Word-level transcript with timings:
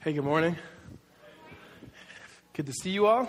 Hey, 0.00 0.12
good 0.12 0.22
morning. 0.22 0.56
Good 2.52 2.66
to 2.66 2.72
see 2.72 2.90
you 2.90 3.08
all. 3.08 3.28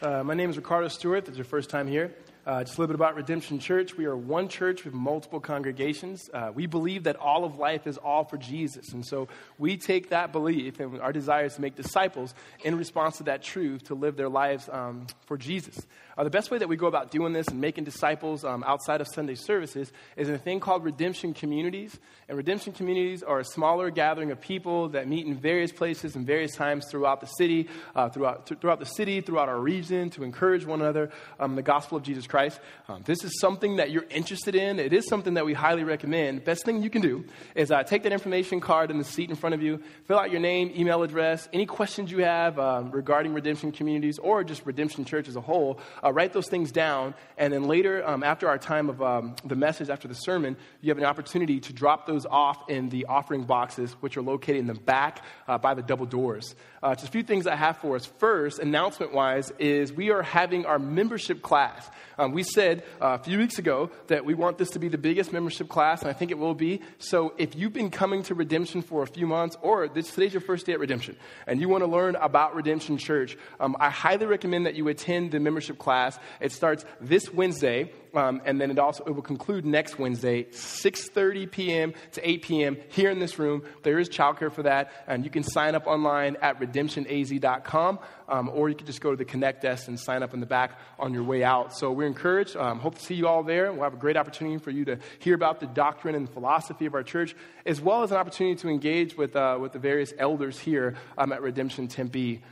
Uh, 0.00 0.24
my 0.24 0.32
name 0.32 0.48
is 0.48 0.56
Ricardo 0.56 0.88
Stewart. 0.88 1.26
This 1.26 1.32
is 1.32 1.36
your 1.36 1.44
first 1.44 1.68
time 1.68 1.86
here. 1.86 2.14
Uh, 2.46 2.64
just 2.64 2.78
a 2.78 2.80
little 2.80 2.94
bit 2.94 2.94
about 2.94 3.16
Redemption 3.16 3.58
Church. 3.58 3.98
We 3.98 4.06
are 4.06 4.16
one 4.16 4.48
church 4.48 4.86
with 4.86 4.94
multiple 4.94 5.40
congregations. 5.40 6.30
Uh, 6.32 6.50
we 6.54 6.64
believe 6.64 7.04
that 7.04 7.16
all 7.16 7.44
of 7.44 7.58
life 7.58 7.86
is 7.86 7.98
all 7.98 8.24
for 8.24 8.38
Jesus. 8.38 8.94
And 8.94 9.04
so 9.04 9.28
we 9.58 9.76
take 9.76 10.08
that 10.08 10.32
belief 10.32 10.80
and 10.80 11.02
our 11.02 11.12
desire 11.12 11.44
is 11.44 11.56
to 11.56 11.60
make 11.60 11.76
disciples 11.76 12.34
in 12.64 12.78
response 12.78 13.18
to 13.18 13.24
that 13.24 13.42
truth 13.42 13.84
to 13.84 13.94
live 13.94 14.16
their 14.16 14.30
lives 14.30 14.70
um, 14.72 15.06
for 15.26 15.36
Jesus. 15.36 15.78
Uh, 16.16 16.24
the 16.24 16.30
best 16.30 16.50
way 16.50 16.56
that 16.56 16.68
we 16.68 16.76
go 16.76 16.86
about 16.86 17.10
doing 17.10 17.34
this 17.34 17.48
and 17.48 17.60
making 17.60 17.84
disciples 17.84 18.42
um, 18.42 18.64
outside 18.66 19.02
of 19.02 19.08
Sunday 19.08 19.34
services 19.34 19.92
is 20.16 20.28
in 20.28 20.34
a 20.34 20.38
thing 20.38 20.60
called 20.60 20.82
redemption 20.82 21.34
communities. 21.34 21.98
And 22.26 22.38
redemption 22.38 22.72
communities 22.72 23.22
are 23.22 23.40
a 23.40 23.44
smaller 23.44 23.90
gathering 23.90 24.30
of 24.30 24.40
people 24.40 24.88
that 24.90 25.06
meet 25.06 25.26
in 25.26 25.36
various 25.36 25.72
places 25.72 26.16
and 26.16 26.26
various 26.26 26.56
times 26.56 26.86
throughout 26.90 27.20
the 27.20 27.26
city, 27.26 27.68
uh, 27.94 28.08
throughout, 28.08 28.46
th- 28.46 28.60
throughout 28.60 28.80
the 28.80 28.86
city, 28.86 29.20
throughout 29.20 29.50
our 29.50 29.60
region 29.60 30.08
to 30.10 30.24
encourage 30.24 30.64
one 30.64 30.80
another 30.80 31.10
um, 31.38 31.54
the 31.54 31.62
gospel 31.62 31.98
of 31.98 32.02
Jesus 32.02 32.26
Christ. 32.30 32.60
Um, 32.88 33.02
this 33.04 33.24
is 33.24 33.38
something 33.40 33.76
that 33.76 33.90
you're 33.90 34.06
interested 34.08 34.54
in. 34.54 34.78
It 34.78 34.92
is 34.92 35.06
something 35.08 35.34
that 35.34 35.44
we 35.44 35.52
highly 35.52 35.84
recommend. 35.84 36.44
Best 36.44 36.64
thing 36.64 36.82
you 36.82 36.88
can 36.88 37.02
do 37.02 37.24
is 37.54 37.70
uh, 37.70 37.82
take 37.82 38.04
that 38.04 38.12
information 38.12 38.60
card 38.60 38.90
in 38.90 38.98
the 38.98 39.04
seat 39.04 39.28
in 39.28 39.36
front 39.36 39.54
of 39.54 39.62
you, 39.62 39.82
fill 40.06 40.18
out 40.18 40.30
your 40.30 40.40
name, 40.40 40.72
email 40.76 41.02
address, 41.02 41.48
any 41.52 41.66
questions 41.66 42.10
you 42.10 42.18
have 42.24 42.58
um, 42.58 42.90
regarding 42.90 43.34
redemption 43.34 43.72
communities 43.72 44.18
or 44.18 44.44
just 44.44 44.64
redemption 44.64 45.04
church 45.04 45.28
as 45.28 45.36
a 45.36 45.40
whole. 45.40 45.78
Uh, 46.02 46.12
write 46.12 46.32
those 46.32 46.48
things 46.48 46.72
down, 46.72 47.14
and 47.36 47.52
then 47.52 47.64
later, 47.64 48.06
um, 48.08 48.22
after 48.22 48.48
our 48.48 48.58
time 48.58 48.88
of 48.88 49.02
um, 49.02 49.34
the 49.44 49.56
message, 49.56 49.90
after 49.90 50.08
the 50.08 50.14
sermon, 50.14 50.56
you 50.80 50.90
have 50.90 50.98
an 50.98 51.04
opportunity 51.04 51.60
to 51.60 51.72
drop 51.72 52.06
those 52.06 52.24
off 52.26 52.70
in 52.70 52.88
the 52.88 53.06
offering 53.06 53.44
boxes, 53.44 53.92
which 54.00 54.16
are 54.16 54.22
located 54.22 54.56
in 54.56 54.66
the 54.66 54.74
back 54.74 55.24
uh, 55.48 55.58
by 55.58 55.74
the 55.74 55.82
double 55.82 56.06
doors. 56.06 56.54
Uh, 56.82 56.94
just 56.94 57.08
a 57.08 57.10
few 57.10 57.22
things 57.22 57.46
I 57.46 57.56
have 57.56 57.78
for 57.78 57.96
us. 57.96 58.06
First, 58.06 58.58
announcement 58.58 59.12
wise, 59.12 59.52
is 59.58 59.92
we 59.92 60.10
are 60.10 60.22
having 60.22 60.64
our 60.66 60.78
membership 60.78 61.42
class. 61.42 61.88
Um, 62.20 62.32
we 62.32 62.42
said 62.42 62.82
uh, 63.00 63.16
a 63.18 63.24
few 63.24 63.38
weeks 63.38 63.58
ago 63.58 63.90
that 64.08 64.26
we 64.26 64.34
want 64.34 64.58
this 64.58 64.68
to 64.72 64.78
be 64.78 64.88
the 64.88 64.98
biggest 64.98 65.32
membership 65.32 65.70
class, 65.70 66.02
and 66.02 66.10
I 66.10 66.12
think 66.12 66.30
it 66.30 66.36
will 66.36 66.54
be. 66.54 66.82
So 66.98 67.32
if 67.38 67.56
you've 67.56 67.72
been 67.72 67.90
coming 67.90 68.22
to 68.24 68.34
Redemption 68.34 68.82
for 68.82 69.02
a 69.02 69.06
few 69.06 69.26
months, 69.26 69.56
or 69.62 69.88
this, 69.88 70.10
today's 70.10 70.34
your 70.34 70.42
first 70.42 70.66
day 70.66 70.74
at 70.74 70.80
Redemption, 70.80 71.16
and 71.46 71.62
you 71.62 71.70
want 71.70 71.82
to 71.82 71.88
learn 71.88 72.16
about 72.16 72.54
Redemption 72.54 72.98
Church, 72.98 73.38
um, 73.58 73.74
I 73.80 73.88
highly 73.88 74.26
recommend 74.26 74.66
that 74.66 74.74
you 74.74 74.86
attend 74.88 75.30
the 75.30 75.40
membership 75.40 75.78
class. 75.78 76.18
It 76.42 76.52
starts 76.52 76.84
this 77.00 77.32
Wednesday, 77.32 77.90
um, 78.14 78.40
and 78.44 78.60
then 78.60 78.70
it 78.70 78.78
also 78.78 79.04
it 79.04 79.10
will 79.10 79.22
conclude 79.22 79.64
next 79.64 79.98
Wednesday, 79.98 80.44
6:30 80.44 81.50
p.m. 81.50 81.94
to 82.12 82.28
8 82.28 82.42
p.m. 82.42 82.76
here 82.88 83.10
in 83.10 83.18
this 83.18 83.38
room. 83.38 83.62
There 83.82 83.98
is 83.98 84.08
childcare 84.08 84.52
for 84.52 84.62
that, 84.64 84.92
and 85.06 85.24
you 85.24 85.30
can 85.30 85.42
sign 85.42 85.74
up 85.74 85.86
online 85.86 86.36
at 86.42 86.60
redemptionaz.com, 86.60 87.98
um, 88.28 88.50
or 88.52 88.68
you 88.68 88.74
can 88.74 88.86
just 88.86 89.00
go 89.00 89.10
to 89.10 89.16
the 89.16 89.24
Connect 89.24 89.62
desk 89.62 89.88
and 89.88 89.98
sign 89.98 90.22
up 90.22 90.34
in 90.34 90.40
the 90.40 90.46
back 90.46 90.78
on 90.98 91.14
your 91.14 91.22
way 91.22 91.44
out. 91.44 91.76
So 91.76 91.92
we're 91.92 92.06
encouraged. 92.06 92.56
Um, 92.56 92.80
hope 92.80 92.96
to 92.96 93.02
see 93.02 93.14
you 93.14 93.28
all 93.28 93.42
there. 93.42 93.72
We'll 93.72 93.84
have 93.84 93.94
a 93.94 93.98
great 93.98 94.16
opportunity 94.16 94.58
for 94.58 94.70
you 94.70 94.84
to 94.86 94.98
hear 95.18 95.34
about 95.34 95.60
the 95.60 95.66
doctrine 95.66 96.14
and 96.14 96.28
philosophy 96.28 96.86
of 96.86 96.94
our 96.94 97.02
church, 97.02 97.34
as 97.66 97.80
well 97.80 98.02
as 98.02 98.10
an 98.10 98.16
opportunity 98.16 98.56
to 98.56 98.68
engage 98.68 99.16
with 99.16 99.36
uh, 99.36 99.58
with 99.60 99.72
the 99.72 99.78
various 99.78 100.12
elders 100.18 100.58
here 100.58 100.96
um, 101.16 101.32
at 101.32 101.42
Redemption 101.42 101.88
Tempe. 101.88 102.42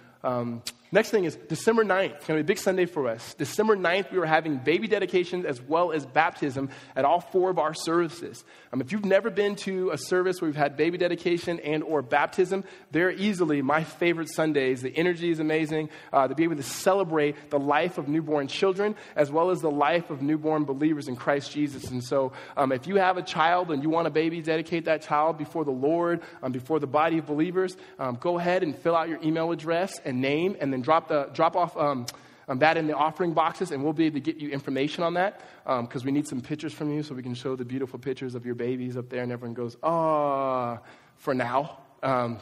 Next 0.91 1.11
thing 1.11 1.25
is 1.25 1.37
December 1.37 1.85
9th. 1.85 2.15
It's 2.15 2.27
going 2.27 2.39
to 2.39 2.45
be 2.45 2.47
a 2.47 2.55
big 2.55 2.59
Sunday 2.59 2.87
for 2.87 3.09
us. 3.09 3.35
December 3.35 3.77
9th, 3.77 4.11
we 4.11 4.19
are 4.19 4.25
having 4.25 4.57
baby 4.57 4.89
dedications 4.89 5.45
as 5.45 5.61
well 5.61 5.93
as 5.93 6.07
baptism 6.07 6.71
at 6.97 7.05
all 7.05 7.21
four 7.21 7.51
of 7.51 7.59
our 7.59 7.75
services. 7.75 8.43
Um, 8.73 8.81
if 8.81 8.91
you've 8.91 9.05
never 9.05 9.29
been 9.29 9.55
to 9.57 9.91
a 9.91 9.99
service 9.99 10.41
where 10.41 10.49
we've 10.49 10.57
had 10.57 10.79
baby 10.79 10.97
dedication 10.97 11.61
and 11.61 11.83
or 11.83 12.01
baptism, 12.01 12.65
they're 12.91 13.11
easily 13.11 13.61
my 13.61 13.85
favorite 13.85 14.31
Sundays. 14.33 14.81
The 14.81 14.97
energy 14.97 15.31
is 15.31 15.41
amazing. 15.41 15.91
Uh, 16.11 16.27
to 16.27 16.35
be 16.35 16.45
able 16.45 16.57
to 16.57 16.63
celebrate 16.63 17.51
the 17.51 17.59
life 17.59 17.99
of 17.99 18.09
newborn 18.09 18.49
children 18.49 18.95
as 19.15 19.31
well 19.31 19.51
as 19.51 19.61
the 19.61 19.71
life 19.71 20.09
of 20.09 20.23
newborn 20.23 20.65
believers 20.65 21.07
in 21.07 21.17
Christ 21.17 21.53
Jesus. 21.53 21.91
And 21.91 22.03
so 22.03 22.33
um, 22.57 22.73
if 22.73 22.87
you 22.87 22.97
have 22.97 23.19
a 23.19 23.23
child 23.23 23.71
and 23.71 23.83
you 23.83 23.91
want 23.91 24.07
a 24.07 24.11
baby, 24.11 24.41
dedicate 24.41 24.87
that 24.87 25.03
child 25.03 25.37
before 25.37 25.67
the 25.67 25.71
Lord, 25.71 26.23
um, 26.43 26.51
before 26.51 26.81
the 26.81 26.87
body 26.87 27.19
of 27.19 27.27
believers, 27.27 27.77
um, 27.99 28.17
go 28.19 28.39
ahead 28.39 28.63
and 28.63 28.75
fill 28.75 28.97
out 28.97 29.11
your 29.11 29.21
email 29.23 29.53
address 29.53 30.01
and 30.07 30.23
name 30.23 30.57
and 30.61 30.73
then 30.73 30.78
and 30.79 30.85
drop, 30.85 31.09
the, 31.09 31.29
drop 31.35 31.57
off 31.57 31.77
um, 31.77 32.07
um, 32.47 32.61
that 32.61 32.77
in 32.77 32.87
the 32.87 32.97
offering 32.97 33.35
boxes, 33.35 33.73
and 33.73 33.83
we'll 33.83 33.93
be 33.93 34.07
able 34.07 34.15
to 34.15 34.21
get 34.21 34.37
you 34.37 34.51
information 34.51 35.03
on 35.03 35.15
that 35.15 35.43
because 35.65 36.03
um, 36.03 36.07
we 36.07 36.13
need 36.13 36.27
some 36.27 36.41
pictures 36.41 36.73
from 36.73 36.91
you 36.91 37.03
so 37.03 37.15
we 37.15 37.23
can 37.23 37.35
show 37.35 37.57
the 37.57 37.65
beautiful 37.65 37.99
pictures 37.99 38.35
of 38.35 38.47
your 38.47 38.55
babies 38.55 38.97
up 38.97 39.09
there, 39.09 39.23
and 39.23 39.33
everyone 39.33 39.55
goes, 39.55 39.77
ah, 39.83 40.79
for 41.17 41.35
now. 41.35 41.81
Um, 42.03 42.39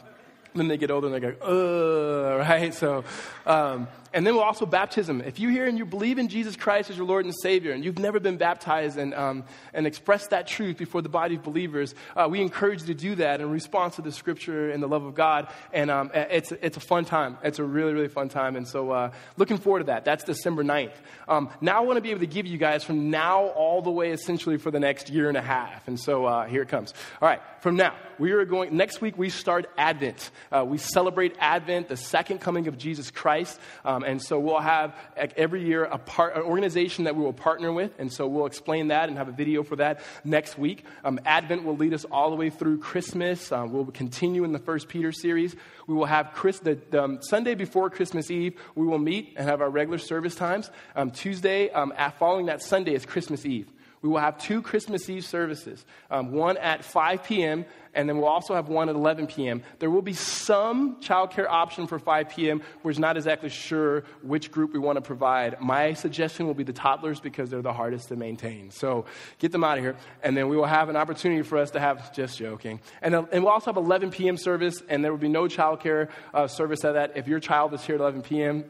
then 0.53 0.67
they 0.67 0.77
get 0.77 0.91
older 0.91 1.07
and 1.07 1.15
they 1.15 1.19
go, 1.19 1.35
uh, 1.41 2.37
right? 2.49 2.73
So, 2.73 3.03
um, 3.45 3.87
and 4.13 4.25
then 4.25 4.35
we'll 4.35 4.43
also 4.43 4.65
baptism. 4.65 5.21
If 5.21 5.39
you 5.39 5.49
hear 5.49 5.65
and 5.65 5.77
you 5.77 5.85
believe 5.85 6.17
in 6.17 6.27
Jesus 6.27 6.55
Christ 6.55 6.89
as 6.89 6.97
your 6.97 7.05
Lord 7.05 7.25
and 7.25 7.33
Savior, 7.41 7.71
and 7.71 7.83
you've 7.83 7.99
never 7.99 8.19
been 8.19 8.37
baptized 8.37 8.97
and, 8.97 9.13
um, 9.13 9.43
and 9.73 9.85
expressed 9.85 10.29
that 10.29 10.47
truth 10.47 10.77
before 10.77 11.01
the 11.01 11.09
body 11.09 11.35
of 11.35 11.43
believers, 11.43 11.93
uh, 12.15 12.27
we 12.29 12.41
encourage 12.41 12.81
you 12.81 12.87
to 12.87 12.93
do 12.93 13.15
that 13.15 13.41
in 13.41 13.49
response 13.49 13.95
to 13.95 14.01
the 14.01 14.11
Scripture 14.11 14.71
and 14.71 14.81
the 14.81 14.87
love 14.87 15.03
of 15.03 15.15
God. 15.15 15.47
And 15.73 15.91
um, 15.91 16.11
it's, 16.13 16.51
it's 16.51 16.77
a 16.77 16.81
fun 16.81 17.05
time. 17.05 17.37
It's 17.43 17.59
a 17.59 17.63
really, 17.63 17.93
really 17.93 18.07
fun 18.07 18.29
time. 18.29 18.55
And 18.55 18.67
so, 18.67 18.91
uh, 18.91 19.11
looking 19.37 19.57
forward 19.57 19.79
to 19.79 19.85
that. 19.85 20.05
That's 20.05 20.23
December 20.23 20.63
9th. 20.63 20.93
Um, 21.27 21.49
now, 21.61 21.77
I 21.77 21.81
want 21.81 21.97
to 21.97 22.01
be 22.01 22.11
able 22.11 22.21
to 22.21 22.27
give 22.27 22.45
you 22.45 22.57
guys 22.57 22.83
from 22.83 23.09
now 23.09 23.47
all 23.47 23.81
the 23.81 23.91
way 23.91 24.11
essentially 24.11 24.57
for 24.57 24.71
the 24.71 24.79
next 24.79 25.09
year 25.09 25.27
and 25.27 25.37
a 25.37 25.41
half. 25.41 25.87
And 25.87 25.99
so, 25.99 26.25
uh, 26.25 26.45
here 26.45 26.61
it 26.61 26.69
comes. 26.69 26.93
All 27.21 27.27
right, 27.27 27.41
from 27.61 27.75
now, 27.75 27.95
we 28.19 28.31
are 28.31 28.45
going, 28.45 28.75
next 28.75 29.01
week 29.01 29.17
we 29.17 29.29
start 29.29 29.69
Advent. 29.77 30.31
Uh, 30.51 30.65
we 30.65 30.77
celebrate 30.77 31.35
Advent, 31.39 31.87
the 31.87 31.97
second 31.97 32.39
coming 32.39 32.67
of 32.67 32.77
Jesus 32.77 33.11
Christ. 33.11 33.59
Um, 33.85 33.96
um, 33.97 34.03
and 34.03 34.21
so 34.21 34.39
we'll 34.39 34.59
have 34.59 34.95
every 35.35 35.65
year 35.65 35.83
a 35.83 35.97
part, 35.97 36.35
an 36.35 36.43
organization 36.43 37.05
that 37.05 37.15
we 37.15 37.23
will 37.23 37.33
partner 37.33 37.71
with. 37.71 37.91
And 37.97 38.13
so 38.13 38.27
we'll 38.27 38.45
explain 38.45 38.89
that 38.89 39.09
and 39.09 39.17
have 39.17 39.27
a 39.27 39.31
video 39.31 39.63
for 39.63 39.75
that 39.77 40.01
next 40.23 40.55
week. 40.55 40.85
Um, 41.03 41.19
Advent 41.25 41.63
will 41.63 41.75
lead 41.75 41.95
us 41.95 42.05
all 42.05 42.29
the 42.29 42.35
way 42.35 42.51
through 42.51 42.77
Christmas. 42.77 43.51
Um, 43.51 43.73
we'll 43.73 43.85
continue 43.85 44.43
in 44.43 44.51
the 44.51 44.59
First 44.59 44.87
Peter 44.87 45.11
series. 45.11 45.55
We 45.87 45.95
will 45.95 46.05
have 46.05 46.31
Chris, 46.33 46.59
the, 46.59 46.77
the 46.91 47.03
um, 47.03 47.19
Sunday 47.23 47.55
before 47.55 47.89
Christmas 47.89 48.29
Eve, 48.29 48.53
we 48.75 48.85
will 48.85 48.99
meet 48.99 49.33
and 49.35 49.49
have 49.49 49.61
our 49.61 49.69
regular 49.71 49.97
service 49.97 50.35
times. 50.35 50.69
Um, 50.95 51.09
Tuesday, 51.09 51.71
um, 51.71 51.91
following 52.19 52.45
that 52.47 52.61
Sunday, 52.61 52.93
is 52.93 53.03
Christmas 53.03 53.47
Eve. 53.47 53.67
We 54.07 54.13
will 54.13 54.19
have 54.19 54.37
two 54.37 54.61
Christmas 54.61 55.09
Eve 55.09 55.25
services, 55.25 55.85
um, 56.09 56.31
one 56.31 56.55
at 56.55 56.85
5 56.85 57.25
p.m 57.25 57.65
and 57.97 58.07
then 58.07 58.17
we'll 58.17 58.27
also 58.27 58.53
have 58.53 58.69
one 58.69 58.89
at 58.89 58.95
11 58.95 59.25
p.m. 59.25 59.63
There 59.79 59.89
will 59.89 60.03
be 60.03 60.13
some 60.13 61.01
childcare 61.01 61.47
option 61.49 61.87
for 61.87 61.97
5 61.97 62.29
p.m. 62.29 62.61
We're 62.83 62.93
not 62.93 63.17
exactly 63.17 63.49
sure 63.49 64.03
which 64.21 64.51
group 64.51 64.71
we 64.71 64.79
want 64.79 64.97
to 64.97 65.01
provide. 65.01 65.59
My 65.59 65.93
suggestion 65.93 66.45
will 66.45 66.53
be 66.53 66.63
the 66.63 66.73
toddlers 66.73 67.19
because 67.19 67.49
they're 67.49 67.63
the 67.63 67.73
hardest 67.73 68.09
to 68.09 68.15
maintain. 68.15 68.69
So 68.69 69.05
get 69.39 69.51
them 69.51 69.63
out 69.63 69.79
of 69.79 69.83
here, 69.83 69.95
and 70.21 70.37
then 70.37 70.47
we 70.47 70.55
will 70.55 70.65
have 70.65 70.89
an 70.89 70.95
opportunity 70.95 71.41
for 71.41 71.57
us 71.57 71.71
to 71.71 71.79
have, 71.79 72.13
just 72.13 72.37
joking. 72.37 72.79
And, 73.01 73.15
uh, 73.15 73.25
and 73.31 73.43
we'll 73.43 73.51
also 73.51 73.71
have 73.71 73.77
11 73.77 74.11
p.m. 74.11 74.37
service, 74.37 74.83
and 74.87 75.03
there 75.03 75.11
will 75.11 75.17
be 75.17 75.27
no 75.27 75.45
childcare 75.45 76.09
uh, 76.35 76.47
service 76.47 76.85
at 76.85 76.93
that. 76.93 77.17
If 77.17 77.27
your 77.27 77.39
child 77.39 77.73
is 77.73 77.83
here 77.83 77.95
at 77.95 78.01
11 78.01 78.21
p.m., 78.21 78.63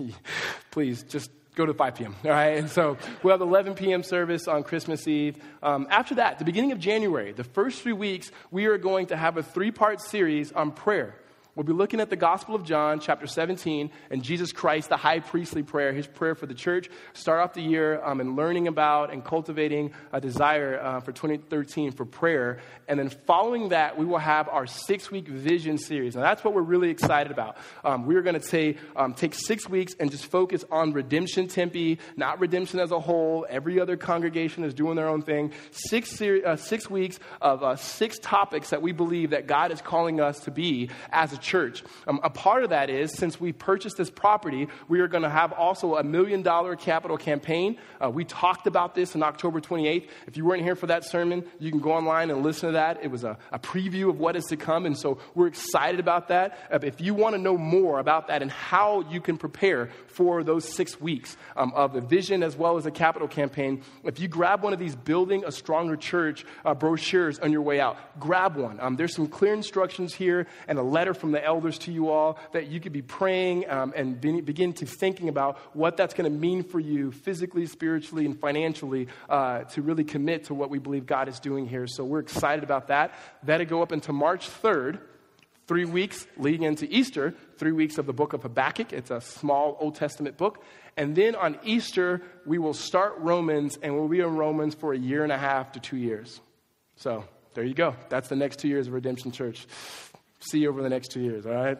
please 0.70 1.02
just 1.02 1.30
go 1.54 1.66
to 1.66 1.74
5 1.74 1.94
p.m. 1.94 2.16
All 2.24 2.30
right, 2.30 2.58
and 2.58 2.68
so 2.68 2.96
we'll 3.22 3.32
have 3.32 3.40
11 3.40 3.74
p.m. 3.74 4.02
service 4.02 4.48
on 4.48 4.62
Christmas 4.62 5.06
Eve. 5.06 5.36
Um, 5.62 5.86
after 5.90 6.16
that, 6.16 6.38
the 6.38 6.44
beginning 6.44 6.72
of 6.72 6.78
January, 6.78 7.32
the 7.32 7.44
first 7.44 7.82
three 7.82 7.92
weeks, 7.92 8.30
we 8.50 8.66
are 8.66 8.78
going 8.78 9.06
to 9.06 9.16
have 9.16 9.36
a 9.36 9.42
three-part 9.42 10.00
series 10.00 10.52
on 10.52 10.72
prayer. 10.72 11.16
We'll 11.56 11.62
be 11.62 11.72
looking 11.72 12.00
at 12.00 12.10
the 12.10 12.16
Gospel 12.16 12.56
of 12.56 12.64
John, 12.64 12.98
chapter 12.98 13.28
17, 13.28 13.88
and 14.10 14.24
Jesus 14.24 14.50
Christ, 14.50 14.88
the 14.88 14.96
high 14.96 15.20
priestly 15.20 15.62
prayer, 15.62 15.92
his 15.92 16.04
prayer 16.04 16.34
for 16.34 16.46
the 16.46 16.54
church. 16.54 16.90
Start 17.12 17.38
off 17.40 17.54
the 17.54 17.62
year 17.62 18.02
um, 18.04 18.20
and 18.20 18.34
learning 18.34 18.66
about 18.66 19.12
and 19.12 19.24
cultivating 19.24 19.92
a 20.12 20.20
desire 20.20 20.80
uh, 20.80 20.98
for 20.98 21.12
2013 21.12 21.92
for 21.92 22.04
prayer. 22.06 22.58
And 22.88 22.98
then 22.98 23.08
following 23.08 23.68
that, 23.68 23.96
we 23.96 24.04
will 24.04 24.18
have 24.18 24.48
our 24.48 24.66
six 24.66 25.12
week 25.12 25.28
vision 25.28 25.78
series. 25.78 26.16
Now, 26.16 26.22
that's 26.22 26.42
what 26.42 26.54
we're 26.54 26.62
really 26.62 26.90
excited 26.90 27.30
about. 27.30 27.56
Um, 27.84 28.04
we're 28.04 28.22
going 28.22 28.40
to 28.40 28.74
um, 28.96 29.14
take 29.14 29.32
six 29.32 29.68
weeks 29.68 29.94
and 30.00 30.10
just 30.10 30.26
focus 30.26 30.64
on 30.72 30.92
Redemption 30.92 31.46
Tempe, 31.46 32.00
not 32.16 32.40
redemption 32.40 32.80
as 32.80 32.90
a 32.90 32.98
whole. 32.98 33.46
Every 33.48 33.78
other 33.78 33.96
congregation 33.96 34.64
is 34.64 34.74
doing 34.74 34.96
their 34.96 35.08
own 35.08 35.22
thing. 35.22 35.52
Six, 35.70 36.10
ser- 36.10 36.42
uh, 36.44 36.56
six 36.56 36.90
weeks 36.90 37.20
of 37.40 37.62
uh, 37.62 37.76
six 37.76 38.18
topics 38.18 38.70
that 38.70 38.82
we 38.82 38.90
believe 38.90 39.30
that 39.30 39.46
God 39.46 39.70
is 39.70 39.80
calling 39.80 40.20
us 40.20 40.40
to 40.40 40.50
be 40.50 40.90
as 41.12 41.32
a 41.32 41.43
church. 41.44 41.84
Um, 42.08 42.18
a 42.24 42.30
part 42.30 42.64
of 42.64 42.70
that 42.70 42.90
is 42.90 43.12
since 43.16 43.40
we 43.40 43.52
purchased 43.52 43.96
this 43.96 44.10
property, 44.10 44.66
we 44.88 44.98
are 45.00 45.06
going 45.06 45.22
to 45.22 45.30
have 45.30 45.52
also 45.52 45.96
a 45.96 46.02
million 46.02 46.42
dollar 46.42 46.74
capital 46.74 47.16
campaign. 47.16 47.76
Uh, 48.02 48.10
we 48.10 48.24
talked 48.24 48.66
about 48.66 48.94
this 48.94 49.14
on 49.14 49.22
October 49.22 49.60
28th. 49.60 50.08
If 50.26 50.36
you 50.36 50.44
weren't 50.44 50.62
here 50.62 50.74
for 50.74 50.88
that 50.88 51.04
sermon, 51.04 51.44
you 51.60 51.70
can 51.70 51.80
go 51.80 51.92
online 51.92 52.30
and 52.30 52.42
listen 52.42 52.70
to 52.70 52.72
that. 52.72 52.98
It 53.02 53.10
was 53.10 53.22
a, 53.22 53.38
a 53.52 53.58
preview 53.58 54.08
of 54.08 54.18
what 54.18 54.34
is 54.34 54.44
to 54.46 54.56
come, 54.56 54.86
and 54.86 54.98
so 54.98 55.18
we're 55.34 55.46
excited 55.46 56.00
about 56.00 56.28
that. 56.28 56.58
Uh, 56.72 56.80
if 56.82 57.00
you 57.00 57.14
want 57.14 57.36
to 57.36 57.40
know 57.40 57.56
more 57.56 58.00
about 58.00 58.28
that 58.28 58.42
and 58.42 58.50
how 58.50 59.02
you 59.10 59.20
can 59.20 59.36
prepare 59.36 59.90
for 60.06 60.42
those 60.42 60.64
six 60.64 61.00
weeks 61.00 61.36
um, 61.56 61.72
of 61.74 61.92
the 61.92 62.00
vision 62.00 62.42
as 62.42 62.56
well 62.56 62.76
as 62.76 62.86
a 62.86 62.90
capital 62.90 63.28
campaign, 63.28 63.82
if 64.02 64.18
you 64.18 64.28
grab 64.28 64.62
one 64.62 64.72
of 64.72 64.78
these 64.78 64.96
Building 64.96 65.44
a 65.44 65.52
Stronger 65.52 65.96
Church 65.96 66.46
uh, 66.64 66.74
brochures 66.74 67.38
on 67.38 67.52
your 67.52 67.62
way 67.62 67.80
out, 67.80 67.98
grab 68.18 68.56
one. 68.56 68.80
Um, 68.80 68.96
there's 68.96 69.14
some 69.14 69.26
clear 69.26 69.52
instructions 69.52 70.14
here 70.14 70.46
and 70.66 70.78
a 70.78 70.82
letter 70.82 71.12
from 71.12 71.32
the 71.34 71.44
elders 71.44 71.78
to 71.80 71.92
you 71.92 72.08
all, 72.08 72.38
that 72.52 72.68
you 72.68 72.80
could 72.80 72.92
be 72.92 73.02
praying 73.02 73.68
um, 73.68 73.92
and 73.94 74.20
be, 74.20 74.40
begin 74.40 74.72
to 74.74 74.86
thinking 74.86 75.28
about 75.28 75.58
what 75.74 75.96
that's 75.96 76.14
going 76.14 76.30
to 76.30 76.38
mean 76.38 76.62
for 76.62 76.80
you 76.80 77.12
physically, 77.12 77.66
spiritually, 77.66 78.24
and 78.24 78.38
financially 78.40 79.08
uh, 79.28 79.64
to 79.64 79.82
really 79.82 80.04
commit 80.04 80.44
to 80.44 80.54
what 80.54 80.70
we 80.70 80.78
believe 80.78 81.06
God 81.06 81.28
is 81.28 81.40
doing 81.40 81.66
here. 81.66 81.86
So 81.86 82.04
we're 82.04 82.20
excited 82.20 82.64
about 82.64 82.88
that. 82.88 83.14
That'll 83.42 83.66
go 83.66 83.82
up 83.82 83.92
until 83.92 84.14
March 84.14 84.48
3rd 84.62 85.00
three 85.66 85.84
weeks 85.84 86.26
leading 86.36 86.62
into 86.62 86.86
Easter, 86.94 87.34
three 87.56 87.72
weeks 87.72 87.98
of 87.98 88.06
the 88.06 88.12
book 88.12 88.32
of 88.32 88.42
Habakkuk. 88.42 88.92
It's 88.92 89.10
a 89.10 89.20
small 89.20 89.76
Old 89.80 89.94
Testament 89.94 90.36
book. 90.36 90.62
And 90.96 91.16
then 91.16 91.34
on 91.34 91.58
Easter, 91.64 92.22
we 92.46 92.58
will 92.58 92.74
start 92.74 93.14
Romans, 93.18 93.78
and 93.82 93.94
we'll 93.94 94.08
be 94.08 94.20
in 94.20 94.36
Romans 94.36 94.74
for 94.74 94.92
a 94.92 94.98
year 94.98 95.24
and 95.24 95.32
a 95.32 95.38
half 95.38 95.72
to 95.72 95.80
two 95.80 95.96
years. 95.96 96.40
So 96.96 97.24
there 97.54 97.64
you 97.64 97.74
go. 97.74 97.96
That's 98.08 98.28
the 98.28 98.36
next 98.36 98.58
two 98.58 98.68
years 98.68 98.86
of 98.86 98.92
Redemption 98.92 99.32
Church. 99.32 99.66
See 100.44 100.58
you 100.58 100.68
over 100.68 100.82
the 100.82 100.90
next 100.90 101.10
two 101.10 101.20
years, 101.20 101.46
all 101.46 101.54
right? 101.54 101.78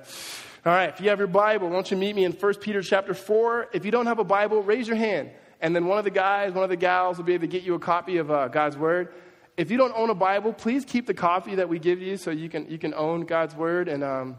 All 0.64 0.72
right, 0.72 0.88
if 0.88 0.98
you 0.98 1.10
have 1.10 1.18
your 1.18 1.28
Bible, 1.28 1.68
why 1.68 1.74
don't 1.74 1.90
you 1.90 1.98
meet 1.98 2.16
me 2.16 2.24
in 2.24 2.32
1 2.32 2.54
Peter 2.54 2.80
chapter 2.80 3.12
4? 3.12 3.68
If 3.74 3.84
you 3.84 3.90
don't 3.90 4.06
have 4.06 4.18
a 4.18 4.24
Bible, 4.24 4.62
raise 4.62 4.88
your 4.88 4.96
hand. 4.96 5.30
And 5.60 5.76
then 5.76 5.86
one 5.86 5.98
of 5.98 6.04
the 6.04 6.10
guys, 6.10 6.54
one 6.54 6.64
of 6.64 6.70
the 6.70 6.76
gals 6.76 7.18
will 7.18 7.24
be 7.24 7.34
able 7.34 7.42
to 7.42 7.48
get 7.48 7.62
you 7.62 7.74
a 7.74 7.78
copy 7.78 8.16
of 8.16 8.30
uh, 8.30 8.48
God's 8.48 8.78
Word. 8.78 9.12
If 9.58 9.70
you 9.70 9.76
don't 9.76 9.92
own 9.94 10.08
a 10.08 10.14
Bible, 10.14 10.54
please 10.54 10.86
keep 10.86 11.06
the 11.06 11.12
copy 11.12 11.56
that 11.56 11.68
we 11.68 11.78
give 11.78 12.00
you 12.00 12.16
so 12.16 12.30
you 12.30 12.48
can, 12.48 12.66
you 12.70 12.78
can 12.78 12.94
own 12.94 13.26
God's 13.26 13.54
Word 13.54 13.86
and, 13.86 14.02
um, 14.02 14.36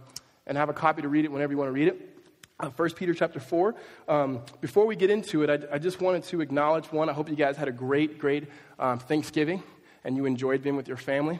and 0.47 0.57
have 0.57 0.69
a 0.69 0.73
copy 0.73 1.03
to 1.03 1.07
read 1.07 1.25
it 1.25 1.31
whenever 1.31 1.53
you 1.53 1.59
want 1.59 1.67
to 1.67 1.73
read 1.73 1.89
it. 1.89 2.17
Uh, 2.59 2.69
1 2.69 2.89
Peter 2.93 3.13
chapter 3.13 3.39
4. 3.39 3.75
Um, 4.07 4.41
before 4.59 4.87
we 4.87 4.95
get 4.95 5.11
into 5.11 5.43
it, 5.43 5.49
I, 5.51 5.75
I, 5.75 5.77
just 5.77 6.01
wanted 6.01 6.23
to 6.23 6.41
acknowledge 6.41 6.91
one. 6.91 7.09
I 7.09 7.13
hope 7.13 7.29
you 7.29 7.35
guys 7.35 7.57
had 7.57 7.67
a 7.67 7.71
great, 7.71 8.17
great 8.17 8.45
um, 8.79 8.97
Thanksgiving 8.97 9.61
and 10.03 10.15
you 10.15 10.25
enjoyed 10.25 10.63
being 10.63 10.77
with 10.77 10.87
your 10.87 10.97
family. 10.97 11.39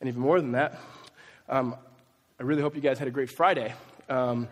And 0.00 0.08
even 0.08 0.20
more 0.20 0.40
than 0.40 0.52
that, 0.52 0.80
um, 1.48 1.76
I 2.40 2.42
really 2.42 2.62
hope 2.62 2.74
you 2.74 2.80
guys 2.80 2.98
had 2.98 3.06
a 3.06 3.10
great 3.10 3.28
Friday. 3.28 3.74
Um, 4.08 4.48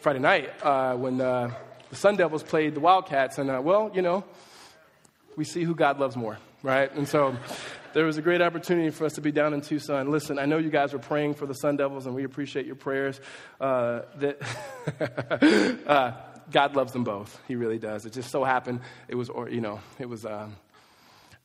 Friday 0.00 0.20
night 0.20 0.50
uh, 0.62 0.94
when 0.94 1.20
uh, 1.20 1.50
the 1.90 1.96
Sun 1.96 2.16
Devils 2.16 2.42
played 2.42 2.74
the 2.74 2.80
Wildcats. 2.80 3.36
And, 3.36 3.50
uh, 3.50 3.60
well, 3.62 3.90
you 3.92 4.00
know, 4.00 4.24
we 5.36 5.44
see 5.44 5.64
who 5.64 5.74
God 5.74 6.00
loves 6.00 6.16
more, 6.16 6.38
right? 6.62 6.90
And 6.94 7.06
so 7.06 7.36
there 7.92 8.06
was 8.06 8.16
a 8.16 8.22
great 8.22 8.40
opportunity 8.40 8.88
for 8.88 9.04
us 9.04 9.12
to 9.16 9.20
be 9.20 9.32
down 9.32 9.52
in 9.52 9.60
Tucson. 9.60 10.10
Listen, 10.10 10.38
I 10.38 10.46
know 10.46 10.56
you 10.56 10.70
guys 10.70 10.94
were 10.94 10.98
praying 10.98 11.34
for 11.34 11.44
the 11.44 11.52
Sun 11.52 11.76
Devils, 11.76 12.06
and 12.06 12.14
we 12.14 12.24
appreciate 12.24 12.64
your 12.64 12.74
prayers. 12.74 13.20
Uh, 13.60 14.00
that 14.16 15.82
uh, 15.86 16.12
God 16.50 16.74
loves 16.74 16.94
them 16.94 17.04
both. 17.04 17.38
He 17.46 17.54
really 17.54 17.78
does. 17.78 18.06
It 18.06 18.14
just 18.14 18.30
so 18.30 18.44
happened 18.44 18.80
it 19.08 19.14
was, 19.14 19.28
or, 19.28 19.50
you 19.50 19.60
know, 19.60 19.78
it 19.98 20.08
was, 20.08 20.24
um, 20.24 20.56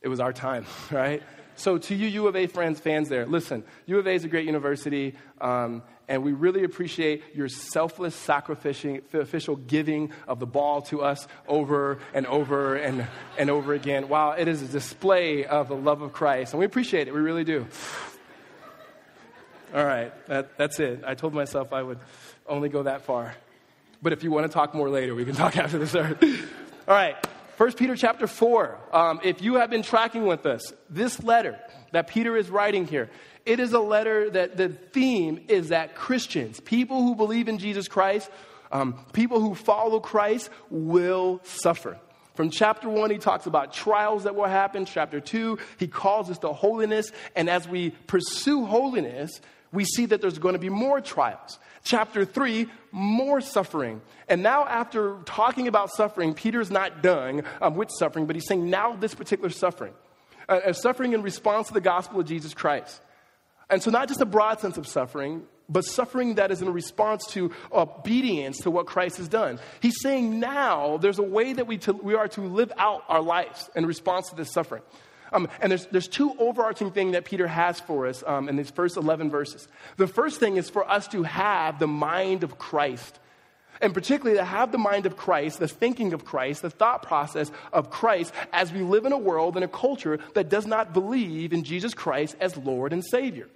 it 0.00 0.08
was 0.08 0.20
our 0.20 0.32
time, 0.32 0.64
right? 0.90 1.22
So, 1.60 1.76
to 1.76 1.94
you 1.94 2.08
U 2.08 2.26
of 2.26 2.36
A 2.36 2.46
friends, 2.46 2.80
fans 2.80 3.10
there, 3.10 3.26
listen, 3.26 3.64
U 3.84 3.98
of 3.98 4.06
A 4.06 4.12
is 4.12 4.24
a 4.24 4.28
great 4.28 4.46
university, 4.46 5.14
um, 5.42 5.82
and 6.08 6.22
we 6.22 6.32
really 6.32 6.64
appreciate 6.64 7.22
your 7.34 7.50
selfless, 7.50 8.14
sacrificial 8.14 9.56
giving 9.56 10.10
of 10.26 10.40
the 10.40 10.46
ball 10.46 10.80
to 10.80 11.02
us 11.02 11.28
over 11.46 11.98
and 12.14 12.26
over 12.26 12.76
and, 12.76 13.06
and 13.36 13.50
over 13.50 13.74
again. 13.74 14.08
Wow, 14.08 14.30
it 14.30 14.48
is 14.48 14.62
a 14.62 14.68
display 14.68 15.44
of 15.44 15.68
the 15.68 15.76
love 15.76 16.00
of 16.00 16.14
Christ, 16.14 16.54
and 16.54 16.60
we 16.60 16.64
appreciate 16.64 17.08
it. 17.08 17.12
We 17.12 17.20
really 17.20 17.44
do. 17.44 17.66
All 19.74 19.84
right, 19.84 20.14
that, 20.28 20.56
that's 20.56 20.80
it. 20.80 21.02
I 21.06 21.14
told 21.14 21.34
myself 21.34 21.74
I 21.74 21.82
would 21.82 21.98
only 22.48 22.70
go 22.70 22.84
that 22.84 23.02
far. 23.02 23.34
But 24.00 24.14
if 24.14 24.24
you 24.24 24.30
want 24.30 24.46
to 24.46 24.50
talk 24.52 24.74
more 24.74 24.88
later, 24.88 25.14
we 25.14 25.26
can 25.26 25.34
talk 25.34 25.56
after 25.58 25.76
the 25.76 25.86
service. 25.86 26.40
All 26.88 26.94
right. 26.94 27.22
1 27.60 27.72
Peter 27.72 27.94
chapter 27.94 28.26
4. 28.26 28.78
Um, 28.90 29.20
if 29.22 29.42
you 29.42 29.56
have 29.56 29.68
been 29.68 29.82
tracking 29.82 30.24
with 30.24 30.46
us, 30.46 30.72
this 30.88 31.22
letter 31.22 31.58
that 31.92 32.06
Peter 32.06 32.34
is 32.34 32.48
writing 32.48 32.86
here, 32.86 33.10
it 33.44 33.60
is 33.60 33.74
a 33.74 33.78
letter 33.78 34.30
that 34.30 34.56
the 34.56 34.70
theme 34.70 35.44
is 35.46 35.68
that 35.68 35.94
Christians, 35.94 36.58
people 36.58 37.02
who 37.02 37.14
believe 37.14 37.48
in 37.48 37.58
Jesus 37.58 37.86
Christ, 37.86 38.30
um, 38.72 39.04
people 39.12 39.40
who 39.42 39.54
follow 39.54 40.00
Christ, 40.00 40.48
will 40.70 41.42
suffer. 41.44 41.98
From 42.32 42.48
chapter 42.48 42.88
1, 42.88 43.10
he 43.10 43.18
talks 43.18 43.44
about 43.44 43.74
trials 43.74 44.24
that 44.24 44.34
will 44.34 44.46
happen. 44.46 44.86
Chapter 44.86 45.20
2, 45.20 45.58
he 45.76 45.86
calls 45.86 46.30
us 46.30 46.38
to 46.38 46.54
holiness. 46.54 47.12
And 47.36 47.50
as 47.50 47.68
we 47.68 47.90
pursue 47.90 48.64
holiness, 48.64 49.38
we 49.72 49.84
see 49.84 50.06
that 50.06 50.20
there's 50.20 50.38
going 50.38 50.54
to 50.54 50.58
be 50.58 50.68
more 50.68 51.00
trials. 51.00 51.58
Chapter 51.84 52.24
3, 52.24 52.66
more 52.92 53.40
suffering. 53.40 54.02
And 54.28 54.42
now, 54.42 54.66
after 54.66 55.18
talking 55.24 55.68
about 55.68 55.90
suffering, 55.90 56.34
Peter's 56.34 56.70
not 56.70 57.02
done 57.02 57.42
um, 57.62 57.74
with 57.74 57.90
suffering, 57.90 58.26
but 58.26 58.36
he's 58.36 58.46
saying 58.46 58.68
now 58.68 58.96
this 58.96 59.14
particular 59.14 59.50
suffering, 59.50 59.94
uh, 60.48 60.72
suffering 60.72 61.12
in 61.12 61.22
response 61.22 61.68
to 61.68 61.74
the 61.74 61.80
gospel 61.80 62.20
of 62.20 62.26
Jesus 62.26 62.52
Christ. 62.52 63.00
And 63.70 63.82
so, 63.82 63.90
not 63.90 64.08
just 64.08 64.20
a 64.20 64.26
broad 64.26 64.60
sense 64.60 64.76
of 64.76 64.86
suffering, 64.86 65.42
but 65.70 65.84
suffering 65.84 66.34
that 66.34 66.50
is 66.50 66.60
in 66.60 66.72
response 66.72 67.24
to 67.28 67.52
obedience 67.72 68.58
to 68.58 68.70
what 68.70 68.86
Christ 68.86 69.18
has 69.18 69.28
done. 69.28 69.60
He's 69.80 70.00
saying 70.02 70.40
now 70.40 70.96
there's 70.96 71.20
a 71.20 71.24
way 71.24 71.52
that 71.52 71.66
we, 71.68 71.78
to, 71.78 71.92
we 71.92 72.14
are 72.14 72.26
to 72.28 72.40
live 72.40 72.72
out 72.76 73.04
our 73.08 73.22
lives 73.22 73.70
in 73.76 73.86
response 73.86 74.30
to 74.30 74.36
this 74.36 74.52
suffering. 74.52 74.82
Um, 75.32 75.48
and 75.60 75.70
there's, 75.70 75.86
there's 75.86 76.08
two 76.08 76.34
overarching 76.38 76.90
things 76.90 77.12
that 77.12 77.24
Peter 77.24 77.46
has 77.46 77.80
for 77.80 78.06
us 78.06 78.22
um, 78.26 78.48
in 78.48 78.56
these 78.56 78.70
first 78.70 78.96
11 78.96 79.30
verses. 79.30 79.68
The 79.96 80.06
first 80.06 80.40
thing 80.40 80.56
is 80.56 80.68
for 80.70 80.88
us 80.88 81.08
to 81.08 81.22
have 81.22 81.78
the 81.78 81.86
mind 81.86 82.44
of 82.44 82.58
Christ. 82.58 83.18
And 83.80 83.94
particularly 83.94 84.36
to 84.36 84.44
have 84.44 84.72
the 84.72 84.78
mind 84.78 85.06
of 85.06 85.16
Christ, 85.16 85.58
the 85.58 85.68
thinking 85.68 86.12
of 86.12 86.24
Christ, 86.24 86.62
the 86.62 86.70
thought 86.70 87.02
process 87.02 87.50
of 87.72 87.90
Christ 87.90 88.34
as 88.52 88.72
we 88.72 88.80
live 88.80 89.06
in 89.06 89.12
a 89.12 89.18
world 89.18 89.56
and 89.56 89.64
a 89.64 89.68
culture 89.68 90.18
that 90.34 90.50
does 90.50 90.66
not 90.66 90.92
believe 90.92 91.52
in 91.52 91.64
Jesus 91.64 91.94
Christ 91.94 92.36
as 92.40 92.56
Lord 92.56 92.92
and 92.92 93.04
Savior. 93.04 93.48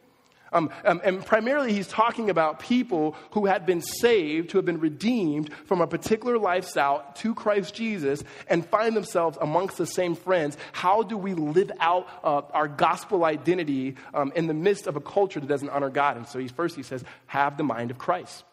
Um, 0.54 0.70
um, 0.84 1.00
and 1.04 1.26
primarily, 1.26 1.72
he's 1.72 1.88
talking 1.88 2.30
about 2.30 2.60
people 2.60 3.16
who 3.32 3.44
had 3.44 3.66
been 3.66 3.82
saved, 3.82 4.52
who 4.52 4.58
have 4.58 4.64
been 4.64 4.80
redeemed 4.80 5.52
from 5.66 5.80
a 5.80 5.86
particular 5.86 6.38
lifestyle 6.38 7.04
to 7.16 7.34
Christ 7.34 7.74
Jesus 7.74 8.24
and 8.48 8.64
find 8.64 8.96
themselves 8.96 9.36
amongst 9.40 9.76
the 9.76 9.86
same 9.86 10.14
friends. 10.14 10.56
How 10.72 11.02
do 11.02 11.18
we 11.18 11.34
live 11.34 11.72
out 11.80 12.08
uh, 12.22 12.42
our 12.52 12.68
gospel 12.68 13.24
identity 13.24 13.96
um, 14.14 14.32
in 14.34 14.46
the 14.46 14.54
midst 14.54 14.86
of 14.86 14.96
a 14.96 15.00
culture 15.00 15.40
that 15.40 15.48
doesn't 15.48 15.70
honor 15.70 15.90
God? 15.90 16.16
And 16.16 16.26
so, 16.26 16.38
he, 16.38 16.48
first, 16.48 16.76
he 16.76 16.82
says, 16.82 17.04
have 17.26 17.56
the 17.56 17.64
mind 17.64 17.90
of 17.90 17.98
Christ. 17.98 18.44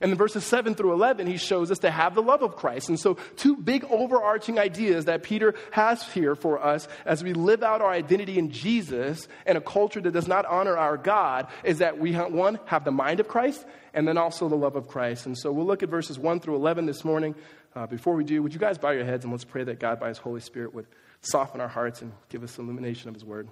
And 0.00 0.10
in 0.10 0.18
verses 0.18 0.44
7 0.44 0.74
through 0.74 0.92
11, 0.92 1.26
he 1.26 1.36
shows 1.36 1.70
us 1.70 1.78
to 1.80 1.90
have 1.90 2.14
the 2.14 2.22
love 2.22 2.42
of 2.42 2.56
Christ. 2.56 2.88
And 2.88 2.98
so, 2.98 3.14
two 3.36 3.56
big 3.56 3.84
overarching 3.84 4.58
ideas 4.58 5.04
that 5.04 5.22
Peter 5.22 5.54
has 5.70 6.02
here 6.12 6.34
for 6.34 6.62
us 6.62 6.88
as 7.06 7.22
we 7.22 7.32
live 7.32 7.62
out 7.62 7.80
our 7.80 7.90
identity 7.90 8.38
in 8.38 8.50
Jesus 8.50 9.28
in 9.46 9.56
a 9.56 9.60
culture 9.60 10.00
that 10.00 10.10
does 10.10 10.28
not 10.28 10.46
honor 10.46 10.76
our 10.76 10.96
God 10.96 11.46
is 11.62 11.78
that 11.78 11.98
we, 11.98 12.12
one, 12.14 12.58
have 12.66 12.84
the 12.84 12.90
mind 12.90 13.20
of 13.20 13.28
Christ 13.28 13.64
and 13.94 14.06
then 14.06 14.18
also 14.18 14.48
the 14.48 14.56
love 14.56 14.74
of 14.74 14.88
Christ. 14.88 15.26
And 15.26 15.38
so, 15.38 15.52
we'll 15.52 15.66
look 15.66 15.82
at 15.82 15.88
verses 15.88 16.18
1 16.18 16.40
through 16.40 16.56
11 16.56 16.86
this 16.86 17.04
morning. 17.04 17.34
Uh, 17.74 17.86
before 17.86 18.14
we 18.14 18.24
do, 18.24 18.42
would 18.42 18.52
you 18.52 18.60
guys 18.60 18.78
bow 18.78 18.90
your 18.90 19.04
heads 19.04 19.24
and 19.24 19.32
let's 19.32 19.44
pray 19.44 19.64
that 19.64 19.80
God, 19.80 19.98
by 19.98 20.08
his 20.08 20.18
Holy 20.18 20.40
Spirit, 20.40 20.74
would 20.74 20.86
soften 21.20 21.60
our 21.60 21.68
hearts 21.68 22.02
and 22.02 22.12
give 22.28 22.42
us 22.42 22.58
illumination 22.58 23.08
of 23.08 23.14
his 23.14 23.24
word. 23.24 23.48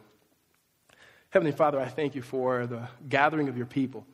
Heavenly 1.30 1.52
Father, 1.52 1.80
I 1.80 1.88
thank 1.88 2.14
you 2.14 2.22
for 2.22 2.66
the 2.66 2.88
gathering 3.08 3.48
of 3.48 3.56
your 3.56 3.66
people. 3.66 4.06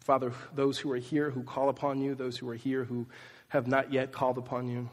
Father, 0.00 0.32
those 0.54 0.78
who 0.78 0.90
are 0.92 0.96
here 0.96 1.30
who 1.30 1.42
call 1.42 1.68
upon 1.68 2.00
you, 2.00 2.14
those 2.14 2.36
who 2.36 2.48
are 2.48 2.54
here 2.54 2.84
who 2.84 3.06
have 3.48 3.66
not 3.66 3.92
yet 3.92 4.12
called 4.12 4.38
upon 4.38 4.68
you. 4.68 4.88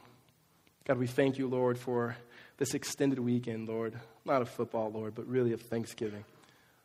God, 0.86 0.98
we 0.98 1.08
thank 1.08 1.38
you, 1.38 1.48
Lord, 1.48 1.78
for 1.78 2.16
this 2.58 2.74
extended 2.74 3.20
weekend, 3.20 3.68
Lord. 3.68 3.94
Not 4.26 4.42
of 4.42 4.50
football, 4.50 4.92
Lord, 4.92 5.16
but 5.16 5.28
really 5.28 5.54
of 5.54 5.62
thanksgiving. 5.62 6.24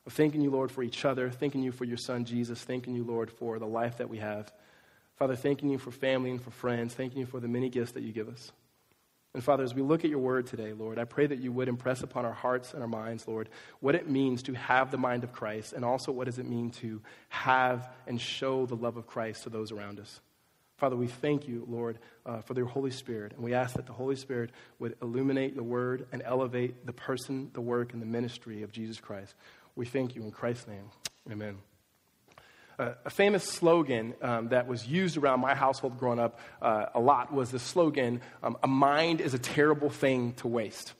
Of 0.07 0.13
thanking 0.13 0.41
you, 0.41 0.51
Lord, 0.51 0.71
for 0.71 0.83
each 0.83 1.05
other, 1.05 1.31
thanking 1.31 1.63
you 1.63 1.73
for 1.73 1.85
your 1.85 1.97
son, 1.97 2.25
Jesus, 2.25 2.63
thanking 2.63 2.95
you, 2.95 3.05
Lord, 3.05 3.31
for 3.31 3.59
the 3.59 3.67
life 3.67 3.99
that 3.99 4.09
we 4.09 4.19
have. 4.19 4.53
Father, 5.17 5.37
thanking 5.37 5.71
you 5.71 5.79
for 5.79 5.91
family 5.91 6.31
and 6.31 6.43
for 6.43 6.51
friends, 6.51 6.95
thanking 6.95 7.21
you 7.21 7.27
for 7.27 7.41
the 7.41 7.49
many 7.49 7.69
gifts 7.69 7.93
that 7.93 8.03
you 8.03 8.13
give 8.13 8.29
us. 8.29 8.53
And 9.35 9.43
Father, 9.43 9.65
as 9.65 9.75
we 9.75 9.81
look 9.81 10.05
at 10.05 10.11
your 10.11 10.19
word 10.19 10.47
today, 10.47 10.75
Lord, 10.75 10.99
I 10.99 11.05
pray 11.05 11.27
that 11.27 11.39
you 11.39 11.53
would 11.53 11.69
impress 11.69 12.03
upon 12.03 12.27
our 12.27 12.35
hearts 12.35 12.75
and 12.75 12.83
our 12.83 12.89
minds, 12.89 13.27
Lord, 13.27 13.49
what 13.81 13.95
it 13.95 14.09
means 14.09 14.43
to 14.45 14.53
have 14.53 14.91
the 14.91 14.99
mind 14.99 15.25
of 15.25 15.33
Christ, 15.33 15.73
and 15.73 15.85
also 15.85 16.13
what 16.13 16.27
does 16.27 16.39
it 16.39 16.47
mean 16.47 16.71
to 16.83 17.01
have 17.31 17.89
and 18.07 18.21
show 18.21 18.67
the 18.67 18.77
love 18.77 18.99
of 18.99 19.07
Christ 19.07 19.45
to 19.45 19.51
those 19.51 19.73
around 19.73 19.99
us. 19.99 20.21
Father, 20.77 20.97
we 20.97 21.07
thank 21.07 21.49
you, 21.49 21.65
Lord, 21.67 21.99
uh, 22.27 22.41
for 22.43 22.55
your 22.55 22.67
Holy 22.67 22.91
Spirit, 22.91 23.33
and 23.33 23.43
we 23.43 23.55
ask 23.55 23.77
that 23.77 23.87
the 23.87 23.93
Holy 23.93 24.17
Spirit 24.17 24.51
would 24.81 24.97
illuminate 25.01 25.57
the 25.57 25.63
word 25.63 26.07
and 26.13 26.23
elevate 26.27 26.85
the 26.85 26.93
person, 26.93 27.51
the 27.55 27.61
work, 27.61 27.95
and 27.95 28.03
the 28.03 28.07
ministry 28.07 28.63
of 28.63 28.73
Jesus 28.73 29.01
Christ. 29.01 29.35
We 29.77 29.87
thank 29.87 30.15
you 30.15 30.25
in 30.25 30.31
Christ's 30.31 30.67
name. 30.67 30.91
Amen 31.31 31.72
a 32.79 33.11
famous 33.11 33.45
slogan 33.45 34.15
um, 34.23 34.49
that 34.49 34.67
was 34.67 34.87
used 34.87 35.17
around 35.17 35.41
my 35.41 35.55
household 35.55 35.99
growing 35.99 36.19
up 36.19 36.39
uh, 36.61 36.87
a 36.95 37.01
lot 37.01 37.33
was 37.33 37.51
the 37.51 37.59
slogan, 37.59 38.21
um, 38.43 38.57
A 38.63 38.69
mind 38.69 39.21
is 39.21 39.35
a 39.35 39.39
terrible 39.39 39.91
thing 39.91 40.33
to 40.35 40.49
waste. 40.49 40.95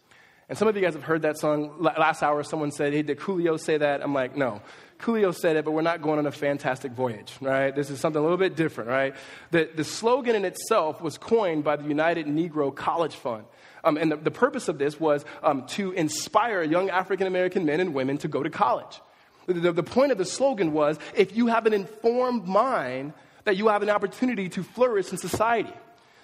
And 0.49 0.59
some 0.59 0.69
of 0.69 0.77
you 0.77 0.83
guys 0.83 0.95
have 0.95 1.05
heard 1.05 1.23
that 1.23 1.39
song. 1.39 1.77
Last 1.81 2.23
hour, 2.23 2.43
someone 2.43 2.73
said, 2.73 2.93
Hey, 2.93 3.03
did 3.03 3.19
Coolio 3.19 3.59
say 3.59 3.79
that? 3.79 4.03
I'm 4.03 4.15
like, 4.15 4.37
No. 4.37 4.61
Coolio 4.99 5.35
said 5.35 5.57
it, 5.57 5.65
but 5.65 5.73
we're 5.73 5.83
not 5.83 6.01
going 6.01 6.21
on 6.21 6.27
a 6.27 6.31
fantastic 6.31 6.93
voyage, 6.93 7.33
right? 7.41 7.75
This 7.75 7.91
is 7.91 7.99
something 7.99 8.21
a 8.21 8.23
little 8.23 8.39
bit 8.39 8.55
different, 8.55 8.89
right? 8.89 9.17
The, 9.51 9.69
the 9.75 9.83
slogan 9.83 10.37
in 10.37 10.45
itself 10.45 11.03
was 11.03 11.19
coined 11.19 11.65
by 11.65 11.75
the 11.75 11.89
United 11.89 12.27
Negro 12.27 12.73
College 12.73 13.17
Fund. 13.17 13.45
Um, 13.83 13.97
and 13.97 14.13
the, 14.13 14.17
the, 14.17 14.31
purpose 14.31 14.69
of 14.69 14.79
this 14.79 15.01
was 15.01 15.25
um, 15.43 15.67
to 15.69 15.91
inspire 15.93 16.63
young 16.63 16.89
African 16.89 17.27
American 17.27 17.65
men 17.65 17.81
and 17.81 17.95
women 17.95 18.17
to 18.19 18.29
go 18.29 18.45
to 18.45 18.51
college. 18.51 19.01
The, 19.47 19.73
the 19.73 19.83
point 19.83 20.13
of 20.13 20.19
the 20.19 20.25
slogan 20.25 20.73
was 20.73 20.99
if 21.15 21.37
you 21.37 21.49
have 21.49 21.67
an 21.67 21.73
informed 21.73 22.47
mind, 22.47 23.13
that 23.45 23.57
you 23.57 23.69
have 23.69 23.83
an 23.83 23.91
opportunity 23.91 24.49
to 24.51 24.63
flourish 24.63 25.11
in 25.11 25.19
society. 25.19 25.73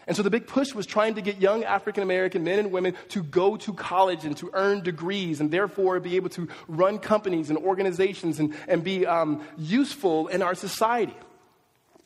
And 0.07 0.17
so 0.17 0.23
the 0.23 0.31
big 0.31 0.47
push 0.47 0.75
was 0.75 0.87
trying 0.87 1.17
to 1.17 1.21
get 1.21 1.39
young 1.39 1.65
African 1.65 2.03
American 2.03 2.43
men 2.43 2.59
and 2.59 2.73
women 2.73 2.95
to 3.11 3.23
go 3.23 3.59
to 3.59 3.75
college 3.75 4.25
and 4.25 4.35
to 4.39 4.51
earn 4.55 4.83
degrees 4.83 5.41
and 5.41 5.51
therefore 5.51 6.01
be 6.01 6.17
able 6.17 6.31
to 6.31 6.49
run 6.67 6.99
companies 6.99 7.51
and 7.51 7.59
organizations 7.59 8.41
and, 8.41 8.55
and 8.69 8.83
be 8.83 9.05
um, 9.05 9.43
useful 9.59 10.29
in 10.29 10.41
our 10.41 10.55
society. 10.55 11.15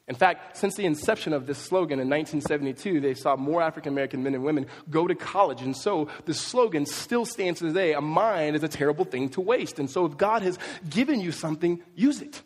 In 0.09 0.17
fact, 0.17 0.57
since 0.57 0.75
the 0.75 0.85
inception 0.85 1.33
of 1.33 1.47
this 1.47 1.59
slogan 1.59 2.01
in 2.01 2.09
1972, 2.09 3.01
they 3.01 3.15
saw 3.15 3.37
more 3.37 3.63
African 3.63 3.93
American 3.93 4.23
men 4.23 4.35
and 4.35 4.43
women 4.43 4.67
go 4.91 5.07
to 5.07 5.15
college. 5.15 5.63
And 5.63 5.77
so 5.77 6.09
the 6.25 6.35
slogan 6.35 6.87
still 6.87 7.25
stands 7.25 7.61
today 7.61 7.93
a 7.93 8.01
mind 8.01 8.57
is 8.57 8.65
a 8.65 8.69
terrible 8.69 9.05
thing 9.05 9.29
to 9.31 9.41
waste. 9.41 9.79
And 9.79 9.89
so 9.89 10.05
if 10.05 10.17
God 10.17 10.43
has 10.43 10.59
given 10.89 11.21
you 11.21 11.31
something, 11.31 11.81
use 11.95 12.21
it. 12.21 12.43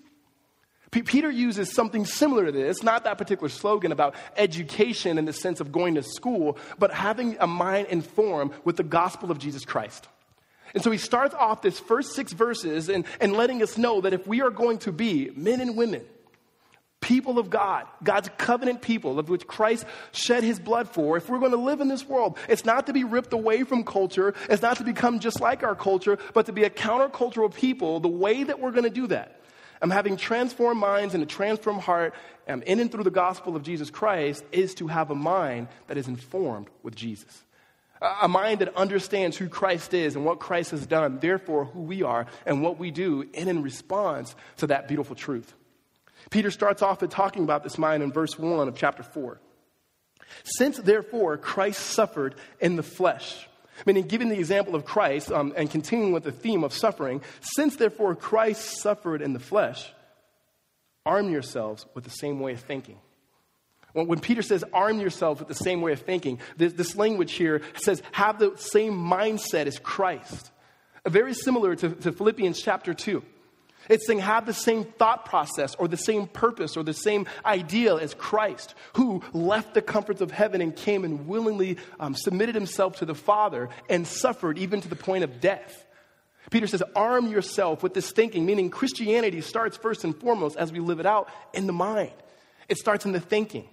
Peter 0.90 1.30
uses 1.30 1.72
something 1.74 2.06
similar 2.06 2.46
to 2.46 2.52
this, 2.52 2.82
not 2.82 3.04
that 3.04 3.18
particular 3.18 3.48
slogan 3.48 3.92
about 3.92 4.14
education 4.36 5.18
in 5.18 5.24
the 5.24 5.32
sense 5.32 5.60
of 5.60 5.72
going 5.72 5.96
to 5.96 6.02
school, 6.02 6.56
but 6.78 6.92
having 6.92 7.36
a 7.40 7.46
mind 7.46 7.88
informed 7.88 8.52
with 8.64 8.76
the 8.76 8.82
gospel 8.82 9.30
of 9.30 9.38
Jesus 9.38 9.64
Christ. 9.64 10.08
And 10.74 10.82
so 10.82 10.90
he 10.90 10.98
starts 10.98 11.34
off 11.34 11.62
this 11.62 11.78
first 11.78 12.14
six 12.14 12.32
verses 12.32 12.88
and, 12.88 13.04
and 13.20 13.32
letting 13.32 13.62
us 13.62 13.76
know 13.76 14.00
that 14.02 14.12
if 14.12 14.26
we 14.26 14.40
are 14.40 14.50
going 14.50 14.78
to 14.78 14.92
be 14.92 15.30
men 15.34 15.60
and 15.60 15.76
women, 15.76 16.04
people 17.00 17.38
of 17.38 17.50
God, 17.50 17.86
God's 18.02 18.30
covenant 18.36 18.82
people 18.82 19.18
of 19.18 19.28
which 19.28 19.46
Christ 19.46 19.84
shed 20.12 20.42
his 20.42 20.58
blood 20.58 20.88
for, 20.88 21.16
if 21.16 21.28
we're 21.28 21.38
going 21.38 21.52
to 21.52 21.56
live 21.56 21.80
in 21.80 21.88
this 21.88 22.08
world, 22.08 22.38
it's 22.48 22.64
not 22.64 22.86
to 22.86 22.92
be 22.92 23.04
ripped 23.04 23.32
away 23.32 23.62
from 23.62 23.84
culture, 23.84 24.34
it's 24.50 24.62
not 24.62 24.78
to 24.78 24.84
become 24.84 25.20
just 25.20 25.40
like 25.40 25.62
our 25.62 25.74
culture, 25.74 26.18
but 26.34 26.46
to 26.46 26.52
be 26.52 26.64
a 26.64 26.70
countercultural 26.70 27.54
people, 27.54 28.00
the 28.00 28.08
way 28.08 28.42
that 28.44 28.60
we're 28.60 28.72
going 28.72 28.84
to 28.84 28.90
do 28.90 29.06
that 29.06 29.40
I'm 29.80 29.90
having 29.90 30.16
transformed 30.16 30.80
minds 30.80 31.14
and 31.14 31.22
a 31.22 31.26
transformed 31.26 31.82
heart 31.82 32.14
um, 32.48 32.62
in 32.62 32.80
and 32.80 32.90
through 32.90 33.04
the 33.04 33.10
gospel 33.10 33.56
of 33.56 33.62
Jesus 33.62 33.90
Christ 33.90 34.44
is 34.52 34.74
to 34.76 34.86
have 34.86 35.10
a 35.10 35.14
mind 35.14 35.68
that 35.88 35.96
is 35.96 36.08
informed 36.08 36.68
with 36.82 36.94
Jesus. 36.94 37.42
A 38.00 38.28
mind 38.28 38.60
that 38.60 38.76
understands 38.76 39.36
who 39.36 39.48
Christ 39.48 39.94
is 39.94 40.16
and 40.16 40.24
what 40.24 40.38
Christ 40.38 40.70
has 40.72 40.86
done, 40.86 41.18
therefore, 41.18 41.64
who 41.64 41.80
we 41.80 42.02
are 42.02 42.26
and 42.44 42.62
what 42.62 42.78
we 42.78 42.90
do, 42.90 43.28
and 43.34 43.48
in 43.48 43.62
response 43.62 44.34
to 44.58 44.66
that 44.66 44.86
beautiful 44.86 45.16
truth. 45.16 45.54
Peter 46.30 46.50
starts 46.50 46.82
off 46.82 47.00
with 47.00 47.10
talking 47.10 47.44
about 47.44 47.62
this 47.62 47.78
mind 47.78 48.02
in 48.02 48.12
verse 48.12 48.38
1 48.38 48.68
of 48.68 48.76
chapter 48.76 49.02
4. 49.02 49.40
Since, 50.44 50.78
therefore, 50.78 51.36
Christ 51.36 51.80
suffered 51.80 52.34
in 52.60 52.76
the 52.76 52.82
flesh, 52.82 53.46
Meaning, 53.84 54.06
giving 54.06 54.28
the 54.28 54.38
example 54.38 54.74
of 54.74 54.84
Christ 54.84 55.30
um, 55.30 55.52
and 55.56 55.70
continuing 55.70 56.12
with 56.12 56.24
the 56.24 56.32
theme 56.32 56.64
of 56.64 56.72
suffering, 56.72 57.20
since 57.40 57.76
therefore 57.76 58.14
Christ 58.14 58.80
suffered 58.80 59.20
in 59.20 59.34
the 59.34 59.38
flesh, 59.38 59.92
arm 61.04 61.30
yourselves 61.30 61.84
with 61.94 62.04
the 62.04 62.10
same 62.10 62.40
way 62.40 62.52
of 62.52 62.60
thinking. 62.60 62.98
When 63.92 64.20
Peter 64.20 64.42
says 64.42 64.62
arm 64.74 65.00
yourselves 65.00 65.40
with 65.40 65.48
the 65.48 65.54
same 65.54 65.80
way 65.80 65.92
of 65.92 66.00
thinking, 66.00 66.38
this, 66.56 66.74
this 66.74 66.96
language 66.96 67.32
here 67.32 67.62
says 67.76 68.02
have 68.12 68.38
the 68.38 68.54
same 68.56 68.92
mindset 68.92 69.66
as 69.66 69.78
Christ. 69.78 70.50
Very 71.06 71.32
similar 71.32 71.74
to, 71.76 71.90
to 71.90 72.12
Philippians 72.12 72.60
chapter 72.60 72.92
2. 72.92 73.22
It's 73.88 74.06
saying 74.06 74.20
have 74.20 74.46
the 74.46 74.54
same 74.54 74.84
thought 74.84 75.24
process 75.24 75.74
or 75.76 75.88
the 75.88 75.96
same 75.96 76.26
purpose 76.26 76.76
or 76.76 76.82
the 76.82 76.92
same 76.92 77.26
ideal 77.44 77.98
as 77.98 78.14
Christ, 78.14 78.74
who 78.94 79.22
left 79.32 79.74
the 79.74 79.82
comforts 79.82 80.20
of 80.20 80.30
heaven 80.30 80.60
and 80.60 80.74
came 80.74 81.04
and 81.04 81.26
willingly 81.26 81.78
um, 82.00 82.14
submitted 82.14 82.54
himself 82.54 82.98
to 82.98 83.04
the 83.04 83.14
Father 83.14 83.68
and 83.88 84.06
suffered 84.06 84.58
even 84.58 84.80
to 84.80 84.88
the 84.88 84.96
point 84.96 85.24
of 85.24 85.40
death. 85.40 85.84
Peter 86.50 86.66
says, 86.66 86.82
arm 86.94 87.26
yourself 87.26 87.82
with 87.82 87.94
this 87.94 88.12
thinking, 88.12 88.46
meaning 88.46 88.70
Christianity 88.70 89.40
starts 89.40 89.76
first 89.76 90.04
and 90.04 90.16
foremost 90.16 90.56
as 90.56 90.72
we 90.72 90.78
live 90.78 91.00
it 91.00 91.06
out 91.06 91.28
in 91.52 91.66
the 91.66 91.72
mind. 91.72 92.12
It 92.68 92.78
starts 92.78 93.04
in 93.04 93.12
the 93.12 93.20
thinking. 93.20 93.68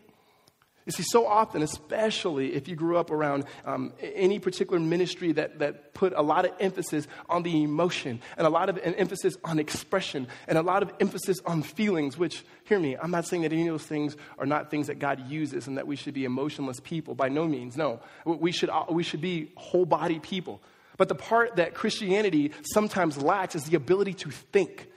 You 0.86 0.92
see, 0.92 1.04
so 1.04 1.26
often, 1.26 1.62
especially 1.62 2.54
if 2.56 2.68
you 2.68 2.76
grew 2.76 2.98
up 2.98 3.10
around 3.10 3.46
um, 3.66 3.94
any 4.02 4.38
particular 4.40 4.80
ministry 4.80 5.32
that, 5.32 5.60
that 5.60 5.94
put 5.94 6.14
a 6.14 6.22
lot 6.22 6.46
of 6.46 6.52
emphasis 6.60 7.08
on 7.30 7.44
the 7.44 7.64
emotion 7.64 8.20
and 8.38 8.46
a 8.46 8.50
lot 8.50 8.70
of 8.70 8.78
an 8.78 8.94
emphasis 8.96 9.38
on 9.46 9.60
expression 9.60 10.28
and 10.48 10.58
a 10.58 10.62
lot 10.62 10.84
of 10.84 10.92
emphasis 11.00 11.40
on 11.46 11.64
feelings, 11.64 12.18
which, 12.18 12.44
hear 12.66 12.80
me, 12.80 12.98
I'm 12.98 13.12
not 13.12 13.26
saying 13.26 13.44
that 13.44 13.54
any 13.54 13.68
of 13.68 13.74
those 13.74 13.88
things 13.88 14.18
are 14.38 14.46
not 14.46 14.70
things 14.70 14.88
that 14.88 15.00
God 15.00 15.26
uses 15.30 15.68
and 15.68 15.78
that 15.78 15.88
we 15.88 15.96
should 15.96 16.14
be 16.14 16.26
emotionless 16.26 16.82
people. 16.82 17.16
By 17.16 17.30
no 17.30 17.48
means, 17.48 17.78
no. 17.78 18.02
We 18.26 18.52
should, 18.52 18.70
we 18.90 19.04
should 19.04 19.22
be 19.22 19.54
whole 19.56 19.86
body 19.86 20.20
people. 20.20 20.62
But 20.98 21.08
the 21.08 21.16
part 21.16 21.56
that 21.56 21.74
Christianity 21.74 22.52
sometimes 22.74 23.18
lacks 23.18 23.56
is 23.56 23.64
the 23.66 23.78
ability 23.78 24.14
to 24.16 24.32
think 24.32 24.90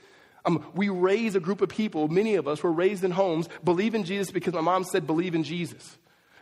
um, 0.47 0.65
we 0.73 0.87
raise 0.89 1.35
a 1.35 1.39
group 1.41 1.61
of 1.61 1.69
people, 1.69 2.07
many 2.07 2.35
of 2.35 2.47
us 2.47 2.63
were 2.63 2.71
raised 2.71 3.03
in 3.03 3.11
homes, 3.11 3.49
believe 3.63 3.93
in 3.93 4.05
Jesus 4.05 4.31
because 4.31 4.53
my 4.53 4.61
mom 4.61 4.85
said, 4.85 5.05
believe 5.05 5.35
in 5.35 5.43
Jesus. 5.43 5.97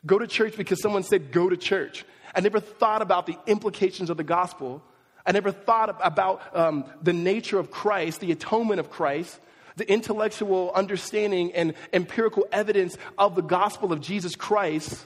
Go 0.05 0.19
to 0.19 0.27
church 0.27 0.55
because 0.55 0.79
someone 0.79 1.03
said, 1.03 1.31
go 1.31 1.49
to 1.49 1.57
church. 1.57 2.05
I 2.35 2.41
never 2.41 2.59
thought 2.59 3.01
about 3.01 3.25
the 3.25 3.37
implications 3.47 4.11
of 4.11 4.17
the 4.17 4.23
gospel. 4.23 4.83
I 5.25 5.31
never 5.31 5.51
thought 5.51 5.99
about 6.03 6.55
um, 6.55 6.85
the 7.01 7.13
nature 7.13 7.57
of 7.57 7.71
Christ, 7.71 8.19
the 8.19 8.31
atonement 8.31 8.79
of 8.79 8.91
Christ, 8.91 9.39
the 9.75 9.91
intellectual 9.91 10.71
understanding 10.75 11.53
and 11.53 11.73
empirical 11.91 12.45
evidence 12.51 12.97
of 13.17 13.33
the 13.33 13.41
gospel 13.41 13.91
of 13.91 14.01
Jesus 14.01 14.35
Christ. 14.35 15.03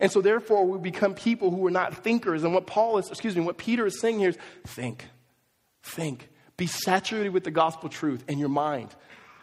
And 0.00 0.10
so, 0.10 0.22
therefore, 0.22 0.64
we 0.64 0.78
become 0.78 1.14
people 1.14 1.50
who 1.50 1.66
are 1.66 1.70
not 1.70 2.02
thinkers. 2.02 2.44
And 2.44 2.54
what 2.54 2.66
Paul 2.66 2.98
is, 2.98 3.10
excuse 3.10 3.36
me, 3.36 3.42
what 3.42 3.58
Peter 3.58 3.84
is 3.84 4.00
saying 4.00 4.20
here 4.20 4.30
is 4.30 4.38
think, 4.64 5.04
think. 5.82 6.28
Be 6.58 6.66
saturated 6.66 7.30
with 7.30 7.44
the 7.44 7.50
gospel 7.50 7.88
truth 7.88 8.22
in 8.28 8.38
your 8.38 8.50
mind. 8.50 8.94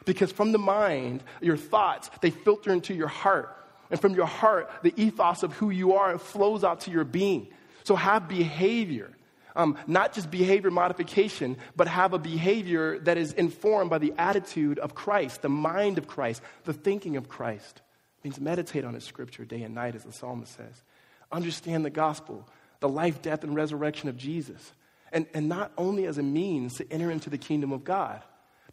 Because 0.03 0.31
from 0.31 0.51
the 0.51 0.59
mind, 0.59 1.23
your 1.41 1.57
thoughts, 1.57 2.11
they 2.21 2.29
filter 2.29 2.71
into 2.71 2.93
your 2.93 3.07
heart. 3.07 3.57
And 3.89 3.99
from 3.99 4.13
your 4.13 4.25
heart, 4.25 4.69
the 4.83 4.93
ethos 5.01 5.41
of 5.41 5.53
who 5.53 5.69
you 5.69 5.93
are 5.93 6.19
flows 6.19 6.63
out 6.63 6.81
to 6.81 6.91
your 6.91 7.05
being. 7.05 7.47
So 7.83 7.95
have 7.95 8.27
behavior. 8.27 9.11
Um, 9.55 9.77
not 9.87 10.11
just 10.13 10.29
behavior 10.29 10.69
modification, 10.69 11.57
but 11.75 11.87
have 11.87 12.13
a 12.13 12.19
behavior 12.19 12.99
that 12.99 13.17
is 13.17 13.31
informed 13.31 13.89
by 13.89 13.99
the 13.99 14.13
attitude 14.17 14.79
of 14.79 14.93
Christ, 14.93 15.41
the 15.41 15.49
mind 15.49 15.97
of 15.97 16.07
Christ, 16.07 16.41
the 16.65 16.73
thinking 16.73 17.15
of 17.15 17.29
Christ. 17.29 17.81
It 18.19 18.25
means 18.25 18.39
meditate 18.39 18.83
on 18.83 18.93
His 18.93 19.05
scripture 19.05 19.45
day 19.45 19.61
and 19.61 19.73
night, 19.73 19.95
as 19.95 20.03
the 20.03 20.11
psalmist 20.11 20.57
says. 20.57 20.83
Understand 21.31 21.85
the 21.85 21.89
gospel, 21.89 22.45
the 22.81 22.89
life, 22.89 23.21
death, 23.21 23.45
and 23.45 23.55
resurrection 23.55 24.09
of 24.09 24.17
Jesus. 24.17 24.73
And, 25.15 25.25
and 25.33 25.47
not 25.47 25.71
only 25.77 26.05
as 26.05 26.17
a 26.17 26.23
means 26.23 26.75
to 26.75 26.91
enter 26.91 27.09
into 27.09 27.29
the 27.29 27.37
kingdom 27.37 27.71
of 27.71 27.85
God, 27.85 28.21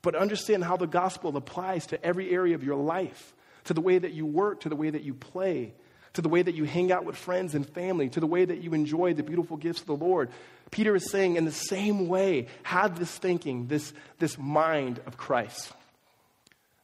but 0.03 0.17
understand 0.17 0.65
how 0.65 0.77
the 0.77 0.89
gospel 0.89 1.37
applies 1.37 1.87
to 1.87 2.05
every 2.05 2.31
area 2.31 2.57
of 2.57 2.65
your 2.65 2.77
life, 2.77 3.33
to 3.65 3.75
the 3.75 3.81
way 3.81 3.97
that 3.97 4.13
you 4.13 4.27
work, 4.27 4.63
to 4.63 4.69
the 4.69 4.75
way 4.75 4.91
that 4.91 5.05
you 5.05 5.15
play, 5.15 5.73
to 6.15 6.21
the 6.21 6.29
way 6.29 6.43
that 6.43 6.57
you 6.57 6.65
hang 6.65 6.91
out 6.91 7.05
with 7.05 7.17
friends 7.17 7.55
and 7.55 7.65
family, 7.69 8.09
to 8.09 8.19
the 8.19 8.27
way 8.27 8.45
that 8.45 8.61
you 8.61 8.75
enjoy 8.75 9.15
the 9.15 9.23
beautiful 9.23 9.57
gifts 9.57 9.83
of 9.83 9.87
the 9.87 9.95
Lord. 9.95 10.31
Peter 10.73 10.97
is 10.97 11.09
saying, 11.11 11.37
in 11.37 11.45
the 11.45 11.53
same 11.53 12.09
way, 12.09 12.49
have 12.65 12.99
this 12.99 13.17
thinking, 13.17 13.69
this, 13.69 13.93
this 14.19 14.37
mind 14.37 15.01
of 15.07 15.17
Christ. 15.17 15.73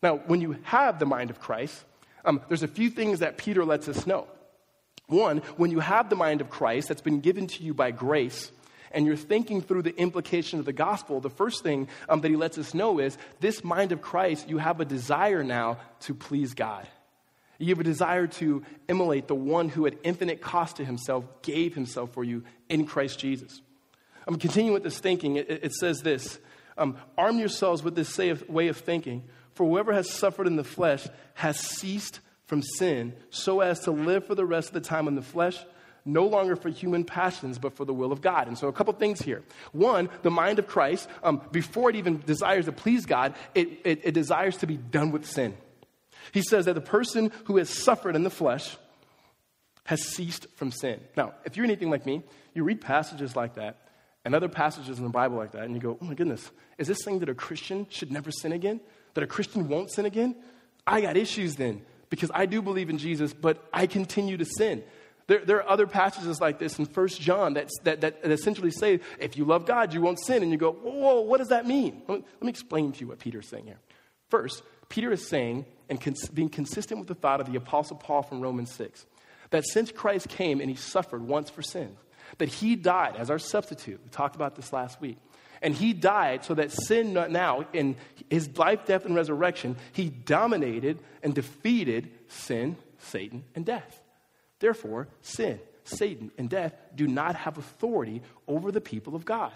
Now, 0.04 0.18
when 0.18 0.40
you 0.40 0.56
have 0.62 1.00
the 1.00 1.06
mind 1.06 1.30
of 1.30 1.40
Christ, 1.40 1.84
um, 2.24 2.40
there's 2.46 2.62
a 2.62 2.68
few 2.68 2.90
things 2.90 3.18
that 3.18 3.38
Peter 3.38 3.64
lets 3.64 3.88
us 3.88 4.06
know. 4.06 4.28
One, 5.08 5.38
when 5.56 5.72
you 5.72 5.80
have 5.80 6.10
the 6.10 6.16
mind 6.16 6.42
of 6.42 6.48
Christ 6.48 6.86
that's 6.86 7.00
been 7.00 7.20
given 7.20 7.48
to 7.48 7.62
you 7.64 7.74
by 7.74 7.90
grace, 7.90 8.52
and 8.92 9.06
you're 9.06 9.16
thinking 9.16 9.60
through 9.60 9.82
the 9.82 9.96
implication 9.96 10.58
of 10.58 10.64
the 10.64 10.72
gospel, 10.72 11.20
the 11.20 11.30
first 11.30 11.62
thing 11.62 11.88
um, 12.08 12.20
that 12.20 12.30
he 12.30 12.36
lets 12.36 12.58
us 12.58 12.74
know 12.74 12.98
is 12.98 13.16
this 13.40 13.64
mind 13.64 13.92
of 13.92 14.00
Christ, 14.00 14.48
you 14.48 14.58
have 14.58 14.80
a 14.80 14.84
desire 14.84 15.44
now 15.44 15.78
to 16.00 16.14
please 16.14 16.54
God. 16.54 16.86
You 17.58 17.70
have 17.70 17.80
a 17.80 17.84
desire 17.84 18.26
to 18.26 18.64
emulate 18.88 19.26
the 19.26 19.34
one 19.34 19.68
who, 19.68 19.86
at 19.86 19.94
infinite 20.04 20.40
cost 20.40 20.76
to 20.76 20.84
himself, 20.84 21.24
gave 21.42 21.74
himself 21.74 22.12
for 22.12 22.22
you 22.22 22.44
in 22.68 22.86
Christ 22.86 23.18
Jesus. 23.18 23.60
I'm 24.26 24.38
continuing 24.38 24.74
with 24.74 24.84
this 24.84 24.98
thinking. 24.98 25.36
It, 25.36 25.50
it 25.50 25.72
says 25.72 26.02
this 26.02 26.38
um, 26.76 26.96
Arm 27.16 27.38
yourselves 27.38 27.82
with 27.82 27.96
this 27.96 28.16
way 28.48 28.68
of 28.68 28.76
thinking, 28.76 29.24
for 29.54 29.66
whoever 29.66 29.92
has 29.92 30.08
suffered 30.08 30.46
in 30.46 30.54
the 30.54 30.64
flesh 30.64 31.08
has 31.34 31.58
ceased 31.58 32.20
from 32.46 32.62
sin, 32.62 33.12
so 33.30 33.60
as 33.60 33.80
to 33.80 33.90
live 33.90 34.26
for 34.26 34.34
the 34.34 34.46
rest 34.46 34.68
of 34.68 34.74
the 34.74 34.80
time 34.80 35.08
in 35.08 35.16
the 35.16 35.22
flesh 35.22 35.58
no 36.08 36.26
longer 36.26 36.56
for 36.56 36.68
human 36.68 37.04
passions, 37.04 37.58
but 37.58 37.76
for 37.76 37.84
the 37.84 37.94
will 37.94 38.10
of 38.10 38.20
God. 38.20 38.48
And 38.48 38.58
so, 38.58 38.68
a 38.68 38.72
couple 38.72 38.92
things 38.94 39.20
here. 39.20 39.42
One, 39.72 40.08
the 40.22 40.30
mind 40.30 40.58
of 40.58 40.66
Christ, 40.66 41.08
um, 41.22 41.40
before 41.52 41.90
it 41.90 41.96
even 41.96 42.20
desires 42.24 42.64
to 42.64 42.72
please 42.72 43.06
God, 43.06 43.34
it, 43.54 43.68
it, 43.84 44.00
it 44.04 44.14
desires 44.14 44.56
to 44.58 44.66
be 44.66 44.76
done 44.76 45.12
with 45.12 45.26
sin. 45.26 45.56
He 46.32 46.42
says 46.42 46.64
that 46.64 46.74
the 46.74 46.80
person 46.80 47.30
who 47.44 47.58
has 47.58 47.70
suffered 47.70 48.16
in 48.16 48.22
the 48.22 48.30
flesh 48.30 48.76
has 49.84 50.02
ceased 50.04 50.46
from 50.56 50.70
sin. 50.70 51.00
Now, 51.16 51.34
if 51.44 51.56
you're 51.56 51.64
anything 51.64 51.90
like 51.90 52.04
me, 52.04 52.22
you 52.54 52.64
read 52.64 52.80
passages 52.80 53.36
like 53.36 53.54
that 53.54 53.78
and 54.24 54.34
other 54.34 54.48
passages 54.48 54.98
in 54.98 55.04
the 55.04 55.10
Bible 55.10 55.36
like 55.36 55.52
that, 55.52 55.62
and 55.62 55.74
you 55.74 55.80
go, 55.80 55.96
oh 56.00 56.04
my 56.04 56.14
goodness, 56.14 56.50
is 56.76 56.88
this 56.88 56.98
saying 57.02 57.20
that 57.20 57.28
a 57.28 57.34
Christian 57.34 57.86
should 57.88 58.12
never 58.12 58.30
sin 58.30 58.52
again? 58.52 58.80
That 59.14 59.24
a 59.24 59.26
Christian 59.26 59.68
won't 59.68 59.90
sin 59.90 60.04
again? 60.04 60.36
I 60.86 61.00
got 61.00 61.16
issues 61.16 61.56
then 61.56 61.82
because 62.10 62.30
I 62.34 62.46
do 62.46 62.60
believe 62.60 62.90
in 62.90 62.98
Jesus, 62.98 63.32
but 63.32 63.66
I 63.72 63.86
continue 63.86 64.36
to 64.36 64.44
sin. 64.44 64.82
There, 65.28 65.44
there 65.44 65.58
are 65.58 65.68
other 65.68 65.86
passages 65.86 66.40
like 66.40 66.58
this 66.58 66.78
in 66.78 66.86
1 66.86 67.08
John 67.08 67.54
that, 67.54 67.68
that, 67.84 68.00
that 68.00 68.18
essentially 68.24 68.70
say, 68.70 69.00
if 69.20 69.36
you 69.36 69.44
love 69.44 69.66
God, 69.66 69.92
you 69.92 70.00
won't 70.00 70.18
sin. 70.18 70.42
And 70.42 70.50
you 70.50 70.56
go, 70.56 70.72
whoa, 70.72 71.20
what 71.20 71.38
does 71.38 71.48
that 71.48 71.66
mean? 71.66 72.02
Let 72.08 72.18
me, 72.18 72.24
let 72.34 72.42
me 72.42 72.48
explain 72.48 72.92
to 72.92 73.00
you 73.00 73.08
what 73.08 73.18
Peter's 73.18 73.48
saying 73.48 73.66
here. 73.66 73.78
First, 74.30 74.62
Peter 74.88 75.12
is 75.12 75.28
saying, 75.28 75.66
and 75.90 76.00
cons- 76.00 76.28
being 76.30 76.48
consistent 76.48 76.98
with 76.98 77.08
the 77.08 77.14
thought 77.14 77.40
of 77.40 77.50
the 77.50 77.56
Apostle 77.56 77.96
Paul 77.96 78.22
from 78.22 78.40
Romans 78.40 78.72
6, 78.72 79.04
that 79.50 79.66
since 79.66 79.92
Christ 79.92 80.30
came 80.30 80.60
and 80.60 80.70
he 80.70 80.76
suffered 80.76 81.22
once 81.22 81.50
for 81.50 81.62
sin, 81.62 81.96
that 82.38 82.48
he 82.48 82.74
died 82.74 83.16
as 83.16 83.30
our 83.30 83.38
substitute. 83.38 84.00
We 84.02 84.10
talked 84.10 84.34
about 84.34 84.56
this 84.56 84.72
last 84.72 85.00
week. 85.00 85.18
And 85.60 85.74
he 85.74 85.92
died 85.92 86.44
so 86.44 86.54
that 86.54 86.72
sin 86.72 87.12
now, 87.12 87.66
in 87.74 87.96
his 88.30 88.56
life, 88.56 88.86
death, 88.86 89.04
and 89.04 89.14
resurrection, 89.14 89.76
he 89.92 90.08
dominated 90.08 91.00
and 91.22 91.34
defeated 91.34 92.10
sin, 92.28 92.76
Satan, 92.98 93.44
and 93.54 93.66
death. 93.66 94.00
Therefore, 94.60 95.08
sin, 95.20 95.60
Satan, 95.84 96.30
and 96.38 96.50
death 96.50 96.74
do 96.94 97.06
not 97.06 97.36
have 97.36 97.58
authority 97.58 98.22
over 98.46 98.72
the 98.72 98.80
people 98.80 99.14
of 99.14 99.24
God. 99.24 99.52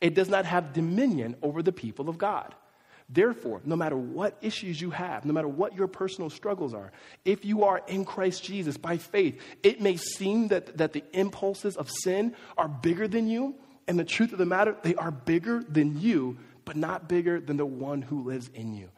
It 0.00 0.14
does 0.14 0.28
not 0.28 0.44
have 0.44 0.72
dominion 0.72 1.36
over 1.42 1.62
the 1.62 1.72
people 1.72 2.08
of 2.08 2.18
God. 2.18 2.54
Therefore, 3.08 3.60
no 3.64 3.76
matter 3.76 3.96
what 3.96 4.38
issues 4.40 4.80
you 4.80 4.90
have, 4.90 5.24
no 5.24 5.32
matter 5.34 5.48
what 5.48 5.74
your 5.76 5.86
personal 5.86 6.30
struggles 6.30 6.72
are, 6.72 6.90
if 7.24 7.44
you 7.44 7.64
are 7.64 7.82
in 7.86 8.04
Christ 8.04 8.42
Jesus 8.42 8.76
by 8.76 8.96
faith, 8.96 9.40
it 9.62 9.80
may 9.80 9.96
seem 9.96 10.48
that, 10.48 10.78
that 10.78 10.94
the 10.94 11.04
impulses 11.12 11.76
of 11.76 11.90
sin 11.90 12.34
are 12.56 12.68
bigger 12.68 13.06
than 13.06 13.28
you. 13.28 13.54
And 13.86 13.98
the 13.98 14.04
truth 14.04 14.32
of 14.32 14.38
the 14.38 14.46
matter, 14.46 14.74
they 14.82 14.94
are 14.94 15.10
bigger 15.10 15.62
than 15.62 16.00
you, 16.00 16.38
but 16.64 16.76
not 16.76 17.06
bigger 17.06 17.40
than 17.40 17.58
the 17.58 17.66
one 17.66 18.00
who 18.00 18.24
lives 18.24 18.50
in 18.54 18.74
you. 18.74 18.88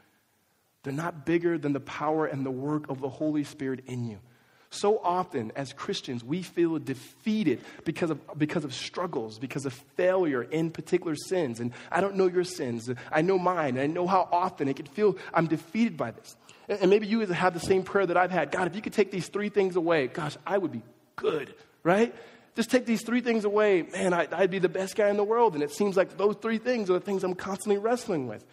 They're 0.85 0.93
not 0.93 1.26
bigger 1.26 1.59
than 1.59 1.73
the 1.73 1.81
power 1.81 2.26
and 2.26 2.47
the 2.47 2.50
work 2.52 2.88
of 2.88 3.00
the 3.00 3.09
Holy 3.09 3.43
Spirit 3.43 3.81
in 3.87 4.05
you. 4.05 4.21
So 4.76 4.99
often, 4.99 5.52
as 5.56 5.73
Christians, 5.73 6.23
we 6.23 6.42
feel 6.42 6.78
defeated 6.78 7.61
because 7.85 8.11
of, 8.11 8.21
because 8.38 8.64
of 8.64 8.75
struggles, 8.75 9.38
because 9.38 9.66
of 9.66 9.73
failure 9.97 10.42
in 10.42 10.71
particular 10.71 11.16
sins. 11.16 11.61
And 11.61 11.73
I 11.90 12.00
don't 12.00 12.16
know 12.16 12.26
your 12.26 12.45
sins. 12.45 12.90
I 13.11 13.23
know 13.23 13.38
mine. 13.38 13.78
I 13.78 13.87
know 13.87 14.06
how 14.06 14.28
often 14.30 14.68
it 14.68 14.76
can 14.76 14.87
feel 14.87 15.16
I'm 15.33 15.47
defeated 15.47 15.97
by 15.97 16.11
this. 16.11 16.37
And 16.68 16.90
maybe 16.90 17.06
you 17.06 17.21
have 17.21 17.54
the 17.54 17.61
same 17.61 17.83
prayer 17.83 18.06
that 18.06 18.16
I've 18.16 18.30
had 18.30 18.50
God, 18.50 18.66
if 18.66 18.75
you 18.75 18.83
could 18.83 18.92
take 18.92 19.11
these 19.11 19.28
three 19.28 19.49
things 19.49 19.76
away, 19.76 20.09
gosh, 20.09 20.37
I 20.47 20.59
would 20.59 20.73
be 20.73 20.83
good, 21.14 21.54
right? 21.83 22.14
Just 22.56 22.71
take 22.71 22.87
these 22.87 23.02
three 23.02 23.21
things 23.21 23.45
away, 23.45 23.83
man, 23.83 24.12
I, 24.14 24.26
I'd 24.33 24.50
be 24.50 24.59
the 24.59 24.68
best 24.68 24.97
guy 24.97 25.11
in 25.11 25.16
the 25.16 25.25
world. 25.25 25.54
And 25.54 25.62
it 25.62 25.71
seems 25.71 25.97
like 25.97 26.16
those 26.16 26.37
three 26.37 26.59
things 26.59 26.90
are 26.90 26.95
the 26.95 27.00
things 27.00 27.23
I'm 27.23 27.35
constantly 27.35 27.78
wrestling 27.78 28.26
with. 28.26 28.45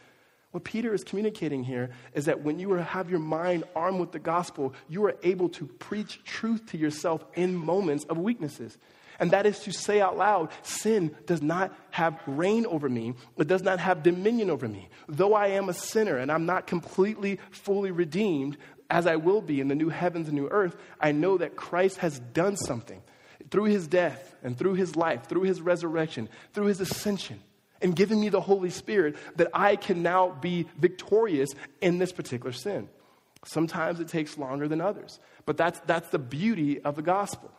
What 0.53 0.65
Peter 0.65 0.93
is 0.93 1.03
communicating 1.03 1.63
here 1.63 1.89
is 2.13 2.25
that 2.25 2.43
when 2.43 2.59
you 2.59 2.73
have 2.73 3.09
your 3.09 3.19
mind 3.19 3.63
armed 3.75 3.99
with 3.99 4.11
the 4.11 4.19
gospel, 4.19 4.75
you 4.87 5.03
are 5.05 5.15
able 5.23 5.49
to 5.49 5.65
preach 5.65 6.23
truth 6.25 6.67
to 6.67 6.77
yourself 6.77 7.25
in 7.33 7.55
moments 7.55 8.05
of 8.05 8.19
weaknesses. 8.19 8.77
And 9.19 9.31
that 9.31 9.47
is 9.47 9.57
to 9.61 9.73
say 9.73 9.99
out 9.99 10.15
loud, 10.15 10.51
sin 10.61 11.15
does 11.25 11.41
not 11.41 11.75
have 11.89 12.21
reign 12.27 12.67
over 12.67 12.87
me, 12.87 13.15
it 13.35 13.47
does 13.47 13.63
not 13.63 13.79
have 13.79 14.03
dominion 14.03 14.51
over 14.51 14.67
me. 14.67 14.89
Though 15.07 15.33
I 15.33 15.47
am 15.47 15.69
a 15.69 15.73
sinner 15.73 16.17
and 16.17 16.31
I'm 16.31 16.45
not 16.45 16.67
completely, 16.67 17.39
fully 17.49 17.89
redeemed, 17.89 18.57
as 18.91 19.07
I 19.07 19.15
will 19.15 19.41
be 19.41 19.59
in 19.59 19.69
the 19.69 19.75
new 19.75 19.89
heavens 19.89 20.27
and 20.27 20.37
new 20.37 20.49
earth, 20.49 20.75
I 20.99 21.13
know 21.13 21.39
that 21.39 21.55
Christ 21.55 21.97
has 21.97 22.19
done 22.19 22.57
something 22.57 23.01
through 23.49 23.65
his 23.65 23.87
death 23.87 24.35
and 24.43 24.55
through 24.55 24.75
his 24.75 24.95
life, 24.95 25.25
through 25.25 25.43
his 25.43 25.61
resurrection, 25.61 26.29
through 26.53 26.67
his 26.67 26.79
ascension 26.79 27.41
and 27.83 27.95
given 27.95 28.19
me 28.19 28.29
the 28.29 28.41
Holy 28.41 28.69
Spirit 28.69 29.15
that 29.35 29.49
I 29.53 29.75
can 29.75 30.01
now 30.01 30.31
be 30.31 30.67
victorious 30.79 31.49
in 31.81 31.99
this 31.99 32.11
particular 32.11 32.53
sin. 32.53 32.89
Sometimes 33.45 33.99
it 33.99 34.07
takes 34.07 34.37
longer 34.37 34.67
than 34.67 34.79
others, 34.79 35.19
but 35.45 35.57
that's, 35.57 35.79
that's 35.81 36.09
the 36.09 36.19
beauty 36.19 36.79
of 36.81 36.95
the 36.95 37.01
gospel. 37.01 37.51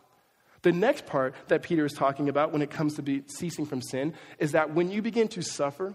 The 0.63 0.73
next 0.73 1.05
part 1.05 1.35
that 1.49 1.63
Peter 1.63 1.85
is 1.85 1.93
talking 1.93 2.31
about 2.31 2.51
when 2.51 2.63
it 2.63 2.71
comes 2.71 2.95
to 2.95 3.03
be 3.03 3.23
ceasing 3.27 3.67
from 3.67 3.83
sin 3.83 4.15
is 4.39 4.53
that 4.53 4.73
when 4.75 4.91
you 4.91 5.03
begin 5.03 5.29
to 5.29 5.43
suffer, 5.43 5.95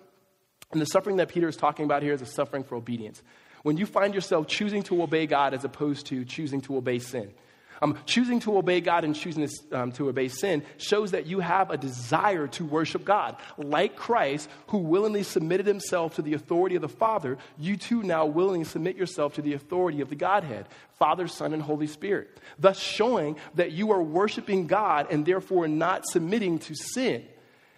and 0.72 0.80
the 0.80 0.86
suffering 0.86 1.18
that 1.18 1.30
Peter 1.30 1.48
is 1.48 1.58
talking 1.58 1.86
about 1.86 2.04
here 2.04 2.14
is 2.14 2.22
a 2.22 2.28
suffering 2.28 2.64
for 2.64 2.76
obedience. 2.76 3.24
When 3.64 3.78
you 3.78 3.88
find 3.88 4.14
yourself 4.14 4.48
choosing 4.48 4.84
to 4.84 5.02
obey 5.02 5.26
God 5.26 5.56
as 5.56 5.66
opposed 5.66 6.06
to 6.08 6.24
choosing 6.24 6.62
to 6.62 6.78
obey 6.78 7.00
sin. 7.00 7.34
Um, 7.82 7.98
choosing 8.06 8.40
to 8.42 8.58
obey 8.58 8.82
God 8.82 9.04
and 9.04 9.16
choosing 9.16 9.48
to, 9.48 9.80
um, 9.80 9.92
to 9.94 10.10
obey 10.10 10.28
sin 10.28 10.64
shows 10.78 11.12
that 11.12 11.28
you 11.28 11.40
have 11.40 11.72
a 11.72 11.78
desire 11.78 12.48
to 12.48 12.66
worship 12.66 13.06
God. 13.06 13.38
Like 13.58 13.96
Christ, 13.96 14.50
who 14.68 14.80
willingly 14.80 15.24
submitted 15.24 15.66
himself 15.66 16.16
to 16.16 16.22
the 16.22 16.34
authority 16.34 16.76
of 16.76 16.82
the 16.82 16.90
Father, 16.90 17.38
you 17.58 17.78
too 17.78 18.04
now 18.04 18.26
willingly 18.26 18.66
submit 18.66 18.98
yourself 18.98 19.36
to 19.36 19.42
the 19.42 19.54
authority 19.54 20.02
of 20.02 20.10
the 20.10 20.16
Godhead 20.16 20.68
Father, 20.98 21.28
Son, 21.28 21.54
and 21.54 21.62
Holy 21.62 21.88
Spirit. 21.88 22.38
Thus, 22.60 22.78
showing 22.78 23.38
that 23.56 23.72
you 23.72 23.92
are 23.92 24.04
worshiping 24.04 24.68
God 24.68 25.08
and 25.10 25.26
therefore 25.26 25.68
not 25.70 26.06
submitting 26.06 26.60
to 26.60 26.76
sin. 26.76 27.26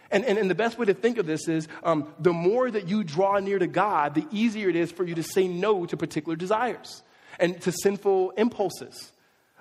And, 0.09 0.25
and, 0.25 0.37
and, 0.37 0.49
the 0.49 0.55
best 0.55 0.77
way 0.77 0.87
to 0.87 0.93
think 0.93 1.19
of 1.19 1.25
this 1.25 1.47
is 1.47 1.69
um, 1.83 2.13
the 2.19 2.33
more 2.33 2.69
that 2.69 2.89
you 2.89 3.03
draw 3.03 3.39
near 3.39 3.59
to 3.59 3.67
God, 3.67 4.15
the 4.15 4.25
easier 4.31 4.69
it 4.69 4.75
is 4.75 4.91
for 4.91 5.05
you 5.05 5.15
to 5.15 5.23
say 5.23 5.47
no 5.47 5.85
to 5.85 5.95
particular 5.95 6.35
desires 6.35 7.01
and 7.39 7.61
to 7.61 7.71
sinful 7.71 8.31
impulses. 8.31 9.13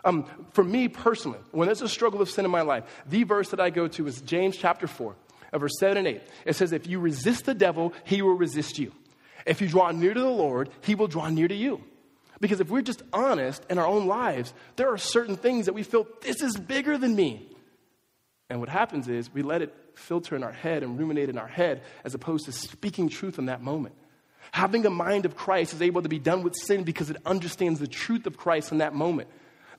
Um, 0.04 0.24
for 0.52 0.64
me 0.64 0.88
personally, 0.88 1.38
when 1.50 1.66
there's 1.66 1.82
a 1.82 1.88
struggle 1.88 2.22
of 2.22 2.30
sin 2.30 2.44
in 2.44 2.50
my 2.50 2.62
life, 2.62 2.84
the 3.06 3.24
verse 3.24 3.50
that 3.50 3.60
I 3.60 3.70
go 3.70 3.88
to 3.88 4.06
is 4.06 4.20
James 4.22 4.56
chapter 4.56 4.86
4, 4.86 5.14
uh, 5.52 5.58
verse 5.58 5.78
7 5.78 5.98
and 5.98 6.06
8. 6.06 6.22
It 6.46 6.56
says, 6.56 6.72
If 6.72 6.86
you 6.86 7.00
resist 7.00 7.44
the 7.44 7.54
devil, 7.54 7.92
he 8.04 8.22
will 8.22 8.34
resist 8.34 8.78
you. 8.78 8.92
If 9.46 9.60
you 9.60 9.68
draw 9.68 9.90
near 9.90 10.14
to 10.14 10.20
the 10.20 10.26
Lord, 10.26 10.70
he 10.82 10.94
will 10.94 11.06
draw 11.06 11.28
near 11.28 11.48
to 11.48 11.54
you. 11.54 11.82
Because 12.40 12.60
if 12.60 12.70
we're 12.70 12.82
just 12.82 13.02
honest 13.12 13.64
in 13.68 13.78
our 13.78 13.86
own 13.86 14.06
lives, 14.06 14.54
there 14.76 14.88
are 14.92 14.98
certain 14.98 15.36
things 15.36 15.66
that 15.66 15.74
we 15.74 15.82
feel, 15.82 16.06
this 16.22 16.42
is 16.42 16.56
bigger 16.56 16.96
than 16.96 17.14
me. 17.14 17.46
And 18.48 18.60
what 18.60 18.68
happens 18.68 19.08
is 19.08 19.32
we 19.32 19.42
let 19.42 19.62
it 19.62 19.74
filter 19.94 20.34
in 20.34 20.42
our 20.42 20.52
head 20.52 20.82
and 20.82 20.98
ruminate 20.98 21.28
in 21.28 21.38
our 21.38 21.46
head 21.46 21.82
as 22.04 22.14
opposed 22.14 22.46
to 22.46 22.52
speaking 22.52 23.08
truth 23.08 23.38
in 23.38 23.46
that 23.46 23.62
moment. 23.62 23.94
Having 24.52 24.86
a 24.86 24.90
mind 24.90 25.26
of 25.26 25.36
Christ 25.36 25.74
is 25.74 25.82
able 25.82 26.02
to 26.02 26.08
be 26.08 26.18
done 26.18 26.42
with 26.42 26.56
sin 26.56 26.82
because 26.82 27.10
it 27.10 27.18
understands 27.24 27.78
the 27.78 27.86
truth 27.86 28.26
of 28.26 28.36
Christ 28.36 28.72
in 28.72 28.78
that 28.78 28.94
moment. 28.94 29.28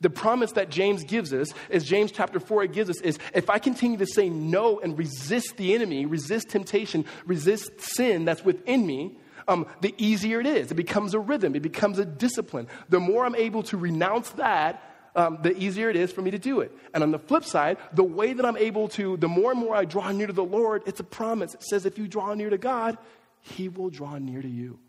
The 0.02 0.10
promise 0.10 0.52
that 0.54 0.70
James 0.70 1.04
gives 1.04 1.32
us, 1.34 1.54
as 1.70 1.84
James 1.84 2.12
chapter 2.12 2.40
4 2.40 2.64
it 2.64 2.74
gives 2.74 2.90
us, 2.90 3.00
is 3.02 3.20
if 3.34 3.50
I 3.50 3.60
continue 3.60 3.98
to 3.98 4.08
say 4.08 4.30
no 4.30 4.80
and 4.80 4.98
resist 4.98 5.58
the 5.58 5.74
enemy, 5.74 6.06
resist 6.06 6.50
temptation, 6.50 7.06
resist 7.26 7.80
sin 7.80 8.26
that's 8.26 8.44
within 8.44 8.86
me, 8.86 9.18
um, 9.48 9.68
the 9.82 9.94
easier 9.98 10.40
it 10.40 10.48
is. 10.48 10.72
It 10.72 10.76
becomes 10.76 11.14
a 11.14 11.20
rhythm, 11.20 11.56
it 11.56 11.62
becomes 11.62 12.00
a 12.00 12.06
discipline. 12.06 12.68
The 12.90 13.00
more 13.00 13.26
I'm 13.26 13.36
able 13.36 13.64
to 13.64 13.78
renounce 13.78 14.30
that, 14.32 14.84
um, 15.16 15.40
the 15.42 15.56
easier 15.58 15.90
it 15.90 15.96
is 15.96 16.12
for 16.12 16.22
me 16.22 16.32
to 16.32 16.40
do 16.40 16.62
it. 16.62 16.72
And 16.94 17.04
on 17.04 17.12
the 17.12 17.20
flip 17.20 17.44
side, 17.44 17.78
the 17.94 18.04
way 18.04 18.34
that 18.34 18.46
I'm 18.46 18.58
able 18.58 18.88
to, 18.90 19.18
the 19.18 19.28
more 19.28 19.52
and 19.52 19.60
more 19.60 19.76
I 19.76 19.86
draw 19.86 20.12
near 20.12 20.28
to 20.28 20.34
the 20.34 20.44
Lord, 20.44 20.84
it's 20.86 21.00
a 21.00 21.04
promise. 21.04 21.54
It 21.54 21.64
says 21.64 21.86
if 21.86 21.98
you 21.98 22.08
draw 22.08 22.34
near 22.34 22.50
to 22.50 22.58
God, 22.58 22.98
He 23.42 23.68
will 23.68 23.90
draw 23.90 24.18
near 24.18 24.42
to 24.42 24.48
you. 24.48 24.80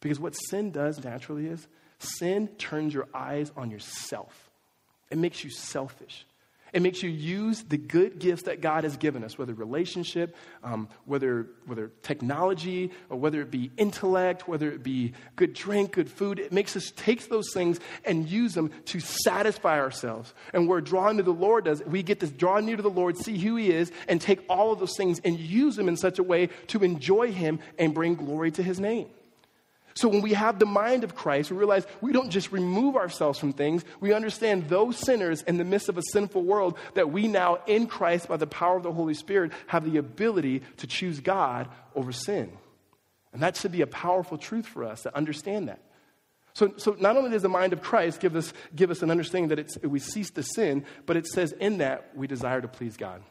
Because 0.00 0.18
what 0.18 0.34
sin 0.34 0.70
does 0.70 1.02
naturally 1.02 1.46
is 1.46 1.66
Sin 1.98 2.48
turns 2.58 2.92
your 2.92 3.08
eyes 3.14 3.52
on 3.56 3.70
yourself, 3.70 4.50
it 5.10 5.18
makes 5.18 5.44
you 5.44 5.50
selfish. 5.50 6.26
It 6.74 6.82
makes 6.82 7.04
you 7.04 7.08
use 7.08 7.62
the 7.62 7.76
good 7.76 8.18
gifts 8.18 8.42
that 8.42 8.60
God 8.60 8.82
has 8.82 8.96
given 8.96 9.22
us, 9.22 9.38
whether 9.38 9.54
relationship, 9.54 10.34
um, 10.64 10.88
whether, 11.04 11.46
whether 11.66 11.92
technology, 12.02 12.90
or 13.08 13.16
whether 13.16 13.40
it 13.40 13.52
be 13.52 13.70
intellect, 13.76 14.48
whether 14.48 14.72
it 14.72 14.82
be 14.82 15.12
good 15.36 15.54
drink, 15.54 15.92
good 15.92 16.10
food. 16.10 16.40
It 16.40 16.50
makes 16.50 16.76
us 16.76 16.90
take 16.96 17.28
those 17.28 17.52
things 17.54 17.78
and 18.04 18.28
use 18.28 18.54
them 18.54 18.72
to 18.86 18.98
satisfy 18.98 19.78
ourselves. 19.78 20.34
And 20.52 20.68
we're 20.68 20.80
drawn 20.80 21.16
to 21.18 21.22
the 21.22 21.32
Lord 21.32 21.66
does, 21.66 21.80
we 21.84 22.02
get 22.02 22.18
to 22.20 22.26
draw 22.26 22.58
near 22.58 22.76
to 22.76 22.82
the 22.82 22.90
Lord, 22.90 23.18
see 23.18 23.38
who 23.38 23.54
He 23.54 23.70
is, 23.70 23.92
and 24.08 24.20
take 24.20 24.44
all 24.48 24.72
of 24.72 24.80
those 24.80 24.96
things 24.96 25.20
and 25.24 25.38
use 25.38 25.76
them 25.76 25.86
in 25.86 25.96
such 25.96 26.18
a 26.18 26.24
way 26.24 26.48
to 26.66 26.82
enjoy 26.82 27.30
Him 27.30 27.60
and 27.78 27.94
bring 27.94 28.16
glory 28.16 28.50
to 28.50 28.64
His 28.64 28.80
name. 28.80 29.06
So 29.96 30.08
when 30.08 30.22
we 30.22 30.32
have 30.32 30.58
the 30.58 30.66
mind 30.66 31.04
of 31.04 31.14
Christ, 31.14 31.50
we 31.50 31.56
realize 31.56 31.86
we 32.00 32.12
don't 32.12 32.30
just 32.30 32.50
remove 32.50 32.96
ourselves 32.96 33.38
from 33.38 33.52
things. 33.52 33.84
We 34.00 34.12
understand 34.12 34.68
those 34.68 34.98
sinners 34.98 35.42
in 35.42 35.56
the 35.56 35.64
midst 35.64 35.88
of 35.88 35.96
a 35.96 36.02
sinful 36.10 36.42
world 36.42 36.76
that 36.94 37.10
we 37.10 37.28
now 37.28 37.60
in 37.66 37.86
Christ 37.86 38.26
by 38.26 38.36
the 38.36 38.46
power 38.46 38.76
of 38.76 38.82
the 38.82 38.92
Holy 38.92 39.14
Spirit 39.14 39.52
have 39.68 39.90
the 39.90 39.98
ability 39.98 40.62
to 40.78 40.88
choose 40.88 41.20
God 41.20 41.68
over 41.94 42.10
sin. 42.10 42.50
And 43.32 43.42
that 43.42 43.56
should 43.56 43.72
be 43.72 43.82
a 43.82 43.86
powerful 43.86 44.36
truth 44.36 44.66
for 44.66 44.84
us 44.84 45.02
to 45.02 45.16
understand 45.16 45.68
that. 45.68 45.80
So, 46.54 46.74
so 46.76 46.96
not 46.98 47.16
only 47.16 47.30
does 47.30 47.42
the 47.42 47.48
mind 47.48 47.72
of 47.72 47.82
Christ 47.82 48.20
give 48.20 48.34
us, 48.36 48.52
give 48.74 48.90
us 48.90 49.02
an 49.02 49.10
understanding 49.10 49.56
that 49.56 49.84
we 49.88 49.98
cease 49.98 50.30
to 50.30 50.42
sin, 50.42 50.84
but 51.06 51.16
it 51.16 51.26
says 51.26 51.52
in 51.52 51.78
that 51.78 52.10
we 52.16 52.26
desire 52.26 52.60
to 52.60 52.68
please 52.68 52.96
God. 52.96 53.22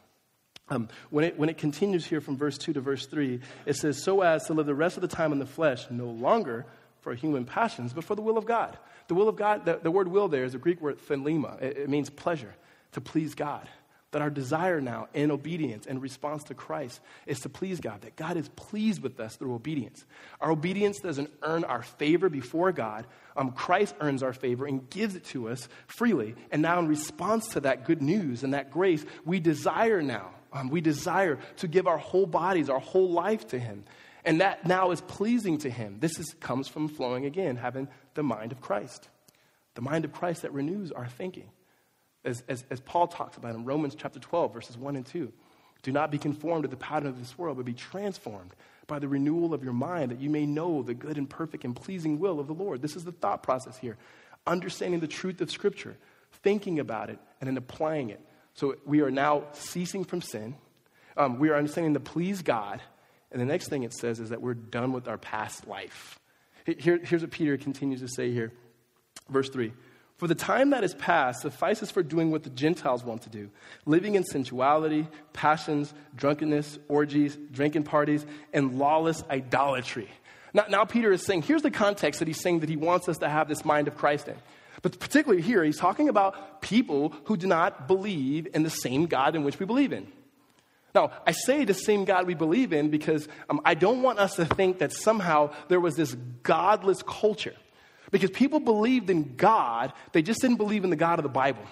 Um, 0.68 0.88
when, 1.10 1.24
it, 1.24 1.38
when 1.38 1.48
it 1.48 1.58
continues 1.58 2.06
here 2.06 2.20
from 2.20 2.36
verse 2.36 2.56
2 2.56 2.72
to 2.74 2.80
verse 2.80 3.06
3, 3.06 3.40
it 3.66 3.76
says, 3.76 4.02
So 4.02 4.22
as 4.22 4.44
to 4.46 4.54
live 4.54 4.66
the 4.66 4.74
rest 4.74 4.96
of 4.96 5.02
the 5.02 5.08
time 5.08 5.32
in 5.32 5.38
the 5.38 5.46
flesh, 5.46 5.86
no 5.90 6.06
longer 6.06 6.64
for 7.02 7.14
human 7.14 7.44
passions, 7.44 7.92
but 7.92 8.04
for 8.04 8.14
the 8.14 8.22
will 8.22 8.38
of 8.38 8.46
God. 8.46 8.78
The 9.08 9.14
will 9.14 9.28
of 9.28 9.36
God, 9.36 9.66
the, 9.66 9.78
the 9.82 9.90
word 9.90 10.08
will 10.08 10.28
there 10.28 10.44
is 10.44 10.54
a 10.54 10.58
Greek 10.58 10.80
word 10.80 10.98
thelema. 11.06 11.60
It, 11.60 11.76
it 11.76 11.88
means 11.90 12.08
pleasure, 12.08 12.54
to 12.92 13.02
please 13.02 13.34
God. 13.34 13.68
that 14.14 14.22
our 14.22 14.30
desire 14.30 14.80
now 14.80 15.08
in 15.12 15.32
obedience 15.32 15.86
and 15.86 16.00
response 16.00 16.44
to 16.44 16.54
Christ 16.54 17.00
is 17.26 17.40
to 17.40 17.48
please 17.48 17.80
God, 17.80 18.02
that 18.02 18.14
God 18.14 18.36
is 18.36 18.48
pleased 18.50 19.02
with 19.02 19.18
us 19.18 19.34
through 19.34 19.52
obedience. 19.54 20.06
Our 20.40 20.52
obedience 20.52 21.00
doesn't 21.00 21.30
earn 21.42 21.64
our 21.64 21.82
favor 21.82 22.28
before 22.28 22.70
God. 22.70 23.06
Um, 23.36 23.50
Christ 23.50 23.92
earns 23.98 24.22
our 24.22 24.32
favor 24.32 24.66
and 24.66 24.88
gives 24.88 25.16
it 25.16 25.24
to 25.26 25.48
us 25.48 25.68
freely. 25.88 26.36
And 26.52 26.62
now, 26.62 26.78
in 26.78 26.86
response 26.86 27.48
to 27.48 27.60
that 27.62 27.86
good 27.86 28.00
news 28.00 28.44
and 28.44 28.54
that 28.54 28.70
grace, 28.70 29.04
we 29.24 29.40
desire 29.40 30.00
now, 30.00 30.30
um, 30.54 30.70
we 30.70 30.80
desire 30.80 31.38
to 31.58 31.68
give 31.68 31.86
our 31.86 31.98
whole 31.98 32.26
bodies, 32.26 32.70
our 32.70 32.78
whole 32.78 33.10
life 33.10 33.46
to 33.48 33.58
Him. 33.58 33.84
And 34.24 34.40
that 34.40 34.66
now 34.66 34.92
is 34.92 35.02
pleasing 35.02 35.58
to 35.58 35.70
Him. 35.70 35.98
This 36.00 36.18
is, 36.18 36.34
comes 36.40 36.68
from 36.68 36.88
flowing 36.88 37.26
again, 37.26 37.56
having 37.56 37.88
the 38.14 38.22
mind 38.22 38.52
of 38.52 38.60
Christ, 38.62 39.08
the 39.74 39.82
mind 39.82 40.06
of 40.06 40.12
Christ 40.12 40.42
that 40.42 40.52
renews 40.52 40.92
our 40.92 41.06
thinking 41.06 41.50
as, 42.24 42.42
as, 42.48 42.64
as 42.70 42.80
Paul 42.80 43.06
talks 43.06 43.36
about 43.36 43.54
in 43.54 43.64
Romans 43.64 43.94
chapter 43.94 44.18
12, 44.18 44.54
verses 44.54 44.78
1 44.78 44.96
and 44.96 45.04
2. 45.04 45.30
Do 45.82 45.92
not 45.92 46.10
be 46.10 46.18
conformed 46.18 46.62
to 46.62 46.68
the 46.68 46.76
pattern 46.76 47.08
of 47.08 47.18
this 47.18 47.36
world, 47.36 47.58
but 47.58 47.66
be 47.66 47.74
transformed 47.74 48.54
by 48.86 48.98
the 48.98 49.08
renewal 49.08 49.52
of 49.52 49.62
your 49.62 49.72
mind, 49.72 50.10
that 50.10 50.20
you 50.20 50.30
may 50.30 50.46
know 50.46 50.82
the 50.82 50.94
good 50.94 51.18
and 51.18 51.28
perfect 51.28 51.64
and 51.64 51.76
pleasing 51.76 52.18
will 52.18 52.40
of 52.40 52.46
the 52.46 52.54
Lord. 52.54 52.80
This 52.80 52.96
is 52.96 53.04
the 53.04 53.12
thought 53.12 53.42
process 53.42 53.76
here. 53.76 53.96
Understanding 54.46 55.00
the 55.00 55.06
truth 55.06 55.40
of 55.40 55.50
Scripture, 55.50 55.96
thinking 56.42 56.78
about 56.78 57.10
it, 57.10 57.18
and 57.40 57.48
then 57.48 57.56
applying 57.56 58.10
it. 58.10 58.20
So 58.54 58.76
we 58.84 59.00
are 59.02 59.10
now 59.10 59.44
ceasing 59.52 60.04
from 60.04 60.22
sin. 60.22 60.56
Um, 61.16 61.38
we 61.38 61.50
are 61.50 61.56
understanding 61.56 61.94
to 61.94 62.00
please 62.00 62.42
God. 62.42 62.80
And 63.30 63.40
the 63.40 63.46
next 63.46 63.68
thing 63.68 63.82
it 63.82 63.92
says 63.92 64.20
is 64.20 64.30
that 64.30 64.40
we're 64.40 64.54
done 64.54 64.92
with 64.92 65.08
our 65.08 65.18
past 65.18 65.66
life. 65.66 66.18
Here, 66.64 66.98
here's 67.02 67.22
what 67.22 67.30
Peter 67.30 67.56
continues 67.56 68.00
to 68.00 68.08
say 68.08 68.32
here. 68.32 68.52
Verse 69.28 69.48
3 69.48 69.72
for 70.16 70.28
the 70.28 70.34
time 70.34 70.70
that 70.70 70.84
is 70.84 70.94
past 70.94 71.42
suffices 71.42 71.90
for 71.90 72.02
doing 72.02 72.30
what 72.30 72.44
the 72.44 72.50
Gentiles 72.50 73.04
want 73.04 73.22
to 73.22 73.30
do 73.30 73.50
living 73.84 74.14
in 74.14 74.24
sensuality, 74.24 75.08
passions, 75.32 75.92
drunkenness, 76.14 76.78
orgies, 76.88 77.36
drinking 77.50 77.82
parties, 77.82 78.24
and 78.52 78.78
lawless 78.78 79.22
idolatry. 79.28 80.08
Now, 80.52 80.66
now, 80.68 80.84
Peter 80.84 81.10
is 81.10 81.22
saying, 81.22 81.42
here's 81.42 81.62
the 81.62 81.70
context 81.70 82.20
that 82.20 82.28
he's 82.28 82.40
saying 82.40 82.60
that 82.60 82.68
he 82.68 82.76
wants 82.76 83.08
us 83.08 83.18
to 83.18 83.28
have 83.28 83.48
this 83.48 83.64
mind 83.64 83.88
of 83.88 83.96
Christ 83.96 84.28
in. 84.28 84.36
But 84.84 85.00
particularly 85.00 85.40
here, 85.40 85.64
he's 85.64 85.78
talking 85.78 86.10
about 86.10 86.60
people 86.60 87.14
who 87.24 87.38
do 87.38 87.46
not 87.46 87.88
believe 87.88 88.46
in 88.52 88.64
the 88.64 88.70
same 88.70 89.06
God 89.06 89.34
in 89.34 89.42
which 89.42 89.58
we 89.58 89.64
believe 89.64 89.94
in. 89.94 90.06
Now, 90.94 91.10
I 91.26 91.32
say 91.32 91.64
the 91.64 91.72
same 91.72 92.04
God 92.04 92.26
we 92.26 92.34
believe 92.34 92.74
in 92.74 92.90
because 92.90 93.26
um, 93.48 93.62
I 93.64 93.72
don't 93.72 94.02
want 94.02 94.18
us 94.18 94.36
to 94.36 94.44
think 94.44 94.80
that 94.80 94.92
somehow 94.92 95.54
there 95.68 95.80
was 95.80 95.94
this 95.94 96.14
godless 96.42 97.02
culture 97.02 97.54
because 98.10 98.28
people 98.28 98.60
believed 98.60 99.08
in 99.08 99.36
God, 99.36 99.94
they 100.12 100.20
just 100.20 100.42
didn't 100.42 100.58
believe 100.58 100.84
in 100.84 100.90
the 100.90 100.96
God 100.96 101.18
of 101.18 101.22
the 101.22 101.30
Bible. 101.30 101.64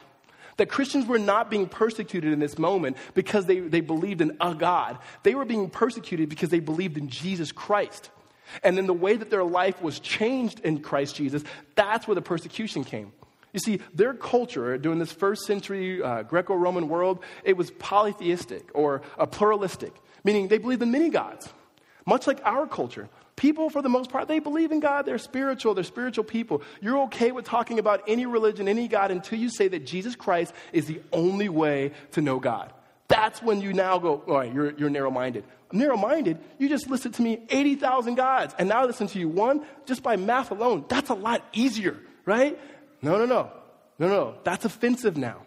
That 0.56 0.70
Christians 0.70 1.04
were 1.04 1.18
not 1.18 1.50
being 1.50 1.68
persecuted 1.68 2.32
in 2.32 2.38
this 2.38 2.56
moment 2.56 2.96
because 3.12 3.44
they, 3.44 3.60
they 3.60 3.82
believed 3.82 4.22
in 4.22 4.38
a 4.40 4.54
God. 4.54 4.96
They 5.22 5.34
were 5.34 5.44
being 5.44 5.68
persecuted 5.68 6.30
because 6.30 6.48
they 6.48 6.60
believed 6.60 6.96
in 6.96 7.10
Jesus 7.10 7.52
Christ. 7.52 8.08
And 8.62 8.76
then 8.76 8.86
the 8.86 8.94
way 8.94 9.16
that 9.16 9.30
their 9.30 9.44
life 9.44 9.80
was 9.82 10.00
changed 10.00 10.60
in 10.60 10.80
Christ 10.80 11.16
Jesus, 11.16 11.42
that's 11.74 12.06
where 12.06 12.14
the 12.14 12.22
persecution 12.22 12.84
came. 12.84 13.12
You 13.52 13.60
see, 13.60 13.80
their 13.94 14.14
culture 14.14 14.78
during 14.78 14.98
this 14.98 15.12
first 15.12 15.44
century 15.44 16.02
uh, 16.02 16.22
Greco 16.22 16.54
Roman 16.54 16.88
world, 16.88 17.22
it 17.44 17.56
was 17.56 17.70
polytheistic 17.72 18.70
or 18.74 19.02
a 19.18 19.26
pluralistic, 19.26 19.92
meaning 20.24 20.48
they 20.48 20.58
believed 20.58 20.82
in 20.82 20.90
many 20.90 21.10
gods, 21.10 21.48
much 22.06 22.26
like 22.26 22.40
our 22.44 22.66
culture. 22.66 23.08
People, 23.36 23.70
for 23.70 23.82
the 23.82 23.88
most 23.88 24.10
part, 24.10 24.28
they 24.28 24.38
believe 24.38 24.72
in 24.72 24.80
God. 24.80 25.04
They're 25.04 25.18
spiritual. 25.18 25.74
They're 25.74 25.84
spiritual 25.84 26.24
people. 26.24 26.62
You're 26.80 27.00
okay 27.04 27.32
with 27.32 27.44
talking 27.44 27.78
about 27.78 28.02
any 28.06 28.26
religion, 28.26 28.68
any 28.68 28.88
God, 28.88 29.10
until 29.10 29.38
you 29.38 29.48
say 29.48 29.68
that 29.68 29.86
Jesus 29.86 30.14
Christ 30.14 30.54
is 30.72 30.86
the 30.86 31.00
only 31.12 31.48
way 31.48 31.92
to 32.12 32.20
know 32.20 32.38
God. 32.38 32.72
That's 33.08 33.42
when 33.42 33.60
you 33.60 33.72
now 33.72 33.98
go, 33.98 34.22
all 34.26 34.36
right, 34.36 34.52
you're, 34.52 34.72
you're 34.72 34.90
narrow 34.90 35.10
minded. 35.10 35.44
Narrow 35.72 35.96
minded, 35.96 36.38
you 36.58 36.68
just 36.68 36.88
listed 36.88 37.14
to 37.14 37.22
me 37.22 37.42
80,000 37.48 38.14
gods, 38.14 38.54
and 38.58 38.68
now 38.68 38.82
I 38.82 38.84
listen 38.84 39.06
to 39.08 39.18
you 39.18 39.28
one 39.28 39.64
just 39.86 40.02
by 40.02 40.16
math 40.16 40.50
alone. 40.50 40.84
That's 40.88 41.10
a 41.10 41.14
lot 41.14 41.44
easier, 41.52 41.98
right? 42.24 42.58
No, 43.00 43.18
no, 43.18 43.26
no. 43.26 43.50
No, 43.98 44.08
no. 44.08 44.34
That's 44.44 44.64
offensive 44.64 45.16
now. 45.16 45.42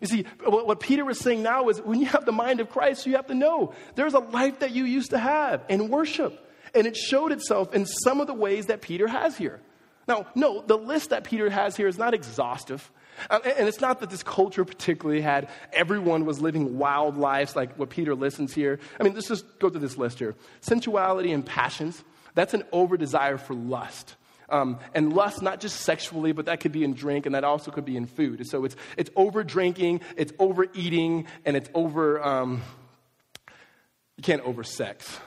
You 0.00 0.06
see, 0.06 0.24
what 0.44 0.80
Peter 0.80 1.04
was 1.04 1.18
saying 1.18 1.42
now 1.42 1.68
is 1.68 1.80
when 1.80 2.00
you 2.00 2.06
have 2.06 2.24
the 2.24 2.32
mind 2.32 2.60
of 2.60 2.70
Christ, 2.70 3.06
you 3.06 3.16
have 3.16 3.26
to 3.26 3.34
know 3.34 3.74
there's 3.96 4.14
a 4.14 4.18
life 4.18 4.60
that 4.60 4.70
you 4.70 4.84
used 4.84 5.10
to 5.10 5.18
have 5.18 5.62
in 5.68 5.88
worship. 5.88 6.46
And 6.74 6.86
it 6.86 6.96
showed 6.96 7.32
itself 7.32 7.74
in 7.74 7.84
some 7.84 8.20
of 8.20 8.26
the 8.26 8.34
ways 8.34 8.66
that 8.66 8.80
Peter 8.80 9.06
has 9.06 9.36
here. 9.36 9.60
Now, 10.08 10.26
no, 10.34 10.62
the 10.62 10.78
list 10.78 11.10
that 11.10 11.24
Peter 11.24 11.50
has 11.50 11.76
here 11.76 11.86
is 11.86 11.98
not 11.98 12.14
exhaustive. 12.14 12.90
Um, 13.28 13.40
and 13.44 13.68
it's 13.68 13.80
not 13.80 14.00
that 14.00 14.10
this 14.10 14.22
culture 14.22 14.64
particularly 14.64 15.20
had 15.20 15.48
everyone 15.72 16.24
was 16.24 16.40
living 16.40 16.78
wild 16.78 17.16
lives 17.16 17.54
like 17.54 17.78
what 17.78 17.90
Peter 17.90 18.14
listens 18.14 18.54
here. 18.54 18.78
I 18.98 19.02
mean, 19.02 19.14
let's 19.14 19.28
just 19.28 19.58
go 19.58 19.68
through 19.68 19.80
this 19.80 19.96
list 19.96 20.18
here. 20.18 20.34
Sensuality 20.60 21.32
and 21.32 21.44
passions, 21.44 22.02
that's 22.34 22.54
an 22.54 22.64
over 22.72 22.96
desire 22.96 23.38
for 23.38 23.54
lust. 23.54 24.16
Um, 24.48 24.80
and 24.94 25.12
lust, 25.12 25.42
not 25.42 25.60
just 25.60 25.82
sexually, 25.82 26.32
but 26.32 26.46
that 26.46 26.60
could 26.60 26.72
be 26.72 26.82
in 26.82 26.94
drink, 26.94 27.24
and 27.24 27.34
that 27.36 27.44
also 27.44 27.70
could 27.70 27.84
be 27.84 27.96
in 27.96 28.06
food. 28.06 28.44
So 28.48 28.64
it's, 28.64 28.74
it's 28.96 29.10
over 29.14 29.44
drinking, 29.44 30.00
it's 30.16 30.32
overeating, 30.40 31.26
and 31.44 31.56
it's 31.56 31.70
over, 31.72 32.20
um, 32.20 32.62
you 34.16 34.22
can't 34.22 34.42
over 34.42 34.64
sex 34.64 35.20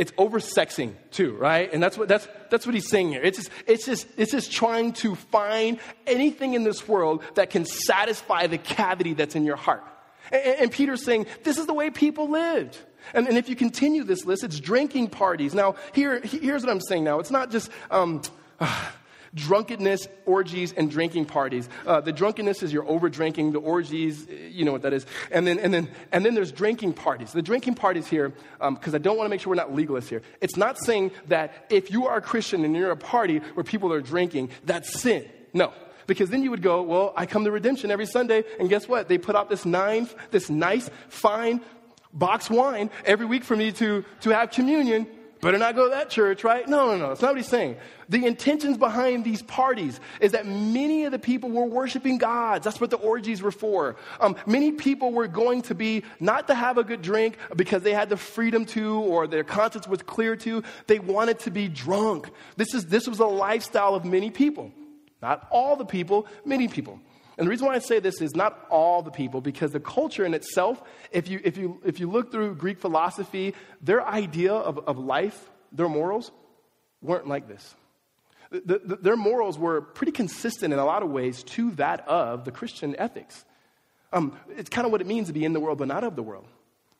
it's 0.00 0.12
oversexing 0.12 0.94
too, 1.10 1.36
right? 1.36 1.70
And 1.70 1.82
that's 1.82 1.98
what, 1.98 2.08
that's, 2.08 2.26
that's 2.48 2.64
what 2.64 2.74
he's 2.74 2.88
saying 2.88 3.10
here. 3.10 3.22
It's 3.22 3.36
just, 3.36 3.50
it's, 3.66 3.84
just, 3.84 4.06
it's 4.16 4.32
just 4.32 4.50
trying 4.50 4.94
to 4.94 5.14
find 5.14 5.78
anything 6.06 6.54
in 6.54 6.64
this 6.64 6.88
world 6.88 7.22
that 7.34 7.50
can 7.50 7.66
satisfy 7.66 8.46
the 8.46 8.56
cavity 8.56 9.12
that's 9.12 9.36
in 9.36 9.44
your 9.44 9.56
heart. 9.56 9.84
And, 10.32 10.42
and 10.42 10.72
Peter's 10.72 11.04
saying, 11.04 11.26
this 11.44 11.58
is 11.58 11.66
the 11.66 11.74
way 11.74 11.90
people 11.90 12.30
lived. 12.30 12.78
And, 13.12 13.28
and, 13.28 13.36
if 13.36 13.50
you 13.50 13.56
continue 13.56 14.02
this 14.02 14.24
list, 14.24 14.42
it's 14.42 14.58
drinking 14.58 15.08
parties. 15.08 15.54
Now, 15.54 15.76
here, 15.92 16.20
here's 16.20 16.62
what 16.62 16.70
I'm 16.70 16.80
saying 16.80 17.04
now. 17.04 17.18
It's 17.18 17.30
not 17.30 17.50
just, 17.50 17.70
um, 17.90 18.22
drunkenness, 19.34 20.08
orgies, 20.26 20.72
and 20.72 20.90
drinking 20.90 21.26
parties. 21.26 21.68
Uh, 21.86 22.00
the 22.00 22.12
drunkenness 22.12 22.62
is 22.62 22.72
your 22.72 22.86
over 22.88 23.08
drinking. 23.08 23.52
The 23.52 23.60
orgies, 23.60 24.26
you 24.28 24.64
know 24.64 24.72
what 24.72 24.82
that 24.82 24.92
is. 24.92 25.06
And 25.30 25.46
then, 25.46 25.58
and 25.58 25.72
then, 25.72 25.88
and 26.12 26.24
then 26.24 26.34
there's 26.34 26.52
drinking 26.52 26.94
parties. 26.94 27.32
The 27.32 27.42
drinking 27.42 27.74
parties 27.74 28.06
here, 28.06 28.30
because 28.58 28.88
um, 28.88 28.94
I 28.94 28.98
don't 28.98 29.16
want 29.16 29.26
to 29.26 29.30
make 29.30 29.40
sure 29.40 29.50
we're 29.50 29.56
not 29.56 29.72
legalists 29.72 30.08
here. 30.08 30.22
It's 30.40 30.56
not 30.56 30.78
saying 30.78 31.12
that 31.28 31.66
if 31.70 31.90
you 31.90 32.06
are 32.06 32.18
a 32.18 32.22
Christian 32.22 32.64
and 32.64 32.74
you're 32.74 32.90
a 32.90 32.96
party 32.96 33.38
where 33.54 33.64
people 33.64 33.92
are 33.92 34.00
drinking, 34.00 34.50
that's 34.64 35.00
sin. 35.00 35.28
No. 35.52 35.72
Because 36.06 36.30
then 36.30 36.42
you 36.42 36.50
would 36.50 36.62
go, 36.62 36.82
well, 36.82 37.12
I 37.16 37.26
come 37.26 37.44
to 37.44 37.52
redemption 37.52 37.90
every 37.92 38.06
Sunday, 38.06 38.42
and 38.58 38.68
guess 38.68 38.88
what? 38.88 39.08
They 39.08 39.18
put 39.18 39.36
out 39.36 39.48
this 39.48 39.64
nine, 39.64 40.08
this 40.32 40.50
nice, 40.50 40.90
fine 41.08 41.60
box 42.12 42.50
wine 42.50 42.90
every 43.04 43.26
week 43.26 43.44
for 43.44 43.54
me 43.54 43.70
to, 43.72 44.04
to 44.22 44.30
have 44.30 44.50
communion 44.50 45.06
better 45.40 45.58
not 45.58 45.74
go 45.74 45.84
to 45.84 45.90
that 45.90 46.10
church, 46.10 46.44
right? 46.44 46.68
No, 46.68 46.86
no, 46.86 46.96
no. 46.96 47.08
That's 47.08 47.22
not 47.22 47.28
what 47.28 47.38
he's 47.38 47.48
saying. 47.48 47.76
The 48.08 48.26
intentions 48.26 48.76
behind 48.76 49.24
these 49.24 49.42
parties 49.42 50.00
is 50.20 50.32
that 50.32 50.46
many 50.46 51.04
of 51.04 51.12
the 51.12 51.18
people 51.18 51.50
were 51.50 51.64
worshiping 51.64 52.18
gods. 52.18 52.64
That's 52.64 52.80
what 52.80 52.90
the 52.90 52.96
orgies 52.96 53.40
were 53.40 53.52
for. 53.52 53.96
Um, 54.20 54.36
many 54.46 54.72
people 54.72 55.12
were 55.12 55.28
going 55.28 55.62
to 55.62 55.74
be 55.74 56.04
not 56.18 56.48
to 56.48 56.54
have 56.54 56.76
a 56.78 56.84
good 56.84 57.02
drink 57.02 57.38
because 57.56 57.82
they 57.82 57.94
had 57.94 58.08
the 58.08 58.16
freedom 58.16 58.64
to 58.66 59.00
or 59.00 59.26
their 59.26 59.44
conscience 59.44 59.88
was 59.88 60.02
clear 60.02 60.36
to. 60.36 60.62
They 60.86 60.98
wanted 60.98 61.38
to 61.40 61.50
be 61.50 61.68
drunk. 61.68 62.30
This, 62.56 62.74
is, 62.74 62.86
this 62.86 63.06
was 63.06 63.18
a 63.18 63.26
lifestyle 63.26 63.94
of 63.94 64.04
many 64.04 64.30
people. 64.30 64.72
Not 65.22 65.46
all 65.50 65.76
the 65.76 65.84
people, 65.84 66.26
many 66.44 66.68
people. 66.68 67.00
And 67.40 67.46
the 67.46 67.50
reason 67.50 67.66
why 67.66 67.74
I 67.74 67.78
say 67.78 68.00
this 68.00 68.20
is 68.20 68.36
not 68.36 68.66
all 68.68 69.00
the 69.00 69.10
people, 69.10 69.40
because 69.40 69.72
the 69.72 69.80
culture 69.80 70.26
in 70.26 70.34
itself, 70.34 70.82
if 71.10 71.26
you, 71.26 71.40
if 71.42 71.56
you, 71.56 71.80
if 71.86 71.98
you 71.98 72.10
look 72.10 72.30
through 72.30 72.54
Greek 72.56 72.78
philosophy, 72.78 73.54
their 73.80 74.06
idea 74.06 74.52
of, 74.52 74.78
of 74.86 74.98
life, 74.98 75.48
their 75.72 75.88
morals, 75.88 76.32
weren't 77.00 77.26
like 77.26 77.48
this. 77.48 77.74
The, 78.50 78.82
the, 78.84 78.96
their 78.96 79.16
morals 79.16 79.58
were 79.58 79.80
pretty 79.80 80.12
consistent 80.12 80.74
in 80.74 80.78
a 80.78 80.84
lot 80.84 81.02
of 81.02 81.10
ways 81.10 81.42
to 81.44 81.70
that 81.72 82.06
of 82.06 82.44
the 82.44 82.50
Christian 82.50 82.94
ethics. 82.98 83.42
Um, 84.12 84.36
it's 84.58 84.68
kind 84.68 84.84
of 84.84 84.92
what 84.92 85.00
it 85.00 85.06
means 85.06 85.28
to 85.28 85.32
be 85.32 85.46
in 85.46 85.54
the 85.54 85.60
world 85.60 85.78
but 85.78 85.88
not 85.88 86.04
of 86.04 86.16
the 86.16 86.22
world. 86.22 86.46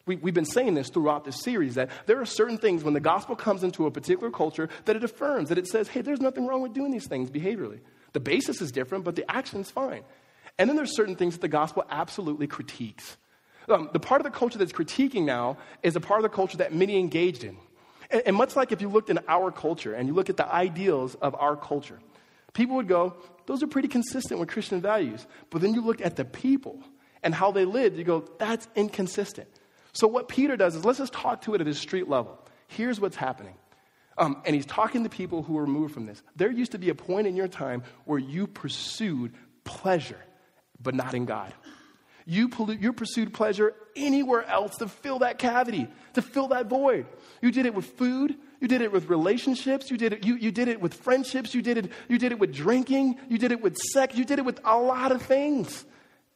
We, 0.06 0.16
have 0.16 0.34
been 0.34 0.46
saying 0.46 0.72
this 0.72 0.88
throughout 0.88 1.26
this 1.26 1.42
series 1.42 1.74
that 1.74 1.90
there 2.06 2.18
are 2.18 2.24
certain 2.24 2.56
things 2.56 2.82
when 2.82 2.94
the 2.94 3.00
gospel 3.00 3.36
comes 3.36 3.62
into 3.62 3.84
a 3.84 3.90
particular 3.90 4.30
culture 4.30 4.70
that 4.86 4.96
it 4.96 5.04
affirms, 5.04 5.50
that 5.50 5.58
it 5.58 5.66
says, 5.66 5.88
hey, 5.88 6.00
there's 6.00 6.22
nothing 6.22 6.46
wrong 6.46 6.62
with 6.62 6.72
doing 6.72 6.92
these 6.92 7.06
things 7.06 7.30
behaviorally. 7.30 7.80
The 8.14 8.20
basis 8.20 8.62
is 8.62 8.72
different, 8.72 9.04
but 9.04 9.16
the 9.16 9.30
action's 9.30 9.70
fine. 9.70 10.02
And 10.58 10.68
then 10.68 10.76
there's 10.76 10.94
certain 10.94 11.16
things 11.16 11.34
that 11.34 11.40
the 11.40 11.48
gospel 11.48 11.84
absolutely 11.90 12.46
critiques. 12.46 13.16
Um, 13.68 13.90
the 13.92 14.00
part 14.00 14.20
of 14.20 14.24
the 14.24 14.36
culture 14.36 14.58
that's 14.58 14.72
critiquing 14.72 15.24
now 15.24 15.58
is 15.82 15.96
a 15.96 16.00
part 16.00 16.18
of 16.18 16.22
the 16.22 16.34
culture 16.34 16.58
that 16.58 16.74
many 16.74 16.98
engaged 16.98 17.44
in. 17.44 17.56
And, 18.10 18.22
and 18.26 18.36
much 18.36 18.56
like 18.56 18.72
if 18.72 18.80
you 18.80 18.88
looked 18.88 19.10
in 19.10 19.20
our 19.28 19.50
culture 19.50 19.94
and 19.94 20.08
you 20.08 20.14
look 20.14 20.30
at 20.30 20.36
the 20.36 20.52
ideals 20.52 21.14
of 21.16 21.34
our 21.34 21.56
culture, 21.56 22.00
people 22.52 22.76
would 22.76 22.88
go, 22.88 23.14
those 23.46 23.62
are 23.62 23.66
pretty 23.66 23.88
consistent 23.88 24.40
with 24.40 24.48
Christian 24.48 24.80
values. 24.80 25.26
But 25.50 25.62
then 25.62 25.74
you 25.74 25.82
look 25.82 26.00
at 26.00 26.16
the 26.16 26.24
people 26.24 26.82
and 27.22 27.34
how 27.34 27.52
they 27.52 27.64
lived, 27.64 27.96
you 27.96 28.04
go, 28.04 28.24
that's 28.38 28.66
inconsistent. 28.74 29.48
So 29.92 30.06
what 30.06 30.28
Peter 30.28 30.56
does 30.56 30.74
is 30.74 30.84
let's 30.84 30.98
just 30.98 31.12
talk 31.12 31.42
to 31.42 31.54
it 31.54 31.60
at 31.60 31.66
a 31.66 31.74
street 31.74 32.08
level. 32.08 32.38
Here's 32.68 33.00
what's 33.00 33.16
happening. 33.16 33.54
Um, 34.18 34.42
and 34.44 34.54
he's 34.54 34.66
talking 34.66 35.02
to 35.04 35.08
people 35.08 35.42
who 35.42 35.56
are 35.58 35.62
removed 35.62 35.94
from 35.94 36.06
this. 36.06 36.22
There 36.36 36.50
used 36.50 36.72
to 36.72 36.78
be 36.78 36.90
a 36.90 36.94
point 36.94 37.26
in 37.26 37.36
your 37.36 37.48
time 37.48 37.82
where 38.04 38.18
you 38.18 38.46
pursued 38.46 39.32
pleasure 39.64 40.18
but 40.82 40.94
not 40.94 41.14
in 41.14 41.24
God. 41.24 41.52
you, 42.26 42.48
pollute, 42.48 42.80
you 42.80 42.92
pursued 42.92 43.32
pleasure 43.34 43.74
anywhere 43.96 44.44
else 44.44 44.76
to 44.76 44.88
fill 44.88 45.20
that 45.20 45.38
cavity, 45.38 45.88
to 46.14 46.22
fill 46.22 46.48
that 46.48 46.66
void. 46.66 47.06
You 47.42 47.50
did 47.50 47.66
it 47.66 47.74
with 47.74 47.86
food. 47.86 48.36
You 48.60 48.68
did 48.68 48.82
it 48.82 48.92
with 48.92 49.08
relationships. 49.08 49.90
You 49.90 49.96
did 49.96 50.12
it, 50.12 50.24
you, 50.24 50.36
you 50.36 50.50
did 50.50 50.68
it 50.68 50.80
with 50.80 50.94
friendships. 50.94 51.54
You 51.54 51.62
did 51.62 51.78
it, 51.78 51.92
you 52.08 52.18
did 52.18 52.32
it 52.32 52.38
with 52.38 52.52
drinking. 52.52 53.18
You 53.28 53.38
did 53.38 53.52
it 53.52 53.62
with 53.62 53.76
sex. 53.78 54.14
You 54.14 54.24
did 54.24 54.38
it 54.38 54.44
with 54.44 54.60
a 54.64 54.78
lot 54.78 55.12
of 55.12 55.22
things. 55.22 55.84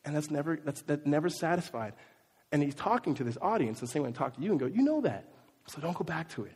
And 0.04 0.16
that's 0.16 0.30
never, 0.30 0.59
that's, 0.62 0.83
that 0.83 1.07
never 1.07 1.28
satisfied. 1.28 1.94
And 2.50 2.62
he's 2.62 2.74
talking 2.74 3.14
to 3.14 3.24
this 3.24 3.38
audience 3.40 3.80
the 3.80 3.87
same 3.87 4.02
way 4.02 4.11
I 4.11 4.12
talk 4.12 4.37
to 4.37 4.42
you 4.42 4.50
and 4.50 4.61
go, 4.61 4.66
you 4.66 4.83
know 4.83 5.00
that. 5.02 5.24
So 5.66 5.80
don't 5.80 5.96
go 5.96 6.04
back 6.04 6.28
to 6.30 6.44
it. 6.44 6.52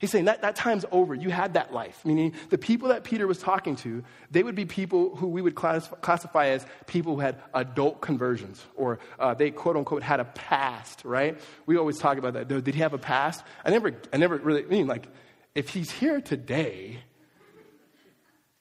He's 0.00 0.10
saying 0.10 0.24
that, 0.24 0.40
that 0.40 0.56
time's 0.56 0.86
over. 0.90 1.14
You 1.14 1.28
had 1.28 1.52
that 1.54 1.74
life. 1.74 2.00
Meaning, 2.06 2.32
the 2.48 2.56
people 2.56 2.88
that 2.88 3.04
Peter 3.04 3.26
was 3.26 3.36
talking 3.36 3.76
to, 3.76 4.02
they 4.30 4.42
would 4.42 4.54
be 4.54 4.64
people 4.64 5.14
who 5.14 5.28
we 5.28 5.42
would 5.42 5.54
class, 5.54 5.90
classify 6.00 6.46
as 6.46 6.66
people 6.86 7.16
who 7.16 7.20
had 7.20 7.36
adult 7.52 8.00
conversions, 8.00 8.64
or 8.76 8.98
uh, 9.18 9.34
they 9.34 9.50
quote 9.50 9.76
unquote 9.76 10.02
had 10.02 10.18
a 10.18 10.24
past, 10.24 11.04
right? 11.04 11.38
We 11.66 11.76
always 11.76 11.98
talk 11.98 12.16
about 12.16 12.32
that. 12.32 12.48
Did 12.48 12.74
he 12.74 12.80
have 12.80 12.94
a 12.94 12.98
past? 12.98 13.44
I 13.62 13.68
never, 13.68 13.92
I 14.10 14.16
never 14.16 14.36
really, 14.36 14.64
I 14.64 14.68
mean, 14.68 14.86
like, 14.86 15.06
if 15.54 15.68
he's 15.68 15.90
here 15.90 16.22
today, 16.22 17.00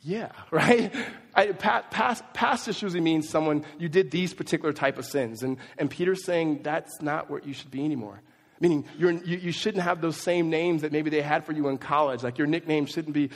yeah, 0.02 0.32
right? 0.52 0.94
I, 1.34 1.54
past, 1.54 2.24
past 2.34 2.68
usually 2.68 3.00
means 3.00 3.30
someone, 3.30 3.64
you 3.78 3.88
did 3.88 4.12
these 4.12 4.34
particular 4.34 4.74
type 4.74 4.98
of 4.98 5.06
sins. 5.06 5.42
And, 5.42 5.56
and 5.78 5.90
Peter's 5.90 6.26
saying 6.26 6.64
that's 6.64 7.02
not 7.02 7.30
what 7.32 7.46
you 7.46 7.54
should 7.54 7.72
be 7.72 7.86
anymore. 7.86 8.22
Meaning, 8.62 8.84
you, 8.98 9.10
you 9.24 9.52
shouldn't 9.54 9.84
have 9.84 10.02
those 10.02 10.18
same 10.18 10.50
names 10.50 10.82
that 10.82 10.92
maybe 10.92 11.10
they 11.10 11.22
had 11.22 11.46
for 11.46 11.54
you 11.54 11.70
in 11.70 11.78
college. 11.78 12.24
Like, 12.24 12.38
your 12.38 12.48
nickname 12.48 12.86
shouldn't 12.88 13.14
be 13.14 13.30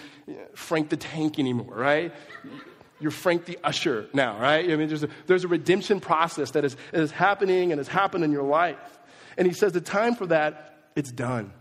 Frank 0.53 0.89
the 0.89 0.97
Tank 0.97 1.39
anymore, 1.39 1.73
right? 1.73 2.13
You're 2.99 3.11
Frank 3.11 3.45
the 3.45 3.57
Usher 3.63 4.07
now, 4.13 4.37
right? 4.37 4.69
I 4.69 4.75
mean, 4.75 4.89
there's 4.89 5.03
a, 5.03 5.09
there's 5.27 5.45
a 5.45 5.47
redemption 5.47 6.01
process 6.01 6.51
that 6.51 6.65
is, 6.65 6.75
is 6.91 7.11
happening 7.11 7.71
and 7.71 7.79
has 7.79 7.87
happened 7.87 8.25
in 8.25 8.33
your 8.33 8.43
life. 8.43 8.99
And 9.37 9.47
he 9.47 9.53
says 9.53 9.71
the 9.71 9.81
time 9.81 10.15
for 10.15 10.25
that, 10.27 10.89
it's 10.95 11.11
done. 11.11 11.53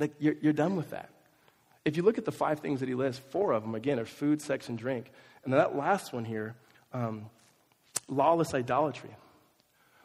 Like, 0.00 0.12
you're, 0.18 0.34
you're 0.40 0.52
done 0.52 0.74
with 0.76 0.90
that. 0.90 1.10
If 1.84 1.96
you 1.96 2.02
look 2.02 2.18
at 2.18 2.24
the 2.24 2.32
five 2.32 2.58
things 2.58 2.80
that 2.80 2.88
he 2.88 2.94
lists, 2.94 3.22
four 3.30 3.52
of 3.52 3.62
them, 3.62 3.74
again, 3.74 4.00
are 4.00 4.04
food, 4.04 4.42
sex, 4.42 4.68
and 4.68 4.76
drink. 4.76 5.10
And 5.44 5.52
then 5.52 5.58
that 5.58 5.76
last 5.76 6.12
one 6.12 6.24
here, 6.24 6.56
um, 6.92 7.26
lawless 8.08 8.52
idolatry. 8.52 9.10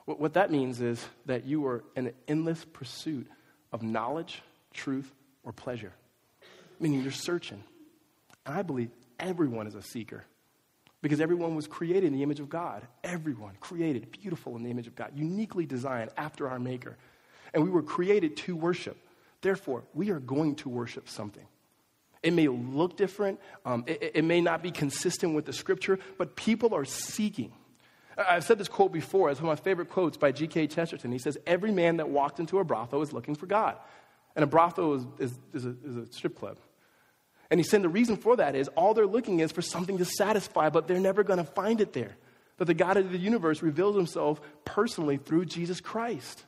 What 0.06 0.34
that 0.34 0.52
means 0.52 0.82
is 0.82 1.04
that 1.26 1.46
you 1.46 1.66
are 1.66 1.84
in 1.96 2.08
an 2.08 2.14
endless 2.28 2.64
pursuit 2.64 3.28
of 3.72 3.82
knowledge, 3.82 4.42
truth, 4.74 5.12
or 5.44 5.52
pleasure, 5.52 5.94
meaning 6.80 7.02
you're 7.02 7.12
searching. 7.12 7.64
And 8.46 8.56
I 8.56 8.62
believe 8.62 8.92
everyone 9.20 9.66
is 9.66 9.74
a 9.74 9.82
seeker 9.82 10.24
because 11.02 11.20
everyone 11.20 11.56
was 11.56 11.68
created 11.68 12.06
in 12.06 12.14
the 12.14 12.24
image 12.24 12.40
of 12.40 12.50
God. 12.50 12.84
Everyone 13.04 13.54
created 13.60 14.12
beautiful 14.12 14.56
in 14.56 14.64
the 14.64 14.70
image 14.70 14.88
of 14.88 14.96
God, 14.96 15.12
uniquely 15.16 15.66
designed 15.66 16.12
after 16.18 16.48
our 16.50 16.60
Maker. 16.60 16.98
And 17.54 17.64
we 17.64 17.70
were 17.70 17.84
created 17.84 18.38
to 18.38 18.56
worship. 18.56 18.98
Therefore, 19.42 19.84
we 19.94 20.12
are 20.12 20.20
going 20.20 20.56
to 20.58 20.70
worship 20.70 21.10
something. 21.10 21.46
It 22.22 22.34
may 22.34 22.48
look 22.48 22.98
different, 22.98 23.40
um, 23.66 23.84
it, 23.86 24.12
it 24.16 24.24
may 24.24 24.42
not 24.42 24.64
be 24.64 24.72
consistent 24.72 25.36
with 25.36 25.46
the 25.46 25.54
scripture, 25.54 26.00
but 26.18 26.36
people 26.36 26.74
are 26.74 26.86
seeking. 26.86 27.52
I've 28.18 28.44
said 28.44 28.58
this 28.58 28.68
quote 28.68 28.94
before. 28.94 29.30
It's 29.30 29.42
one 29.42 29.52
of 29.52 29.60
my 29.60 29.64
favorite 29.64 29.90
quotes 29.90 30.18
by 30.18 30.32
G.K. 30.32 30.68
Chesterton. 30.68 31.12
He 31.12 31.20
says, 31.20 31.38
Every 31.46 31.72
man 31.72 31.98
that 31.98 32.10
walked 32.10 32.40
into 32.40 32.60
a 32.60 32.64
brothel 32.64 33.02
is 33.02 33.12
looking 33.12 33.36
for 33.36 33.46
God. 33.46 33.78
And 34.36 34.44
a 34.44 34.48
brothel 34.48 34.94
is, 34.94 35.06
is, 35.20 35.40
is, 35.54 35.66
a, 35.66 35.76
is 35.86 35.96
a 35.98 36.06
strip 36.14 36.38
club. 36.38 36.58
And 37.50 37.60
he's 37.60 37.70
saying 37.70 37.84
the 37.84 37.90
reason 37.90 38.18
for 38.18 38.36
that 38.38 38.56
is 38.56 38.68
all 38.70 38.94
they're 38.94 39.06
looking 39.06 39.40
is 39.40 39.52
for 39.52 39.62
something 39.62 39.98
to 40.00 40.06
satisfy, 40.06 40.70
but 40.70 40.88
they're 40.88 41.00
never 41.00 41.24
going 41.24 41.38
to 41.38 41.44
find 41.46 41.80
it 41.80 41.94
there. 41.94 42.16
That 42.58 42.66
the 42.66 42.74
God 42.74 42.98
of 42.98 43.12
the 43.12 43.18
universe 43.18 43.62
reveals 43.62 43.96
himself 43.96 44.42
personally 44.64 45.18
through 45.18 45.46
Jesus 45.46 45.82
Christ. 45.82 46.44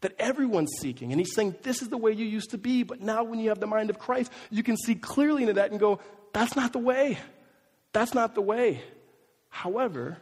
That 0.00 0.14
everyone's 0.18 0.72
seeking. 0.80 1.12
And 1.12 1.20
he's 1.20 1.34
saying, 1.34 1.56
This 1.62 1.82
is 1.82 1.88
the 1.88 1.98
way 1.98 2.12
you 2.12 2.24
used 2.24 2.50
to 2.50 2.58
be, 2.58 2.82
but 2.82 3.00
now 3.00 3.24
when 3.24 3.38
you 3.38 3.50
have 3.50 3.60
the 3.60 3.66
mind 3.66 3.90
of 3.90 3.98
Christ, 3.98 4.32
you 4.50 4.62
can 4.62 4.76
see 4.76 4.94
clearly 4.94 5.42
into 5.42 5.54
that 5.54 5.70
and 5.70 5.78
go, 5.78 6.00
That's 6.32 6.56
not 6.56 6.72
the 6.72 6.78
way. 6.78 7.18
That's 7.92 8.14
not 8.14 8.34
the 8.34 8.40
way. 8.40 8.82
However, 9.50 10.16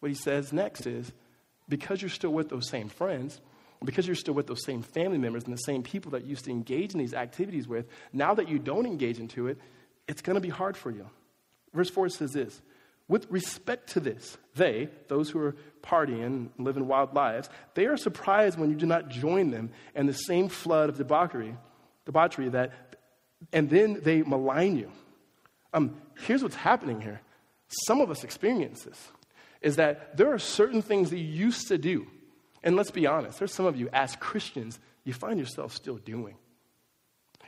what 0.00 0.10
he 0.10 0.14
says 0.14 0.52
next 0.52 0.86
is 0.86 1.12
because 1.68 2.00
you're 2.00 2.08
still 2.08 2.32
with 2.32 2.48
those 2.48 2.68
same 2.68 2.88
friends, 2.88 3.40
because 3.84 4.06
you're 4.06 4.16
still 4.16 4.34
with 4.34 4.46
those 4.46 4.64
same 4.64 4.82
family 4.82 5.18
members 5.18 5.44
and 5.44 5.52
the 5.52 5.58
same 5.58 5.82
people 5.82 6.12
that 6.12 6.24
used 6.24 6.44
to 6.46 6.50
engage 6.50 6.92
in 6.92 6.98
these 6.98 7.14
activities 7.14 7.68
with, 7.68 7.86
now 8.12 8.34
that 8.34 8.48
you 8.48 8.58
don't 8.58 8.86
engage 8.86 9.18
into 9.18 9.46
it, 9.46 9.58
it's 10.06 10.22
going 10.22 10.34
to 10.34 10.40
be 10.40 10.48
hard 10.48 10.76
for 10.76 10.90
you. 10.90 11.08
Verse 11.74 11.90
4 11.90 12.08
says 12.08 12.32
this 12.32 12.60
With 13.06 13.26
respect 13.30 13.90
to 13.90 14.00
this, 14.00 14.38
they, 14.56 14.88
those 15.08 15.30
who 15.30 15.40
are 15.40 15.56
partying, 15.82 16.48
living 16.58 16.88
wild 16.88 17.14
lives, 17.14 17.48
they 17.74 17.86
are 17.86 17.96
surprised 17.96 18.58
when 18.58 18.70
you 18.70 18.76
do 18.76 18.86
not 18.86 19.08
join 19.08 19.50
them 19.50 19.70
in 19.94 20.06
the 20.06 20.12
same 20.12 20.48
flood 20.48 20.88
of 20.88 20.96
debauchery, 20.96 21.54
debauchery 22.06 22.48
that, 22.48 22.96
and 23.52 23.68
then 23.70 24.00
they 24.02 24.22
malign 24.22 24.76
you. 24.76 24.90
Um, 25.72 25.96
here's 26.26 26.42
what's 26.42 26.56
happening 26.56 27.00
here. 27.00 27.20
Some 27.86 28.00
of 28.00 28.10
us 28.10 28.24
experience 28.24 28.84
this 28.84 29.08
is 29.62 29.76
that 29.76 30.16
there 30.16 30.32
are 30.32 30.38
certain 30.38 30.82
things 30.82 31.10
that 31.10 31.18
you 31.18 31.24
used 31.24 31.68
to 31.68 31.78
do. 31.78 32.06
And 32.62 32.76
let's 32.76 32.90
be 32.90 33.06
honest, 33.06 33.38
there's 33.38 33.54
some 33.54 33.66
of 33.66 33.76
you 33.76 33.88
as 33.92 34.16
Christians, 34.16 34.78
you 35.04 35.12
find 35.12 35.38
yourself 35.38 35.74
still 35.74 35.96
doing. 35.96 36.34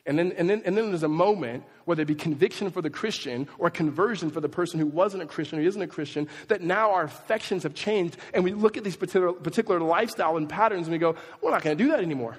And 0.07 0.19
then, 0.19 0.33
and, 0.33 0.49
then, 0.49 0.63
and 0.65 0.77
then 0.77 0.89
there's 0.89 1.03
a 1.03 1.09
moment, 1.09 1.65
whether 1.85 2.03
it 2.03 2.07
be 2.07 2.15
conviction 2.15 2.71
for 2.71 2.81
the 2.81 2.91
Christian 2.91 3.47
or 3.59 3.69
conversion 3.71 4.31
for 4.31 4.41
the 4.41 4.49
person 4.49 4.81
who 4.81 4.87
wasn't 4.87 5.23
a 5.23 5.27
Christian 5.27 5.59
or 5.59 5.63
isn't 5.63 5.83
a 5.83 5.87
Christian, 5.87 6.27
that 6.49 6.63
now 6.63 6.93
our 6.93 7.05
affections 7.05 7.65
have 7.65 7.75
changed 7.75 8.17
and 8.33 8.43
we 8.43 8.53
look 8.53 8.77
at 8.77 8.85
these 8.85 8.97
particular, 8.97 9.33
particular 9.33 9.79
lifestyle 9.81 10.37
and 10.37 10.49
patterns 10.49 10.87
and 10.87 10.93
we 10.93 10.99
go, 10.99 11.17
we're 11.43 11.51
not 11.51 11.63
going 11.63 11.77
to 11.77 11.85
do 11.85 11.91
that 11.91 12.01
anymore. 12.01 12.37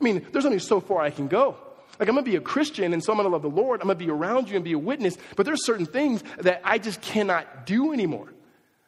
I 0.00 0.04
mean, 0.04 0.26
there's 0.32 0.46
only 0.46 0.58
so 0.58 0.80
far 0.80 1.02
I 1.02 1.10
can 1.10 1.28
go. 1.28 1.56
Like, 2.00 2.08
I'm 2.08 2.14
going 2.14 2.24
to 2.24 2.30
be 2.30 2.36
a 2.36 2.40
Christian 2.40 2.94
and 2.94 3.04
so 3.04 3.12
I'm 3.12 3.18
going 3.18 3.28
to 3.28 3.32
love 3.32 3.42
the 3.42 3.50
Lord. 3.50 3.82
I'm 3.82 3.88
going 3.88 3.98
to 3.98 4.04
be 4.04 4.10
around 4.10 4.48
you 4.48 4.56
and 4.56 4.64
be 4.64 4.72
a 4.72 4.78
witness, 4.78 5.18
but 5.36 5.44
there's 5.44 5.64
certain 5.66 5.86
things 5.86 6.24
that 6.38 6.62
I 6.64 6.78
just 6.78 7.02
cannot 7.02 7.66
do 7.66 7.92
anymore. 7.92 8.31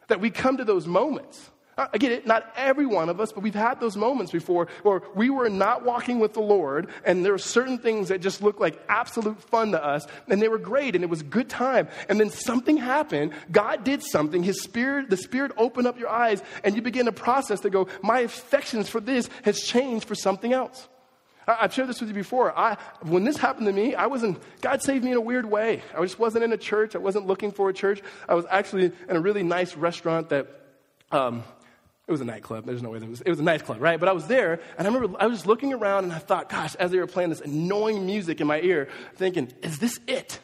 That 0.07 0.21
we 0.21 0.29
come 0.29 0.57
to 0.57 0.65
those 0.65 0.87
moments. 0.87 1.49
I 1.77 1.97
get 1.97 2.13
it, 2.13 2.25
not 2.25 2.53
every 2.55 2.85
one 2.85 3.09
of 3.09 3.19
us, 3.19 3.33
but 3.33 3.43
we've 3.43 3.53
had 3.53 3.81
those 3.81 3.97
moments 3.97 4.31
before 4.31 4.69
where 4.83 5.01
we 5.13 5.29
were 5.29 5.49
not 5.49 5.83
walking 5.83 6.19
with 6.19 6.33
the 6.33 6.39
Lord, 6.39 6.87
and 7.03 7.25
there 7.25 7.33
were 7.33 7.37
certain 7.37 7.79
things 7.79 8.07
that 8.07 8.21
just 8.21 8.41
looked 8.41 8.61
like 8.61 8.81
absolute 8.87 9.41
fun 9.41 9.73
to 9.73 9.83
us, 9.83 10.07
and 10.29 10.41
they 10.41 10.47
were 10.47 10.57
great, 10.57 10.95
and 10.95 11.03
it 11.03 11.09
was 11.09 11.19
a 11.19 11.25
good 11.25 11.49
time. 11.49 11.89
And 12.07 12.17
then 12.17 12.29
something 12.29 12.77
happened. 12.77 13.33
God 13.51 13.83
did 13.83 14.03
something. 14.03 14.41
His 14.41 14.61
Spirit, 14.61 15.09
the 15.09 15.17
Spirit 15.17 15.51
opened 15.57 15.85
up 15.85 15.99
your 15.99 16.07
eyes, 16.07 16.41
and 16.63 16.77
you 16.77 16.81
begin 16.81 17.07
to 17.07 17.11
process 17.11 17.59
to 17.61 17.69
go, 17.69 17.89
my 18.01 18.21
affections 18.21 18.87
for 18.87 19.01
this 19.01 19.29
has 19.43 19.59
changed 19.59 20.07
for 20.07 20.15
something 20.15 20.53
else. 20.53 20.87
I, 21.47 21.53
have 21.61 21.73
shared 21.73 21.89
this 21.89 21.99
with 21.99 22.09
you 22.09 22.15
before. 22.15 22.57
I, 22.57 22.77
when 23.01 23.23
this 23.23 23.37
happened 23.37 23.67
to 23.67 23.73
me, 23.73 23.95
I 23.95 24.07
wasn't, 24.07 24.41
God 24.61 24.81
saved 24.81 25.03
me 25.03 25.11
in 25.11 25.17
a 25.17 25.21
weird 25.21 25.45
way. 25.45 25.83
I 25.95 26.01
just 26.01 26.19
wasn't 26.19 26.43
in 26.43 26.53
a 26.53 26.57
church. 26.57 26.95
I 26.95 26.99
wasn't 26.99 27.27
looking 27.27 27.51
for 27.51 27.69
a 27.69 27.73
church. 27.73 28.01
I 28.27 28.33
was 28.33 28.45
actually 28.49 28.91
in 29.09 29.15
a 29.15 29.19
really 29.19 29.43
nice 29.43 29.75
restaurant 29.75 30.29
that, 30.29 30.47
um, 31.11 31.43
it 32.07 32.11
was 32.11 32.21
a 32.21 32.25
nightclub. 32.25 32.65
There's 32.65 32.83
no 32.83 32.91
way. 32.91 32.99
It 32.99 33.09
was, 33.09 33.21
it 33.21 33.29
was 33.29 33.39
a 33.39 33.43
nightclub, 33.43 33.81
right? 33.81 33.99
But 33.99 34.09
I 34.09 34.11
was 34.11 34.27
there, 34.27 34.59
and 34.77 34.87
I 34.87 34.91
remember 34.91 35.17
I 35.19 35.25
was 35.25 35.39
just 35.39 35.47
looking 35.47 35.73
around, 35.73 36.03
and 36.03 36.13
I 36.13 36.19
thought, 36.19 36.49
gosh, 36.49 36.75
as 36.75 36.91
they 36.91 36.99
were 36.99 37.07
playing 37.07 37.31
this 37.31 37.41
annoying 37.41 38.05
music 38.05 38.41
in 38.41 38.47
my 38.47 38.61
ear, 38.61 38.89
thinking, 39.15 39.51
is 39.63 39.79
this 39.79 39.99
it? 40.07 40.39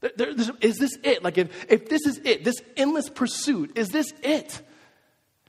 There, 0.00 0.28
is 0.60 0.76
this 0.76 0.96
it? 1.02 1.24
Like, 1.24 1.38
if, 1.38 1.66
if 1.68 1.88
this 1.88 2.06
is 2.06 2.20
it, 2.24 2.44
this 2.44 2.56
endless 2.76 3.08
pursuit, 3.08 3.76
is 3.76 3.88
this 3.88 4.12
it? 4.22 4.62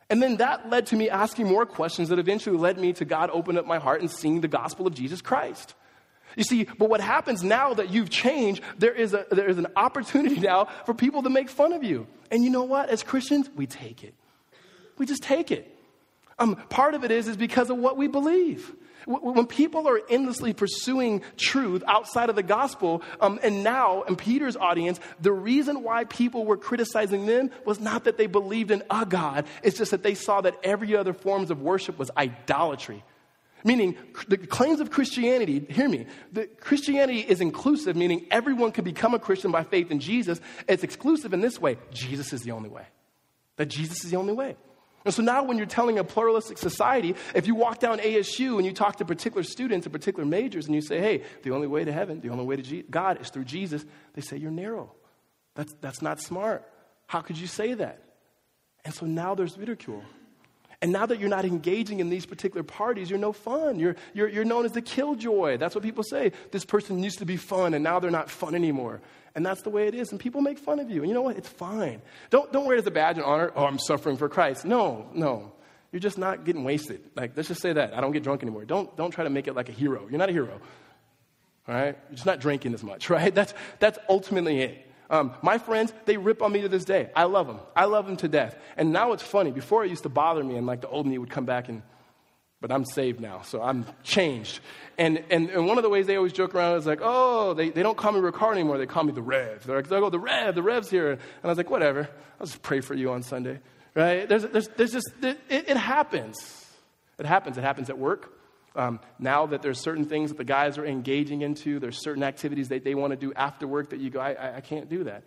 And 0.10 0.22
then 0.22 0.38
that 0.38 0.70
led 0.70 0.88
to 0.88 0.96
me 0.96 1.10
asking 1.10 1.48
more 1.48 1.65
questions 1.65 2.10
that 2.10 2.20
eventually 2.20 2.58
led 2.58 2.78
me 2.78 2.93
to 2.93 3.06
God 3.06 3.30
open 3.32 3.58
up 3.58 3.65
my 3.65 3.78
heart 3.78 4.02
and 4.02 4.10
seeing 4.10 4.41
the 4.41 4.48
gospel 4.48 4.88
of 4.88 4.93
Jesus 4.93 5.22
Christ. 5.22 5.76
You 6.36 6.43
see, 6.43 6.63
but 6.63 6.89
what 6.89 7.02
happens 7.02 7.43
now 7.43 7.74
that 7.74 7.89
you've 7.89 8.10
changed, 8.10 8.62
there 8.78 8.93
is, 8.93 9.13
a, 9.13 9.26
there 9.32 9.50
is 9.50 9.58
an 9.58 9.67
opportunity 9.76 10.39
now 10.39 10.65
for 10.86 10.93
people 10.93 11.24
to 11.24 11.30
make 11.30 11.50
fun 11.50 11.74
of 11.74 11.84
you. 11.84 12.08
And 12.32 12.43
you 12.43 12.50
know 12.50 12.63
what? 12.63 12.89
As 12.89 13.04
Christians, 13.04 13.50
we 13.56 13.65
take 13.65 14.04
it. 14.04 14.13
We 14.98 15.06
just 15.06 15.24
take 15.24 15.52
it. 15.52 15.74
Um, 16.39 16.56
part 16.70 16.93
of 16.93 17.04
it 17.04 17.12
is, 17.12 17.28
is 17.28 17.38
because 17.38 17.70
of 17.70 17.78
what 17.78 17.98
we 17.98 18.08
believe. 18.08 18.74
When 19.08 19.48
people 19.48 19.88
are 19.88 20.02
endlessly 20.10 20.54
pursuing 20.54 21.22
truth 21.38 21.82
outside 21.88 22.30
of 22.30 22.36
the 22.36 22.43
gospel, 22.43 23.02
um, 23.22 23.39
and 23.41 23.63
now 23.63 24.02
in 24.04 24.17
Peter's 24.17 24.58
audience, 24.58 25.00
the 25.22 25.32
reason 25.32 25.82
why 25.82 26.04
people 26.04 26.46
were 26.46 26.58
criticizing 26.58 27.26
them 27.26 27.50
was 27.65 27.80
not 27.80 28.04
that 28.04 28.17
they 28.17 28.28
believed 28.28 28.70
in 28.70 28.84
a 28.89 29.06
God, 29.06 29.46
it's 29.63 29.78
just 29.78 29.91
that 29.91 30.04
they 30.04 30.13
saw 30.13 30.41
that 30.41 30.58
every 30.62 30.93
other 30.96 31.13
forms 31.13 31.52
of 31.52 31.62
worship 31.62 31.98
was 31.98 32.12
idolatry. 32.17 33.02
Meaning, 33.63 33.98
the 34.28 34.38
claims 34.38 34.82
of 34.82 34.91
Christianity, 34.91 35.65
hear 35.70 35.89
me, 35.89 36.06
the 36.32 36.46
Christianity 36.46 37.22
is 37.22 37.41
inclusive, 37.41 37.96
meaning 37.96 38.28
everyone 38.30 38.72
can 38.72 38.84
become 38.84 39.13
a 39.13 39.20
Christian 39.20 39.52
by 39.52 39.63
faith 39.63 39.89
in 39.89 40.00
Jesus. 40.00 40.39
It's 40.67 40.84
exclusive 40.84 41.34
in 41.34 41.41
this 41.41 41.60
way 41.60 41.78
Jesus 41.91 42.34
is 42.34 42.43
the 42.43 42.52
only 42.52 42.70
way. 42.70 42.86
That 43.56 43.67
Jesus 43.67 44.04
is 44.04 44.12
the 44.12 44.17
only 44.17 44.34
way. 44.34 44.58
And 45.06 45.14
so 45.14 45.24
now, 45.24 45.44
when 45.44 45.58
you're 45.58 45.68
telling 45.68 46.00
a 46.00 46.04
pluralistic 46.04 46.58
society, 46.58 47.16
if 47.34 47.48
you 47.48 47.56
walk 47.56 47.80
down 47.80 48.00
ASU 48.00 48.58
and 48.58 48.66
you 48.66 48.74
talk 48.74 48.98
to 48.98 49.06
particular 49.06 49.44
students 49.44 49.86
and 49.86 49.94
particular 49.94 50.26
majors 50.26 50.66
and 50.66 50.76
you 50.76 50.82
say, 50.82 51.00
hey, 51.00 51.24
the 51.44 51.52
only 51.52 51.68
way 51.68 51.86
to 51.86 51.94
heaven, 51.94 52.20
the 52.20 52.30
only 52.30 52.44
way 52.44 52.58
to 52.58 52.84
God 52.84 53.22
is 53.22 53.30
through 53.30 53.46
Jesus, 53.46 53.86
they 54.14 54.22
say 54.22 54.38
you're 54.38 54.52
narrow. 54.52 54.92
That's, 55.56 55.74
that's 55.80 56.02
not 56.02 56.20
smart. 56.20 56.70
How 57.08 57.22
could 57.22 57.38
you 57.38 57.48
say 57.48 57.74
that? 57.76 58.02
And 58.84 58.94
so 58.94 59.06
now 59.06 59.34
there's 59.34 59.58
ridicule. 59.58 60.04
And 60.82 60.92
now 60.92 61.08
that 61.08 61.20
you're 61.20 61.30
not 61.30 61.46
engaging 61.46 62.00
in 62.00 62.10
these 62.10 62.26
particular 62.26 62.64
parties, 62.64 63.10
you're 63.10 63.18
no 63.18 63.34
fun. 63.34 63.80
You're, 63.80 63.96
you're, 64.14 64.28
you're 64.28 64.46
known 64.46 64.64
as 64.66 64.74
the 64.74 64.82
killjoy. 64.82 65.58
That's 65.58 65.74
what 65.74 65.84
people 65.84 66.04
say. 66.04 66.32
This 66.52 66.66
person 66.66 67.02
used 67.02 67.18
to 67.20 67.26
be 67.26 67.38
fun, 67.38 67.74
and 67.74 67.84
now 67.84 68.00
they're 68.00 68.12
not 68.12 68.30
fun 68.30 68.54
anymore. 68.54 69.02
And 69.38 69.45
that's 69.45 69.62
the 69.62 69.69
way 69.69 69.88
it 69.88 69.93
is. 69.93 70.10
And 70.10 70.19
people 70.19 70.41
make 70.41 70.58
fun 70.58 70.80
of 70.80 70.89
you. 70.89 71.02
And 71.02 71.10
you 71.10 71.13
know 71.13 71.21
what? 71.21 71.38
It's 71.38 71.47
fine. 71.47 72.02
Don't, 72.32 72.52
don't 72.52 72.65
wear 72.65 72.76
it 72.76 72.80
as 72.80 72.88
a 72.88 72.91
badge 72.91 73.19
of 73.19 73.26
honor. 73.26 73.52
Oh, 73.56 73.65
I'm 73.65 73.78
suffering 73.78 74.17
for 74.17 74.28
Christ. 74.28 74.65
No, 74.65 75.12
no. 75.13 75.54
You're 75.91 76.00
just 76.00 76.17
not 76.17 76.43
getting 76.43 76.63
wasted. 76.63 77.02
Like, 77.15 77.34
let's 77.36 77.47
just 77.47 77.62
say 77.62 77.71
that. 77.71 77.95
I 77.95 78.02
don't 78.02 78.13
get 78.13 78.23
drunk 78.23 78.41
anymore. 78.41 78.65
Don't, 78.65 78.97
don't 78.97 79.12
try 79.12 79.26
to 79.26 79.30
make 79.30 79.47
it 79.47 79.54
like 79.54 79.69
a 79.69 79.71
hero. 79.71 80.08
You're 80.10 80.17
not 80.17 80.30
a 80.30 80.32
hero. 80.32 80.60
All 81.67 81.76
right? 81.76 81.95
You're 82.10 82.15
just 82.15 82.26
not 82.26 82.39
drinking 82.39 82.73
as 82.73 82.84
much, 82.84 83.10
right? 83.12 83.34
That's, 83.34 83.54
that's 83.78 84.00
ultimately 84.10 84.60
it. 84.60 84.88
Um, 85.12 85.36
my 85.43 85.60
friends, 85.60 85.93
they 86.06 86.17
rip 86.17 86.41
on 86.41 86.52
me 86.52 86.62
to 86.62 86.67
this 86.67 86.84
day. 86.84 87.12
I 87.15 87.26
love 87.26 87.45
them. 87.45 87.60
I 87.76 87.86
love 87.86 88.08
them 88.08 88.17
to 88.17 88.28
death. 88.28 88.58
And 88.76 88.91
now 88.91 89.12
it's 89.12 89.21
funny. 89.21 89.52
Before 89.52 89.86
it 89.86 89.91
used 89.91 90.04
to 90.04 90.10
bother 90.10 90.43
me, 90.43 90.56
and 90.56 90.65
like 90.65 90.82
the 90.82 90.89
old 90.89 91.06
me 91.06 91.15
would 91.15 91.30
come 91.30 91.45
back 91.45 91.69
and, 91.69 91.84
but 92.62 92.72
I'm 92.72 92.86
saved 92.86 93.20
now, 93.20 93.41
so 93.41 93.62
I'm 93.62 93.86
changed. 94.04 94.60
And, 94.98 95.24
and, 95.30 95.50
and 95.50 95.67
one 95.67 95.78
of 95.78 95.84
the 95.84 95.89
ways 95.89 96.08
they 96.08 96.15
always 96.15 96.34
joke 96.34 96.56
around 96.56 96.78
is 96.78 96.88
like, 96.88 97.00
oh, 97.04 97.54
they, 97.54 97.70
they 97.70 97.84
don't 97.84 97.98
call 97.98 98.12
me 98.12 98.20
Ricard 98.20 98.54
anymore. 98.54 98.78
They 98.80 98.88
call 98.88 99.04
me 99.04 99.12
the 99.12 99.22
Rev. 99.22 99.65
They're 99.65 99.82
like, 99.82 99.91
oh, 99.91 100.10
the 100.10 100.20
Rev, 100.20 100.56
the 100.56 100.63
Rev's 100.63 100.89
here. 100.89 101.12
And 101.12 101.20
I 101.43 101.48
was 101.48 101.58
like, 101.58 101.70
whatever. 101.70 102.10
I'll 102.39 102.48
just 102.48 102.62
pray 102.63 102.82
for 102.82 102.96
you 102.96 103.12
on 103.12 103.22
Sunday, 103.22 103.60
right? 103.93 104.28
There's, 104.28 104.43
there's, 104.43 104.67
there's 104.70 104.91
just, 104.91 105.12
it, 105.22 105.39
it 105.50 105.78
happens. 105.78 106.65
It 107.20 107.26
happens. 107.26 107.58
It 107.58 107.63
happens 107.63 107.89
at 107.89 107.98
work. 107.98 108.34
Um, 108.76 109.00
now 109.17 109.48
that 109.48 109.63
there's 109.63 109.80
certain 109.80 110.06
things 110.06 110.30
that 110.30 110.38
the 110.38 110.43
guys 110.43 110.78
are 110.78 110.86
engaging 110.86 111.41
into, 111.41 111.80
there's 111.80 111.98
certain 111.98 112.22
activities 112.22 112.70
that 112.70 112.84
they 112.84 112.93
want 112.93 113.12
to 113.12 113.17
do 113.17 113.34
after 113.34 113.67
work 113.67 113.89
that 113.89 114.00
you 114.00 114.12
go, 114.12 114.20
I, 114.20 114.34
I, 114.34 114.56
I 114.58 114.62
can't 114.62 114.88
do 114.88 115.06
that. 115.06 115.24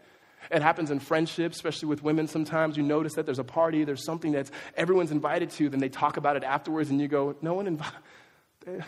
It 0.50 0.62
happens 0.62 0.90
in 0.90 1.00
friendships, 1.00 1.56
especially 1.56 1.88
with 1.88 2.02
women 2.02 2.26
sometimes. 2.26 2.76
You 2.76 2.82
notice 2.82 3.14
that 3.14 3.26
there's 3.26 3.38
a 3.38 3.44
party, 3.44 3.84
there's 3.84 4.04
something 4.04 4.32
that 4.32 4.50
everyone's 4.76 5.10
invited 5.10 5.50
to, 5.52 5.68
then 5.68 5.80
they 5.80 5.88
talk 5.88 6.16
about 6.16 6.36
it 6.36 6.44
afterwards, 6.44 6.90
and 6.90 7.00
you 7.00 7.08
go, 7.08 7.36
No 7.42 7.54
one 7.54 7.66
invited. 7.66 7.94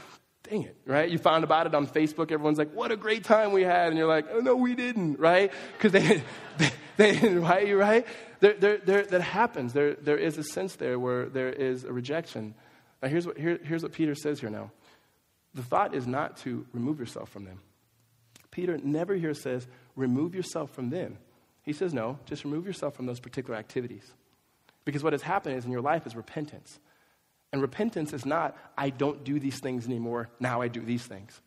Dang 0.49 0.63
it, 0.65 0.77
right? 0.87 1.09
You 1.09 1.19
found 1.19 1.45
about 1.45 1.67
it 1.67 1.75
on 1.75 1.87
Facebook. 1.87 2.33
Everyone's 2.33 2.59
like, 2.59 2.73
What 2.73 2.91
a 2.91 2.97
great 2.97 3.25
time 3.25 3.53
we 3.53 3.63
had. 3.63 3.89
And 3.89 3.99
you're 3.99 4.09
like, 4.09 4.27
Oh, 4.33 4.41
no, 4.41 4.57
we 4.57 4.75
didn't, 4.75 5.19
right? 5.19 5.53
Because 5.77 5.93
they, 5.93 6.23
they, 6.59 6.71
they 6.97 7.13
didn't 7.13 7.37
invite 7.37 7.69
you, 7.69 7.79
right? 7.79 8.07
There, 8.41 8.55
there, 8.55 8.79
there, 8.79 9.03
that 9.05 9.23
happens. 9.23 9.73
There, 9.73 9.95
there 9.95 10.19
is 10.19 10.39
a 10.39 10.43
sense 10.43 10.77
there 10.77 10.99
where 10.99 11.27
there 11.27 11.51
is 11.51 11.85
a 11.85 11.93
rejection. 11.93 12.55
Now, 13.03 13.09
here's 13.09 13.27
what, 13.27 13.39
here, 13.39 13.59
here's 13.63 13.83
what 13.83 13.93
Peter 13.93 14.15
says 14.15 14.41
here 14.41 14.51
now. 14.51 14.73
The 15.55 15.63
thought 15.63 15.95
is 15.95 16.07
not 16.07 16.39
to 16.39 16.67
remove 16.73 16.99
yourself 16.99 17.29
from 17.29 17.45
them. 17.45 17.61
Peter 18.51 18.79
never 18.83 19.15
here 19.15 19.35
says, 19.35 19.67
remove 19.97 20.35
yourself 20.35 20.71
from 20.71 20.91
them. 20.91 21.19
He 21.63 21.73
says, 21.73 21.95
no, 21.95 22.19
just 22.27 22.45
remove 22.45 22.67
yourself 22.67 22.95
from 22.95 23.07
those 23.07 23.21
particular 23.21 23.59
activities. 23.59 24.11
Because 24.85 25.03
what 25.05 25.13
has 25.13 25.23
happened 25.23 25.57
is 25.57 25.65
in 25.65 25.71
your 25.71 25.81
life 25.81 26.07
is 26.07 26.17
repentance. 26.17 26.81
And 27.53 27.63
repentance 27.63 28.13
is 28.13 28.27
not, 28.27 28.57
I 28.77 28.91
don't 28.91 29.25
do 29.25 29.39
these 29.39 29.61
things 29.61 29.87
anymore, 29.87 30.29
now 30.41 30.61
I 30.61 30.69
do 30.69 30.81
these 30.81 31.05
things. 31.05 31.41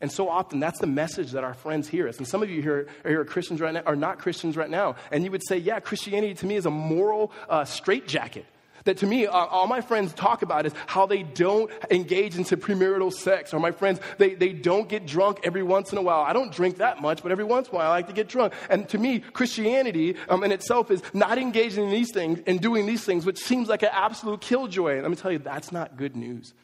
And 0.00 0.12
so 0.12 0.28
often, 0.28 0.60
that's 0.60 0.78
the 0.78 0.86
message 0.86 1.32
that 1.32 1.42
our 1.42 1.54
friends 1.54 1.88
hear 1.88 2.06
us. 2.06 2.18
And 2.18 2.28
some 2.28 2.42
of 2.42 2.50
you 2.50 2.62
here 2.62 2.88
are, 3.04 3.08
here 3.08 3.20
are 3.20 3.24
Christians 3.24 3.60
right 3.60 3.74
now, 3.74 3.82
are 3.84 3.96
not 3.96 4.20
Christians 4.20 4.56
right 4.56 4.70
now. 4.70 4.94
And 5.10 5.24
you 5.24 5.32
would 5.32 5.42
say, 5.44 5.56
yeah, 5.56 5.80
Christianity 5.80 6.34
to 6.34 6.46
me 6.46 6.54
is 6.54 6.66
a 6.66 6.70
moral 6.70 7.32
uh, 7.48 7.64
straitjacket 7.64 8.46
that 8.84 8.98
to 8.98 9.06
me, 9.06 9.26
uh, 9.26 9.32
all 9.32 9.66
my 9.66 9.80
friends 9.80 10.12
talk 10.12 10.42
about 10.42 10.66
is 10.66 10.72
how 10.86 11.06
they 11.06 11.22
don't 11.22 11.70
engage 11.90 12.36
into 12.36 12.56
premarital 12.56 13.12
sex, 13.12 13.52
or 13.52 13.60
my 13.60 13.70
friends, 13.70 14.00
they, 14.18 14.34
they 14.34 14.52
don't 14.52 14.88
get 14.88 15.06
drunk 15.06 15.40
every 15.44 15.62
once 15.62 15.92
in 15.92 15.98
a 15.98 16.02
while. 16.02 16.22
I 16.22 16.32
don't 16.32 16.52
drink 16.52 16.78
that 16.78 17.00
much, 17.00 17.22
but 17.22 17.32
every 17.32 17.44
once 17.44 17.68
in 17.68 17.74
a 17.74 17.78
while 17.78 17.90
I 17.90 17.96
like 17.96 18.06
to 18.08 18.12
get 18.12 18.28
drunk. 18.28 18.52
And 18.70 18.88
to 18.90 18.98
me, 18.98 19.20
Christianity 19.20 20.16
um, 20.28 20.44
in 20.44 20.52
itself 20.52 20.90
is 20.90 21.02
not 21.12 21.38
engaging 21.38 21.84
in 21.84 21.90
these 21.90 22.12
things 22.12 22.40
and 22.46 22.60
doing 22.60 22.86
these 22.86 23.04
things, 23.04 23.26
which 23.26 23.38
seems 23.38 23.68
like 23.68 23.82
an 23.82 23.90
absolute 23.92 24.40
killjoy. 24.40 24.94
And 24.94 25.02
let 25.02 25.10
me 25.10 25.16
tell 25.16 25.32
you, 25.32 25.38
that's 25.38 25.72
not 25.72 25.96
good 25.96 26.16
news. 26.16 26.54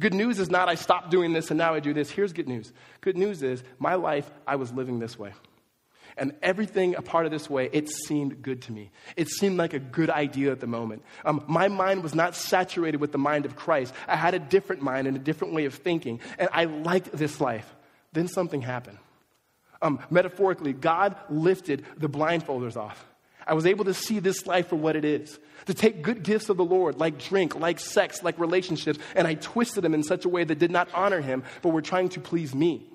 Good 0.00 0.14
news 0.14 0.38
is 0.38 0.48
not 0.48 0.68
I 0.68 0.76
stopped 0.76 1.10
doing 1.10 1.34
this 1.34 1.50
and 1.50 1.58
now 1.58 1.74
I 1.74 1.80
do 1.80 1.92
this. 1.92 2.10
Here's 2.10 2.32
good 2.32 2.48
news. 2.48 2.72
Good 3.02 3.18
news 3.18 3.42
is 3.42 3.62
my 3.78 3.96
life, 3.96 4.30
I 4.46 4.56
was 4.56 4.72
living 4.72 4.98
this 4.98 5.18
way 5.18 5.32
and 6.20 6.34
everything 6.42 6.94
a 6.94 7.02
part 7.02 7.24
of 7.24 7.32
this 7.32 7.48
way, 7.48 7.70
it 7.72 7.88
seemed 7.88 8.42
good 8.42 8.62
to 8.62 8.72
me. 8.72 8.90
It 9.16 9.28
seemed 9.28 9.56
like 9.56 9.72
a 9.72 9.78
good 9.78 10.10
idea 10.10 10.52
at 10.52 10.60
the 10.60 10.66
moment. 10.66 11.02
Um, 11.24 11.42
my 11.48 11.68
mind 11.68 12.02
was 12.02 12.14
not 12.14 12.36
saturated 12.36 13.00
with 13.00 13.10
the 13.10 13.18
mind 13.18 13.46
of 13.46 13.56
Christ. 13.56 13.94
I 14.06 14.16
had 14.16 14.34
a 14.34 14.38
different 14.38 14.82
mind 14.82 15.08
and 15.08 15.16
a 15.16 15.20
different 15.20 15.54
way 15.54 15.64
of 15.64 15.74
thinking, 15.74 16.20
and 16.38 16.50
I 16.52 16.66
liked 16.66 17.10
this 17.12 17.40
life. 17.40 17.74
Then 18.12 18.28
something 18.28 18.60
happened. 18.60 18.98
Um, 19.80 19.98
metaphorically, 20.10 20.74
God 20.74 21.16
lifted 21.30 21.86
the 21.96 22.08
blindfolders 22.08 22.76
off. 22.76 23.02
I 23.46 23.54
was 23.54 23.64
able 23.64 23.86
to 23.86 23.94
see 23.94 24.18
this 24.18 24.46
life 24.46 24.68
for 24.68 24.76
what 24.76 24.96
it 24.96 25.06
is. 25.06 25.38
To 25.66 25.74
take 25.74 26.02
good 26.02 26.22
gifts 26.22 26.50
of 26.50 26.58
the 26.58 26.64
Lord, 26.64 26.98
like 26.98 27.18
drink, 27.18 27.58
like 27.58 27.80
sex, 27.80 28.22
like 28.22 28.38
relationships, 28.38 28.98
and 29.16 29.26
I 29.26 29.34
twisted 29.34 29.82
them 29.82 29.94
in 29.94 30.02
such 30.02 30.26
a 30.26 30.28
way 30.28 30.44
that 30.44 30.58
did 30.58 30.70
not 30.70 30.88
honor 30.92 31.22
Him, 31.22 31.44
but 31.62 31.70
were 31.70 31.80
trying 31.80 32.10
to 32.10 32.20
please 32.20 32.54
me. 32.54 32.86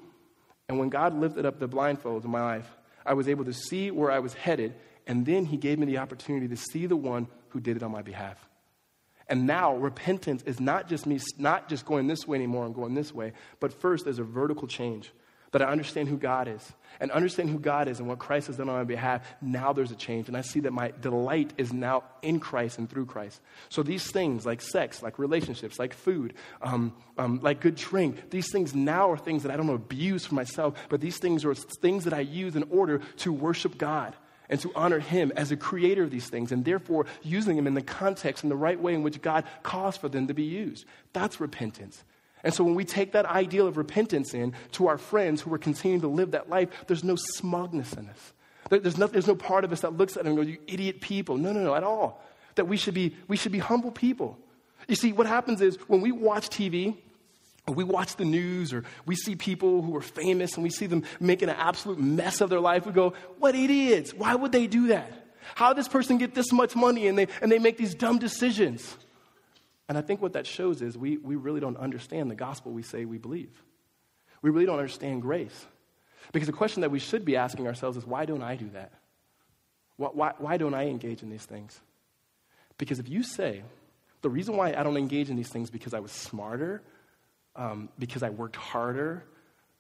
And 0.69 0.77
when 0.77 0.89
God 0.89 1.19
lifted 1.19 1.45
up 1.45 1.59
the 1.59 1.67
blindfolds 1.67 2.23
in 2.23 2.31
my 2.31 2.41
life, 2.41 2.67
I 3.05 3.13
was 3.13 3.27
able 3.27 3.45
to 3.45 3.53
see 3.53 3.91
where 3.91 4.11
I 4.11 4.19
was 4.19 4.33
headed, 4.33 4.75
and 5.07 5.25
then 5.25 5.45
he 5.45 5.57
gave 5.57 5.79
me 5.79 5.85
the 5.85 5.99
opportunity 5.99 6.47
to 6.47 6.57
see 6.57 6.85
the 6.85 6.95
one 6.95 7.27
who 7.49 7.59
did 7.59 7.77
it 7.77 7.83
on 7.83 7.91
my 7.91 8.01
behalf. 8.01 8.47
And 9.27 9.47
now 9.47 9.75
repentance 9.75 10.43
is 10.43 10.59
not 10.59 10.87
just 10.87 11.05
me 11.05 11.19
not 11.37 11.67
just 11.67 11.85
going 11.85 12.07
this 12.07 12.27
way 12.27 12.37
anymore 12.37 12.65
and 12.65 12.75
going 12.75 12.93
this 12.93 13.13
way, 13.13 13.33
but 13.59 13.73
first 13.73 14.03
there's 14.05 14.19
a 14.19 14.23
vertical 14.23 14.67
change 14.67 15.11
that 15.55 15.61
I 15.61 15.71
understand 15.71 16.09
who 16.09 16.17
God 16.17 16.49
is 16.49 16.73
and 16.99 17.09
understand 17.11 17.49
who 17.49 17.59
God 17.59 17.87
is 17.87 17.99
and 17.99 18.09
what 18.09 18.19
Christ 18.19 18.47
has 18.47 18.57
done 18.57 18.67
on 18.67 18.75
my 18.75 18.83
behalf, 18.83 19.25
now 19.41 19.71
there's 19.71 19.89
a 19.89 19.95
change. 19.95 20.27
And 20.27 20.35
I 20.35 20.41
see 20.41 20.59
that 20.59 20.73
my 20.73 20.91
delight 20.99 21.53
is 21.57 21.71
now 21.71 22.03
in 22.21 22.41
Christ 22.41 22.77
and 22.77 22.89
through 22.89 23.05
Christ. 23.05 23.39
So 23.69 23.81
these 23.81 24.11
things 24.11 24.45
like 24.45 24.61
sex, 24.61 25.01
like 25.01 25.17
relationships, 25.17 25.79
like 25.79 25.93
food, 25.93 26.33
um, 26.61 26.93
um, 27.17 27.39
like 27.41 27.61
good 27.61 27.75
drink, 27.75 28.31
these 28.31 28.51
things 28.51 28.75
now 28.75 29.09
are 29.09 29.17
things 29.17 29.43
that 29.43 29.51
I 29.51 29.55
don't 29.55 29.69
abuse 29.69 30.25
for 30.25 30.35
myself, 30.35 30.73
but 30.89 30.99
these 30.99 31.19
things 31.19 31.45
are 31.45 31.55
things 31.55 32.03
that 32.03 32.13
I 32.13 32.19
use 32.19 32.57
in 32.57 32.63
order 32.69 32.97
to 33.19 33.31
worship 33.31 33.77
God 33.77 34.13
and 34.49 34.59
to 34.59 34.73
honor 34.75 34.99
Him 34.99 35.31
as 35.37 35.53
a 35.53 35.55
creator 35.55 36.03
of 36.03 36.11
these 36.11 36.29
things, 36.29 36.51
and 36.51 36.65
therefore 36.65 37.05
using 37.23 37.55
them 37.55 37.65
in 37.65 37.75
the 37.75 37.81
context 37.81 38.43
and 38.43 38.51
the 38.51 38.57
right 38.57 38.79
way 38.79 38.93
in 38.93 39.03
which 39.03 39.21
God 39.21 39.45
calls 39.63 39.95
for 39.95 40.09
them 40.09 40.27
to 40.27 40.33
be 40.33 40.43
used. 40.43 40.83
That's 41.13 41.39
repentance. 41.39 42.03
And 42.45 42.53
so 42.53 42.63
when 42.63 42.75
we 42.75 42.86
take 42.86 43.13
that 43.13 43.25
ideal 43.25 43.65
of 43.65 43.75
repentance 43.75 44.36
in 44.36 44.53
to 44.73 44.88
our 44.88 44.99
friends 44.99 45.41
who 45.41 45.51
are 45.51 45.58
continuing 45.58 46.01
to 46.01 46.08
live 46.08 46.31
that 46.31 46.47
life, 46.47 46.69
there's 46.86 47.03
no 47.03 47.15
smugness 47.15 47.91
in 47.93 48.08
us. 48.08 48.34
There's 48.69 48.99
no, 48.99 49.08
there's 49.08 49.25
no 49.25 49.36
part 49.36 49.63
of 49.65 49.71
us 49.71 49.81
that 49.81 49.97
looks 49.97 50.15
at 50.15 50.23
them 50.23 50.38
and 50.38 50.45
goes, 50.45 50.47
you 50.47 50.60
idiot 50.67 51.01
people. 51.01 51.38
No, 51.38 51.51
no, 51.51 51.62
no, 51.62 51.73
at 51.73 51.84
all. 51.84 52.23
That 52.53 52.67
we 52.67 52.77
should 52.77 52.93
be, 52.93 53.15
we 53.27 53.36
should 53.36 53.51
be 53.51 53.58
humble 53.60 53.89
people. 53.89 54.38
You 54.88 54.95
see, 54.95 55.12
what 55.12 55.25
happens 55.25 55.60
is 55.60 55.77
when 55.88 56.01
we 56.01 56.12
watch 56.12 56.49
TV, 56.49 56.95
or 57.67 57.73
we 57.73 57.84
watch 57.84 58.15
the 58.15 58.25
news, 58.25 58.73
or 58.73 58.84
we 59.08 59.15
see 59.15 59.36
people 59.36 59.81
who 59.81 59.95
are 59.95 60.01
famous 60.01 60.53
and 60.53 60.63
we 60.63 60.69
see 60.69 60.86
them 60.86 61.03
making 61.19 61.49
an 61.49 61.55
absolute 61.58 61.99
mess 61.99 62.41
of 62.41 62.51
their 62.51 62.60
life, 62.60 62.86
we 62.86 62.91
go, 62.91 63.13
what 63.39 63.55
idiots. 63.55 64.13
Why 64.13 64.36
would 64.36 64.51
they 64.51 64.67
do 64.67 64.88
that? 64.89 65.12
How 65.55 65.73
did 65.73 65.79
this 65.79 65.88
person 65.88 66.19
get 66.19 66.36
this 66.36 66.51
much 66.51 66.75
money 66.75 67.08
and 67.08 67.17
they, 67.17 67.27
and 67.41 67.51
they 67.51 67.58
make 67.58 67.77
these 67.77 67.95
dumb 67.95 68.19
decisions? 68.19 68.95
And 69.88 69.98
I 69.98 70.02
think 70.02 70.21
what 70.21 70.34
that 70.34 70.48
shows 70.48 70.82
is 70.82 70.98
we, 70.98 71.17
we 71.17 71.36
really 71.36 71.60
don't 71.60 71.78
understand 71.78 72.32
the 72.32 72.36
gospel 72.36 72.71
we 72.71 72.82
say 72.82 73.06
we 73.06 73.17
believe. 73.17 73.52
We 74.41 74.50
really 74.50 74.65
don't 74.65 74.80
understand 74.80 75.21
grace. 75.21 75.65
Because 76.32 76.48
the 76.48 76.54
question 76.54 76.82
that 76.82 76.91
we 76.91 77.00
should 77.00 77.24
be 77.24 77.36
asking 77.36 77.67
ourselves 77.67 77.98
is 77.98 78.06
why 78.06 78.26
don't 78.26 78.41
I 78.41 78.56
do 78.56 78.69
that? 78.74 78.93
Why, 79.98 80.10
why, 80.13 80.34
why 80.38 80.58
don't 80.58 80.74
I 80.74 80.88
engage 80.88 81.21
in 81.21 81.30
these 81.30 81.45
things? 81.45 81.80
Because 82.78 83.00
if 83.00 83.08
you 83.08 83.24
say, 83.24 83.63
the 84.21 84.30
reason 84.30 84.58
why 84.58 84.74
I 84.74 84.84
don't 84.84 84.98
engage 84.98 85.30
in 85.30 85.36
these 85.36 85.50
things 85.50 85.69
because 85.69 85.93
I 85.93 86.00
was 86.00 86.12
smarter, 86.12 86.82
um, 87.56 87.89
because 88.00 88.24
I 88.24 88.30
worked 88.32 88.56
harder, 88.56 89.24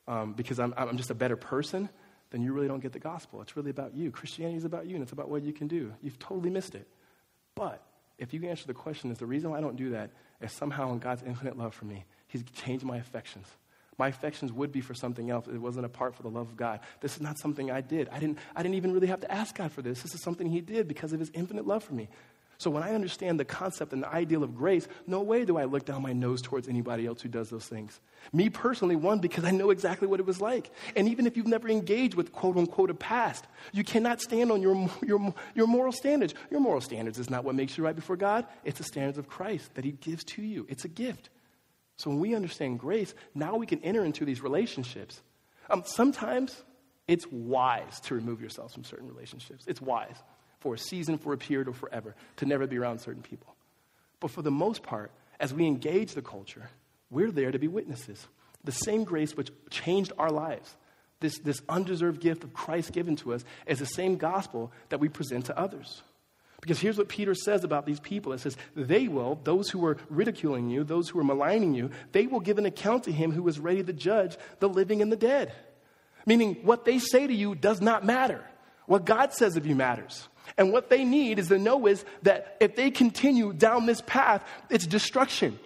um, 0.07 0.33
because 0.33 0.59
I'm, 0.59 0.73
I'm 0.77 0.97
just 0.97 1.09
a 1.09 1.15
better 1.15 1.35
person, 1.35 1.89
then 2.29 2.41
you 2.41 2.53
really 2.53 2.67
don't 2.67 2.79
get 2.79 2.93
the 2.93 2.99
gospel. 2.99 3.41
It's 3.41 3.57
really 3.57 3.71
about 3.71 3.95
you. 3.95 4.11
Christianity 4.11 4.57
is 4.57 4.65
about 4.65 4.85
you, 4.85 4.95
and 4.95 5.03
it's 5.03 5.11
about 5.11 5.29
what 5.29 5.43
you 5.43 5.53
can 5.53 5.67
do. 5.67 5.93
You've 6.01 6.19
totally 6.19 6.49
missed 6.49 6.75
it. 6.75 6.87
But 7.55 7.84
if 8.17 8.33
you 8.33 8.47
answer 8.47 8.67
the 8.67 8.73
question, 8.73 9.11
is 9.11 9.17
the 9.17 9.25
reason 9.25 9.51
why 9.51 9.57
I 9.57 9.61
don't 9.61 9.75
do 9.75 9.91
that 9.91 10.11
is 10.41 10.51
somehow 10.51 10.91
in 10.91 10.99
God's 10.99 11.23
infinite 11.23 11.57
love 11.57 11.73
for 11.73 11.85
me, 11.85 12.05
He's 12.27 12.43
changed 12.43 12.83
my 12.83 12.97
affections. 12.97 13.47
My 13.97 14.09
affections 14.09 14.51
would 14.51 14.71
be 14.73 14.81
for 14.81 14.93
something 14.93 15.29
else. 15.29 15.47
It 15.47 15.57
wasn't 15.57 15.85
apart 15.85 16.15
for 16.15 16.23
the 16.23 16.29
love 16.29 16.49
of 16.49 16.57
God. 16.57 16.81
This 16.99 17.15
is 17.15 17.21
not 17.21 17.37
something 17.37 17.71
I 17.71 17.79
did. 17.79 18.09
I 18.09 18.19
didn't, 18.19 18.39
I 18.53 18.61
didn't 18.61 18.75
even 18.75 18.91
really 18.91 19.07
have 19.07 19.21
to 19.21 19.31
ask 19.31 19.55
God 19.55 19.71
for 19.71 19.81
this. 19.81 20.01
This 20.01 20.13
is 20.13 20.21
something 20.21 20.47
He 20.47 20.59
did 20.59 20.87
because 20.87 21.13
of 21.13 21.19
His 21.19 21.31
infinite 21.33 21.65
love 21.65 21.83
for 21.83 21.93
me. 21.93 22.09
So 22.57 22.69
when 22.69 22.83
I 22.83 22.93
understand 22.95 23.39
the 23.39 23.45
concept 23.45 23.91
and 23.91 24.01
the 24.01 24.09
ideal 24.09 24.43
of 24.43 24.55
grace, 24.55 24.87
no 25.07 25.21
way 25.21 25.43
do 25.43 25.57
I 25.57 25.65
look 25.65 25.85
down 25.85 26.01
my 26.01 26.13
nose 26.13 26.41
towards 26.41 26.67
anybody 26.67 27.05
else 27.05 27.21
who 27.21 27.29
does 27.29 27.49
those 27.49 27.65
things. 27.65 27.99
Me 28.31 28.49
personally, 28.49 28.95
one, 28.95 29.19
because 29.19 29.43
I 29.43 29.51
know 29.51 29.71
exactly 29.71 30.07
what 30.07 30.19
it 30.19 30.25
was 30.25 30.39
like. 30.39 30.71
And 30.95 31.09
even 31.09 31.27
if 31.27 31.35
you've 31.35 31.47
never 31.47 31.67
engaged 31.67 32.15
with 32.15 32.31
quote 32.31 32.55
unquote 32.57 32.89
a 32.89 32.93
past, 32.93 33.45
you 33.73 33.83
cannot 33.83 34.21
stand 34.21 34.51
on 34.51 34.61
your, 34.61 34.89
your, 35.05 35.33
your 35.53 35.67
moral 35.67 35.91
standards. 35.91 36.33
Your 36.49 36.61
moral 36.61 36.81
standards 36.81 37.19
is 37.19 37.29
not 37.29 37.43
what 37.43 37.55
makes 37.55 37.77
you 37.77 37.83
right 37.83 37.95
before 37.95 38.15
God, 38.15 38.45
it's 38.63 38.77
the 38.77 38.85
standards 38.85 39.17
of 39.17 39.27
Christ 39.27 39.75
that 39.75 39.83
He 39.83 39.91
gives 39.91 40.23
to 40.25 40.41
you. 40.41 40.65
It's 40.69 40.85
a 40.85 40.89
gift. 40.89 41.29
So 41.97 42.09
when 42.09 42.19
we 42.19 42.35
understand 42.35 42.79
grace, 42.79 43.13
now 43.33 43.55
we 43.55 43.65
can 43.65 43.81
enter 43.83 44.03
into 44.03 44.25
these 44.25 44.41
relationships. 44.41 45.21
Um, 45.69 45.83
sometimes 45.85 46.63
it's 47.07 47.25
wise 47.31 47.99
to 48.01 48.15
remove 48.15 48.41
yourselves 48.41 48.73
from 48.73 48.83
certain 48.83 49.07
relationships. 49.07 49.63
It's 49.67 49.81
wise 49.81 50.17
for 50.65 50.73
a 50.73 50.79
season, 50.79 51.19
for 51.19 51.31
a 51.31 51.37
period, 51.37 51.67
or 51.67 51.73
forever, 51.73 52.15
to 52.37 52.45
never 52.47 52.65
be 52.65 52.79
around 52.79 52.97
certain 52.97 53.21
people. 53.21 53.53
But 54.19 54.31
for 54.31 54.41
the 54.41 54.49
most 54.49 54.81
part, 54.81 55.11
as 55.39 55.53
we 55.53 55.67
engage 55.67 56.13
the 56.13 56.23
culture, 56.23 56.71
we're 57.11 57.29
there 57.29 57.51
to 57.51 57.59
be 57.59 57.67
witnesses. 57.67 58.25
The 58.63 58.71
same 58.71 59.03
grace 59.03 59.37
which 59.37 59.51
changed 59.69 60.11
our 60.17 60.31
lives, 60.31 60.75
this, 61.19 61.37
this 61.37 61.61
undeserved 61.69 62.19
gift 62.19 62.43
of 62.43 62.55
Christ 62.55 62.93
given 62.93 63.15
to 63.17 63.35
us, 63.35 63.45
is 63.67 63.77
the 63.77 63.85
same 63.85 64.17
gospel 64.17 64.71
that 64.89 64.99
we 64.99 65.07
present 65.07 65.45
to 65.45 65.59
others. 65.59 66.01
Because 66.61 66.79
here's 66.79 66.97
what 66.97 67.09
Peter 67.09 67.35
says 67.35 67.63
about 67.63 67.85
these 67.85 67.99
people 67.99 68.33
it 68.33 68.39
says, 68.39 68.57
They 68.75 69.07
will, 69.07 69.39
those 69.43 69.69
who 69.69 69.85
are 69.85 69.97
ridiculing 70.09 70.71
you, 70.71 70.83
those 70.83 71.09
who 71.09 71.19
are 71.19 71.23
maligning 71.23 71.75
you, 71.75 71.91
they 72.11 72.25
will 72.25 72.39
give 72.39 72.57
an 72.57 72.65
account 72.65 73.03
to 73.03 73.11
him 73.11 73.31
who 73.31 73.47
is 73.47 73.59
ready 73.59 73.83
to 73.83 73.93
judge 73.93 74.35
the 74.57 74.67
living 74.67 75.03
and 75.03 75.11
the 75.11 75.15
dead. 75.15 75.53
Meaning, 76.25 76.55
what 76.63 76.85
they 76.85 76.97
say 76.97 77.27
to 77.27 77.33
you 77.35 77.53
does 77.53 77.81
not 77.81 78.03
matter. 78.03 78.43
What 78.87 79.05
God 79.05 79.31
says 79.31 79.57
of 79.57 79.67
you 79.67 79.75
matters. 79.75 80.27
And 80.57 80.71
what 80.71 80.89
they 80.89 81.03
need 81.03 81.39
is 81.39 81.47
to 81.49 81.57
know 81.57 81.87
is 81.87 82.05
that 82.23 82.57
if 82.59 82.75
they 82.75 82.91
continue 82.91 83.53
down 83.53 83.85
this 83.85 84.01
path, 84.01 84.43
it's 84.69 84.85
destruction. 84.85 85.59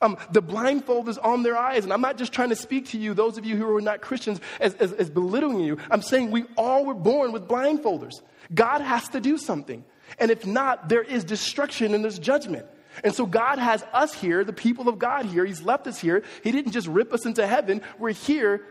Um, 0.00 0.16
the 0.30 0.40
blindfold 0.40 1.08
is 1.08 1.18
on 1.18 1.42
their 1.42 1.56
eyes. 1.56 1.84
And 1.84 1.92
I'm 1.92 2.00
not 2.00 2.18
just 2.18 2.32
trying 2.32 2.50
to 2.50 2.56
speak 2.56 2.86
to 2.88 2.98
you, 2.98 3.14
those 3.14 3.38
of 3.38 3.44
you 3.44 3.56
who 3.56 3.76
are 3.76 3.80
not 3.80 4.00
Christians, 4.00 4.40
as, 4.60 4.74
as, 4.74 4.92
as 4.92 5.10
belittling 5.10 5.60
you. 5.60 5.78
I'm 5.90 6.02
saying 6.02 6.30
we 6.30 6.44
all 6.56 6.84
were 6.84 6.94
born 6.94 7.32
with 7.32 7.48
blindfolders. 7.48 8.20
God 8.54 8.80
has 8.80 9.08
to 9.08 9.20
do 9.20 9.38
something. 9.38 9.84
And 10.18 10.30
if 10.30 10.46
not, 10.46 10.88
there 10.88 11.02
is 11.02 11.24
destruction 11.24 11.94
and 11.94 12.02
there's 12.02 12.18
judgment. 12.18 12.66
And 13.04 13.14
so 13.14 13.26
God 13.26 13.58
has 13.58 13.84
us 13.92 14.14
here, 14.14 14.44
the 14.44 14.52
people 14.52 14.88
of 14.88 14.98
God 14.98 15.26
here. 15.26 15.44
He's 15.44 15.62
left 15.62 15.86
us 15.86 15.98
here. 15.98 16.22
He 16.42 16.50
didn't 16.50 16.72
just 16.72 16.88
rip 16.88 17.12
us 17.12 17.26
into 17.26 17.46
heaven. 17.46 17.82
We're 17.98 18.12
here 18.12 18.64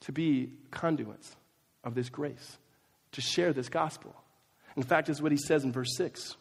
to 0.00 0.12
be 0.12 0.50
conduits 0.70 1.34
of 1.82 1.94
this 1.94 2.08
grace, 2.08 2.58
to 3.12 3.20
share 3.20 3.52
this 3.52 3.68
gospel. 3.68 4.14
In 4.78 4.84
fact, 4.84 5.08
is 5.08 5.20
what 5.20 5.32
he 5.32 5.38
says 5.38 5.64
in 5.64 5.72
verse 5.72 5.96
6 5.96 6.36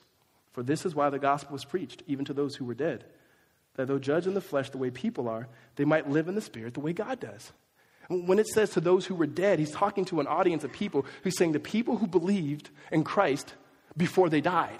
For 0.51 0.61
this 0.61 0.85
is 0.85 0.93
why 0.93 1.09
the 1.09 1.17
gospel 1.17 1.53
was 1.53 1.65
preached, 1.65 2.03
even 2.05 2.23
to 2.25 2.33
those 2.33 2.55
who 2.55 2.65
were 2.65 2.75
dead, 2.75 3.03
that 3.75 3.87
though 3.87 3.97
judged 3.97 4.27
in 4.27 4.35
the 4.35 4.41
flesh 4.41 4.69
the 4.69 4.77
way 4.77 4.91
people 4.91 5.27
are, 5.27 5.47
they 5.75 5.85
might 5.85 6.07
live 6.07 6.27
in 6.27 6.35
the 6.35 6.41
spirit 6.41 6.75
the 6.75 6.79
way 6.79 6.93
God 6.93 7.19
does. 7.19 7.51
When 8.09 8.37
it 8.37 8.47
says 8.47 8.69
to 8.71 8.79
those 8.79 9.07
who 9.07 9.15
were 9.15 9.25
dead, 9.25 9.57
he's 9.57 9.71
talking 9.71 10.05
to 10.05 10.19
an 10.19 10.27
audience 10.27 10.63
of 10.63 10.71
people 10.71 11.03
who's 11.23 11.35
saying 11.35 11.53
the 11.53 11.59
people 11.59 11.97
who 11.97 12.05
believed 12.05 12.69
in 12.91 13.03
Christ 13.03 13.55
before 13.97 14.29
they 14.29 14.39
died. 14.39 14.79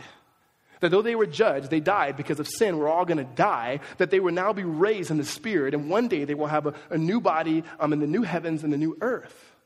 That 0.79 0.91
though 0.91 1.01
they 1.01 1.15
were 1.15 1.25
judged, 1.25 1.71
they 1.71 1.79
died 1.79 2.15
because 2.15 2.39
of 2.39 2.47
sin, 2.47 2.77
we're 2.77 2.87
all 2.87 3.05
going 3.05 3.17
to 3.17 3.23
die, 3.23 3.79
that 3.97 4.11
they 4.11 4.19
will 4.19 4.33
now 4.33 4.53
be 4.53 4.63
raised 4.65 5.09
in 5.09 5.17
the 5.17 5.25
Spirit, 5.25 5.73
and 5.73 5.89
one 5.89 6.07
day 6.07 6.25
they 6.25 6.35
will 6.35 6.45
have 6.45 6.67
a, 6.67 6.75
a 6.91 6.97
new 6.99 7.19
body 7.19 7.63
um, 7.79 7.91
in 7.91 7.99
the 7.99 8.05
new 8.05 8.21
heavens 8.21 8.63
and 8.63 8.71
the 8.71 8.77
new 8.77 8.95
earth. 9.01 9.56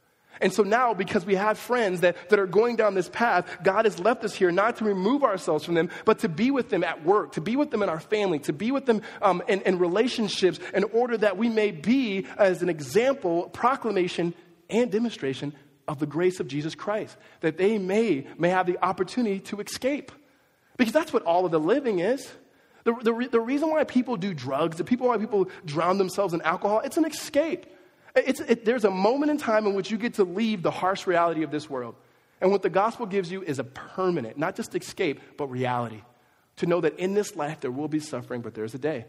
And 0.42 0.52
so 0.52 0.64
now, 0.64 0.94
because 0.94 1.26
we 1.26 1.36
have 1.36 1.58
friends 1.58 2.02
that, 2.02 2.18
that 2.30 2.40
are 2.40 2.48
going 2.48 2.76
down 2.76 2.96
this 2.96 3.10
path, 3.10 3.48
God 3.64 3.86
has 3.86 4.00
left 4.00 4.24
us 4.24 4.34
here 4.34 4.52
not 4.52 4.78
to 4.78 4.86
remove 4.86 5.24
ourselves 5.24 5.64
from 5.64 5.76
them, 5.76 5.90
but 6.04 6.20
to 6.20 6.30
be 6.30 6.50
with 6.50 6.70
them 6.70 6.84
at 6.84 7.06
work, 7.06 7.34
to 7.34 7.42
be 7.42 7.56
with 7.56 7.70
them 7.70 7.84
in 7.84 7.90
our 7.90 8.00
family, 8.00 8.40
to 8.40 8.54
be 8.54 8.72
with 8.72 8.88
them 8.88 9.04
um, 9.22 9.44
in, 9.48 9.62
in 9.62 9.78
relationships, 9.78 10.60
in 10.74 10.84
order 10.86 11.16
that 11.18 11.38
we 11.38 11.48
may 11.48 11.72
be, 11.72 12.26
as 12.38 12.64
an 12.64 12.70
example, 12.70 13.50
proclamation 13.50 14.34
and 14.70 14.92
demonstration 14.92 15.54
of 15.88 16.00
the 16.00 16.08
grace 16.08 16.40
of 16.40 16.48
Jesus 16.48 16.74
Christ, 16.74 17.16
that 17.42 17.58
they 17.58 17.78
may, 17.78 18.26
may 18.38 18.50
have 18.50 18.66
the 18.66 18.84
opportunity 18.84 19.40
to 19.42 19.60
escape. 19.62 20.12
Because 20.78 20.94
that's 20.94 21.14
what 21.14 21.24
all 21.24 21.46
of 21.46 21.52
the 21.52 21.60
living 21.60 22.00
is. 22.00 22.32
The, 22.84 22.94
the, 22.94 23.28
the 23.32 23.40
reason 23.40 23.70
why 23.70 23.84
people 23.84 24.18
do 24.18 24.34
drugs, 24.34 24.78
the 24.78 24.84
people 24.84 25.08
why 25.08 25.18
people 25.18 25.50
drown 25.66 26.00
themselves 26.00 26.34
in 26.34 26.42
alcohol, 26.42 26.80
it's 26.80 26.98
an 26.98 27.06
escape. 27.06 27.68
It, 28.16 28.66
there's 28.66 28.86
a 28.86 28.92
moment 28.92 29.32
in 29.32 29.38
time 29.38 29.66
in 29.66 29.74
which 29.74 29.90
you 29.90 29.98
get 29.98 30.16
to 30.16 30.24
leave 30.24 30.62
the 30.64 30.72
harsh 30.72 31.08
reality 31.08 31.44
of 31.44 31.52
this 31.52 31.70
world. 31.70 31.96
And 32.42 32.52
what 32.52 32.62
the 32.62 32.70
gospel 32.70 33.06
gives 33.06 33.32
you 33.32 33.44
is 33.44 33.60
a 33.60 33.64
permanent, 33.64 34.38
not 34.38 34.56
just 34.56 34.76
escape, 34.76 35.22
but 35.38 35.48
reality. 35.48 36.02
To 36.58 36.66
know 36.66 36.82
that 36.82 37.00
in 37.00 37.14
this 37.14 37.36
life 37.36 37.62
there 37.62 37.72
will 37.72 37.88
be 37.88 38.00
suffering, 38.00 38.42
but 38.42 38.54
there's 38.54 38.74
a 38.74 38.80
day. 38.80 39.06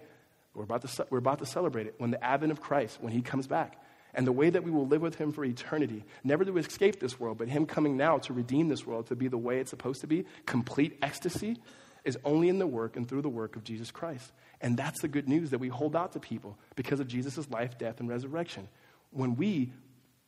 We're 0.54 0.64
about 0.64 0.82
to, 0.82 1.06
we're 1.10 1.18
about 1.18 1.38
to 1.38 1.46
celebrate 1.46 1.86
it 1.86 1.94
when 1.98 2.10
the 2.10 2.22
advent 2.22 2.52
of 2.52 2.60
Christ, 2.60 2.98
when 3.00 3.12
he 3.12 3.22
comes 3.22 3.46
back 3.46 3.78
and 4.14 4.26
the 4.26 4.32
way 4.32 4.50
that 4.50 4.62
we 4.62 4.70
will 4.70 4.86
live 4.86 5.00
with 5.00 5.14
him 5.14 5.32
for 5.32 5.44
eternity, 5.44 6.04
never 6.22 6.44
to 6.44 6.58
escape 6.58 7.00
this 7.00 7.18
world, 7.18 7.38
but 7.38 7.48
him 7.48 7.64
coming 7.64 7.96
now 7.96 8.18
to 8.18 8.34
redeem 8.34 8.68
this 8.68 8.86
world 8.86 9.06
to 9.06 9.16
be 9.16 9.28
the 9.28 9.38
way 9.38 9.58
it's 9.58 9.70
supposed 9.70 10.02
to 10.02 10.06
be, 10.06 10.26
complete 10.44 10.98
ecstasy, 11.00 11.56
is 12.04 12.18
only 12.24 12.50
in 12.50 12.58
the 12.58 12.66
work 12.66 12.96
and 12.96 13.08
through 13.08 13.22
the 13.22 13.28
work 13.28 13.56
of 13.56 13.64
Jesus 13.64 13.90
Christ. 13.90 14.32
And 14.60 14.76
that's 14.76 15.00
the 15.00 15.08
good 15.08 15.28
news 15.28 15.50
that 15.50 15.58
we 15.58 15.68
hold 15.68 15.96
out 15.96 16.12
to 16.12 16.20
people 16.20 16.58
because 16.76 17.00
of 17.00 17.08
Jesus' 17.08 17.48
life, 17.50 17.78
death, 17.78 18.00
and 18.00 18.08
resurrection. 18.08 18.68
When 19.12 19.36
we 19.36 19.72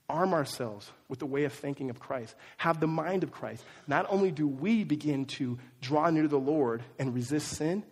arm 0.09 0.35
ourselves 0.35 0.91
with 1.09 1.18
the 1.18 1.26
way 1.26 1.45
of 1.45 1.53
thinking 1.53 1.91
of 1.91 1.99
Christ, 1.99 2.35
have 2.59 2.78
the 2.78 2.87
mind 2.87 3.22
of 3.22 3.32
Christ, 3.32 3.64
not 3.87 4.07
only 4.09 4.30
do 4.30 4.47
we 4.47 4.85
begin 4.85 5.24
to 5.26 5.59
draw 5.80 6.11
near 6.11 6.22
to 6.22 6.28
the 6.28 6.39
Lord 6.39 6.82
and 6.99 7.14
resist 7.14 7.49
sin, 7.49 7.85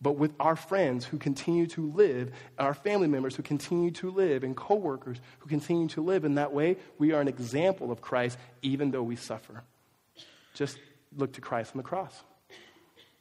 but 0.00 0.12
with 0.12 0.32
our 0.38 0.54
friends 0.56 1.04
who 1.04 1.18
continue 1.18 1.66
to 1.68 1.90
live, 1.90 2.32
our 2.58 2.72
family 2.72 3.08
members 3.08 3.34
who 3.34 3.42
continue 3.42 3.90
to 3.92 4.10
live, 4.10 4.44
and 4.44 4.56
coworkers 4.56 5.18
who 5.40 5.48
continue 5.48 5.88
to 5.88 6.02
live 6.02 6.24
in 6.24 6.36
that 6.36 6.52
way, 6.52 6.76
we 6.98 7.12
are 7.12 7.20
an 7.20 7.28
example 7.28 7.90
of 7.90 8.00
Christ 8.00 8.38
even 8.62 8.92
though 8.92 9.02
we 9.02 9.16
suffer. 9.16 9.62
Just 10.54 10.78
look 11.16 11.32
to 11.34 11.40
Christ 11.40 11.72
on 11.74 11.78
the 11.78 11.82
cross. 11.82 12.22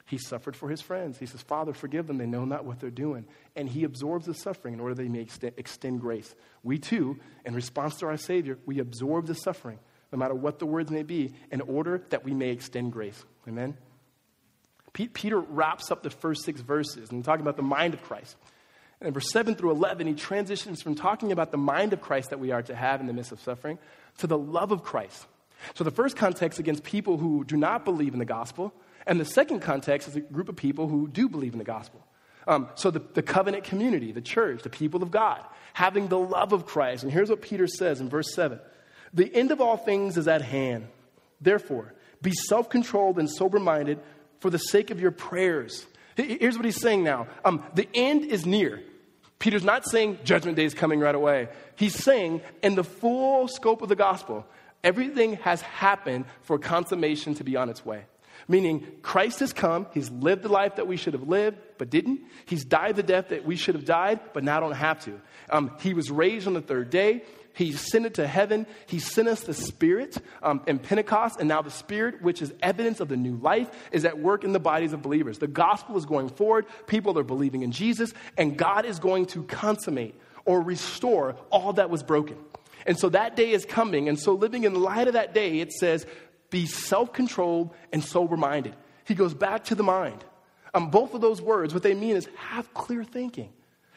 He 0.07 0.17
suffered 0.17 0.55
for 0.55 0.69
his 0.69 0.81
friends. 0.81 1.19
He 1.19 1.25
says, 1.25 1.41
Father, 1.41 1.73
forgive 1.73 2.07
them. 2.07 2.17
They 2.17 2.25
know 2.25 2.45
not 2.45 2.63
what 2.63 2.79
they're 2.79 2.89
doing. 2.89 3.25
And 3.57 3.67
he 3.67 3.83
absorbs 3.83 4.25
the 4.25 4.33
suffering 4.33 4.73
in 4.73 4.79
order 4.79 4.95
that 4.95 5.03
he 5.03 5.09
may 5.09 5.27
extend, 5.57 5.99
grace. 5.99 6.33
We 6.63 6.79
too, 6.79 7.19
in 7.45 7.53
response 7.53 7.97
to 7.97 8.05
our 8.05 8.15
Savior, 8.15 8.57
we 8.65 8.79
absorb 8.79 9.27
the 9.27 9.35
suffering, 9.35 9.79
no 10.13 10.17
matter 10.17 10.33
what 10.33 10.59
the 10.59 10.65
words 10.65 10.89
may 10.89 11.03
be, 11.03 11.33
in 11.51 11.59
order 11.59 12.01
that 12.09 12.23
we 12.23 12.33
may 12.33 12.51
extend 12.51 12.93
grace. 12.93 13.21
Amen? 13.49 13.77
Peter 14.93 15.39
wraps 15.39 15.91
up 15.91 16.03
the 16.03 16.09
first 16.09 16.43
six 16.45 16.61
verses 16.61 17.11
and 17.11 17.23
talking 17.23 17.41
about 17.41 17.57
the 17.57 17.61
mind 17.61 17.93
of 17.93 18.01
Christ. 18.01 18.37
And 18.99 19.07
in 19.07 19.13
verse 19.13 19.29
7 19.31 19.55
through 19.55 19.71
11, 19.71 20.07
he 20.07 20.13
transitions 20.13 20.81
from 20.81 20.95
talking 20.95 21.33
about 21.33 21.51
the 21.51 21.57
mind 21.57 21.91
of 21.91 22.01
Christ 22.01 22.31
that 22.31 22.39
we 22.39 22.51
are 22.51 22.63
to 22.63 22.73
have 22.73 23.01
in 23.01 23.07
the 23.07 23.13
midst 23.13 23.31
of 23.33 23.41
suffering 23.41 23.77
to 24.19 24.27
the 24.27 24.37
love 24.37 24.71
of 24.71 24.83
Christ. 24.83 25.27
So 25.75 25.83
the 25.83 25.91
first 25.91 26.15
context 26.15 26.59
against 26.59 26.83
people 26.83 27.17
who 27.17 27.43
do 27.43 27.57
not 27.57 27.85
believe 27.85 28.13
in 28.13 28.19
the 28.19 28.25
gospel, 28.25 28.73
and 29.07 29.19
the 29.19 29.25
second 29.25 29.61
context 29.61 30.07
is 30.07 30.15
a 30.15 30.21
group 30.21 30.49
of 30.49 30.55
people 30.55 30.87
who 30.87 31.07
do 31.07 31.29
believe 31.29 31.53
in 31.53 31.59
the 31.59 31.65
gospel. 31.65 32.05
Um, 32.47 32.69
so 32.75 32.91
the, 32.91 33.01
the 33.13 33.21
covenant 33.21 33.65
community, 33.65 34.11
the 34.11 34.21
church, 34.21 34.63
the 34.63 34.69
people 34.69 35.03
of 35.03 35.11
God, 35.11 35.43
having 35.73 36.07
the 36.07 36.19
love 36.19 36.53
of 36.53 36.65
Christ. 36.65 37.03
And 37.03 37.11
here's 37.11 37.29
what 37.29 37.41
Peter 37.41 37.67
says 37.67 37.99
in 37.99 38.09
verse 38.09 38.33
7 38.33 38.59
The 39.13 39.33
end 39.33 39.51
of 39.51 39.59
all 39.59 39.77
things 39.77 40.17
is 40.17 40.27
at 40.27 40.41
hand. 40.41 40.87
Therefore, 41.41 41.93
be 42.21 42.31
self 42.31 42.69
controlled 42.69 43.19
and 43.19 43.29
sober 43.29 43.59
minded 43.59 43.99
for 44.39 44.49
the 44.49 44.57
sake 44.57 44.91
of 44.91 44.99
your 44.99 45.11
prayers. 45.11 45.85
Here's 46.15 46.55
what 46.55 46.65
he's 46.65 46.81
saying 46.81 47.03
now 47.03 47.27
um, 47.45 47.63
the 47.75 47.87
end 47.93 48.25
is 48.25 48.45
near. 48.45 48.81
Peter's 49.39 49.63
not 49.63 49.87
saying 49.87 50.19
judgment 50.23 50.57
day 50.57 50.65
is 50.65 50.73
coming 50.73 50.99
right 50.99 51.13
away. 51.13 51.49
He's 51.75 51.93
saying, 51.93 52.41
in 52.63 52.73
the 52.73 52.83
full 52.83 53.47
scope 53.47 53.83
of 53.83 53.89
the 53.89 53.95
gospel, 53.95 54.47
everything 54.83 55.33
has 55.37 55.61
happened 55.61 56.25
for 56.41 56.57
consummation 56.57 57.35
to 57.35 57.43
be 57.43 57.55
on 57.55 57.69
its 57.69 57.85
way. 57.85 58.05
Meaning, 58.47 58.87
Christ 59.01 59.41
has 59.41 59.51
come, 59.51 59.87
he's 59.93 60.09
lived 60.09 60.43
the 60.43 60.49
life 60.49 60.77
that 60.77 60.87
we 60.87 60.95
should 60.95 61.13
have 61.13 61.27
lived, 61.27 61.57
but 61.77 61.89
didn't. 61.89 62.21
He's 62.45 62.63
died 62.63 62.95
the 62.95 63.03
death 63.03 63.29
that 63.29 63.45
we 63.45 63.57
should 63.57 63.75
have 63.75 63.83
died, 63.83 64.21
but 64.33 64.43
now 64.43 64.61
don't 64.61 64.71
have 64.71 65.03
to. 65.05 65.19
Um, 65.49 65.71
he 65.81 65.93
was 65.93 66.09
raised 66.09 66.47
on 66.47 66.53
the 66.53 66.61
third 66.61 66.89
day. 66.89 67.23
He 67.53 67.71
ascended 67.71 68.13
to 68.15 68.27
heaven. 68.27 68.67
He 68.85 68.99
sent 68.99 69.27
us 69.27 69.41
the 69.41 69.53
Spirit 69.53 70.17
um, 70.43 70.61
in 70.67 70.79
Pentecost, 70.79 71.39
and 71.39 71.49
now 71.49 71.61
the 71.61 71.71
Spirit, 71.71 72.21
which 72.21 72.41
is 72.41 72.53
evidence 72.61 72.99
of 72.99 73.09
the 73.09 73.17
new 73.17 73.35
life, 73.35 73.69
is 73.91 74.05
at 74.05 74.19
work 74.19 74.43
in 74.43 74.53
the 74.53 74.59
bodies 74.59 74.93
of 74.93 75.01
believers. 75.01 75.39
The 75.39 75.47
gospel 75.47 75.97
is 75.97 76.05
going 76.05 76.29
forward. 76.29 76.67
People 76.85 77.17
are 77.17 77.23
believing 77.23 77.63
in 77.63 77.71
Jesus, 77.71 78.13
and 78.37 78.57
God 78.57 78.85
is 78.85 78.99
going 78.99 79.25
to 79.27 79.43
consummate 79.43 80.13
or 80.45 80.61
restore 80.61 81.35
all 81.49 81.73
that 81.73 81.89
was 81.89 82.03
broken. 82.03 82.37
And 82.85 82.97
so 82.97 83.09
that 83.09 83.35
day 83.35 83.51
is 83.51 83.65
coming. 83.65 84.07
And 84.07 84.17
so, 84.17 84.33
living 84.33 84.63
in 84.63 84.73
the 84.73 84.79
light 84.79 85.07
of 85.07 85.13
that 85.13 85.33
day, 85.33 85.59
it 85.59 85.73
says, 85.73 86.05
be 86.49 86.65
self 86.65 87.13
controlled 87.13 87.73
and 87.91 88.03
sober 88.03 88.37
minded. 88.37 88.75
He 89.05 89.15
goes 89.15 89.33
back 89.33 89.65
to 89.65 89.75
the 89.75 89.83
mind. 89.83 90.23
Um, 90.73 90.89
both 90.89 91.13
of 91.13 91.21
those 91.21 91.41
words, 91.41 91.73
what 91.73 91.83
they 91.83 91.93
mean 91.93 92.15
is 92.15 92.27
have 92.35 92.73
clear 92.73 93.03
thinking. 93.03 93.51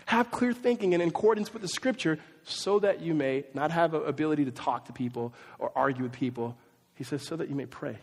Have 0.07 0.30
clear 0.30 0.53
thinking 0.53 0.94
and 0.94 1.03
in 1.03 1.11
accordance 1.11 1.53
with 1.53 1.62
the 1.62 1.68
scripture 1.68 2.18
so 2.42 2.78
that 2.80 3.01
you 3.01 3.14
may 3.14 3.44
not 3.55 3.70
have 3.70 3.94
an 3.94 4.05
ability 4.07 4.44
to 4.46 4.51
talk 4.51 4.86
to 4.86 4.92
people 4.92 5.34
or 5.59 5.70
argue 5.76 6.03
with 6.05 6.12
people. 6.12 6.57
He 6.94 7.05
says, 7.05 7.22
so 7.22 7.36
that 7.36 7.48
you 7.48 7.55
may 7.55 7.66
pray 7.66 7.98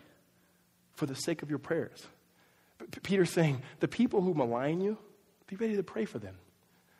for 0.93 1.05
the 1.05 1.15
sake 1.15 1.43
of 1.43 1.49
your 1.49 1.59
prayers. 1.59 2.07
P- 2.91 2.99
Peter's 3.01 3.29
saying, 3.29 3.61
the 3.79 3.87
people 3.87 4.21
who 4.21 4.33
malign 4.33 4.81
you, 4.81 4.97
be 5.47 5.55
ready 5.55 5.75
to 5.75 5.83
pray 5.83 6.05
for 6.05 6.19
them. 6.19 6.35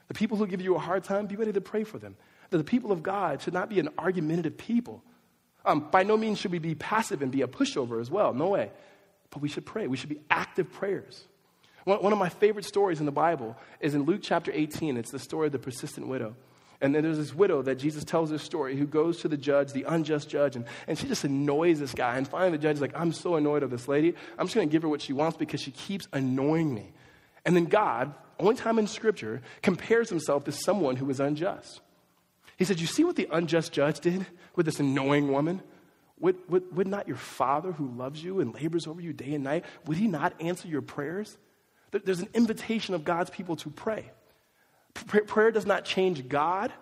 The 0.07 0.13
people 0.13 0.37
who 0.37 0.47
give 0.47 0.61
you 0.61 0.75
a 0.75 0.79
hard 0.79 1.03
time, 1.03 1.25
be 1.25 1.35
ready 1.35 1.53
to 1.53 1.61
pray 1.61 1.83
for 1.83 1.99
them. 1.99 2.15
That 2.49 2.57
the 2.57 2.63
people 2.63 2.91
of 2.91 3.03
God 3.03 3.41
should 3.41 3.53
not 3.53 3.69
be 3.69 3.79
an 3.79 3.89
argumentative 3.97 4.57
people. 4.57 5.03
Um, 5.67 5.87
by 5.91 6.03
no 6.03 6.17
means 6.17 6.39
should 6.39 6.51
we 6.51 6.59
be 6.59 6.75
passive 6.75 7.21
and 7.21 7.31
be 7.31 7.41
a 7.41 7.47
pushover 7.47 7.99
as 8.01 8.09
well. 8.09 8.33
No 8.33 8.47
way. 8.47 8.71
But 9.29 9.41
we 9.41 9.49
should 9.49 9.65
pray. 9.65 9.87
We 9.87 9.97
should 9.97 10.09
be 10.09 10.21
active 10.31 10.71
prayers. 10.71 11.25
One, 11.83 12.11
of 12.11 12.19
my 12.19 12.29
favorite 12.29 12.65
stories 12.65 12.99
in 12.99 13.05
the 13.05 13.13
Bible 13.13 13.55
is 13.79 13.95
in 13.95 14.03
Luke 14.03 14.19
chapter 14.21 14.51
18. 14.53 14.97
It's 14.97 15.11
the 15.11 15.19
story 15.19 15.45
of 15.45 15.53
the 15.53 15.59
persistent 15.59 16.07
widow. 16.07 16.35
And 16.81 16.93
then 16.93 17.03
there's 17.03 17.17
this 17.17 17.33
widow 17.33 17.61
that 17.61 17.75
Jesus 17.75 18.03
tells 18.03 18.29
this 18.29 18.43
story 18.43 18.75
who 18.75 18.85
goes 18.85 19.21
to 19.21 19.27
the 19.27 19.37
judge, 19.37 19.71
the 19.71 19.83
unjust 19.83 20.29
judge, 20.29 20.55
and, 20.55 20.65
and 20.87 20.97
she 20.97 21.07
just 21.07 21.23
annoys 21.23 21.79
this 21.79 21.93
guy. 21.93 22.17
And 22.17 22.27
finally, 22.27 22.51
the 22.51 22.57
judge 22.57 22.75
is 22.75 22.81
like, 22.81 22.91
I'm 22.93 23.13
so 23.13 23.35
annoyed 23.35 23.63
of 23.63 23.71
this 23.71 23.87
lady. 23.87 24.13
I'm 24.37 24.47
just 24.47 24.55
going 24.55 24.67
to 24.67 24.71
give 24.71 24.83
her 24.83 24.89
what 24.89 25.01
she 25.01 25.13
wants 25.13 25.37
because 25.37 25.61
she 25.61 25.71
keeps 25.71 26.07
annoying 26.13 26.73
me. 26.73 26.91
And 27.45 27.55
then 27.55 27.65
God, 27.65 28.13
only 28.37 28.55
time 28.55 28.79
in 28.79 28.87
Scripture, 28.87 29.41
compares 29.61 30.09
himself 30.09 30.43
to 30.43 30.51
someone 30.51 30.97
who 30.97 31.09
is 31.09 31.19
unjust. 31.19 31.81
He 32.57 32.65
said, 32.65 32.79
You 32.79 32.87
see 32.87 33.03
what 33.03 33.15
the 33.15 33.27
unjust 33.31 33.71
judge 33.71 33.99
did 33.99 34.25
with 34.55 34.65
this 34.65 34.79
annoying 34.79 35.31
woman? 35.31 35.61
Would, 36.19 36.37
would, 36.49 36.75
would 36.75 36.87
not 36.87 37.07
your 37.07 37.17
father 37.17 37.71
who 37.71 37.87
loves 37.89 38.23
you 38.23 38.39
and 38.39 38.53
labors 38.53 38.87
over 38.87 38.99
you 38.99 39.13
day 39.13 39.35
and 39.35 39.43
night, 39.43 39.65
would 39.85 39.97
he 39.97 40.07
not 40.07 40.33
answer 40.41 40.67
your 40.67 40.81
prayers? 40.81 41.37
There's 41.91 42.19
an 42.19 42.29
invitation 42.33 42.95
of 42.95 43.03
God's 43.03 43.29
people 43.29 43.55
to 43.57 43.69
pray. 43.69 44.11
Prayer 44.93 45.51
does 45.51 45.65
not 45.65 45.85
change 45.85 46.27
God, 46.27 46.73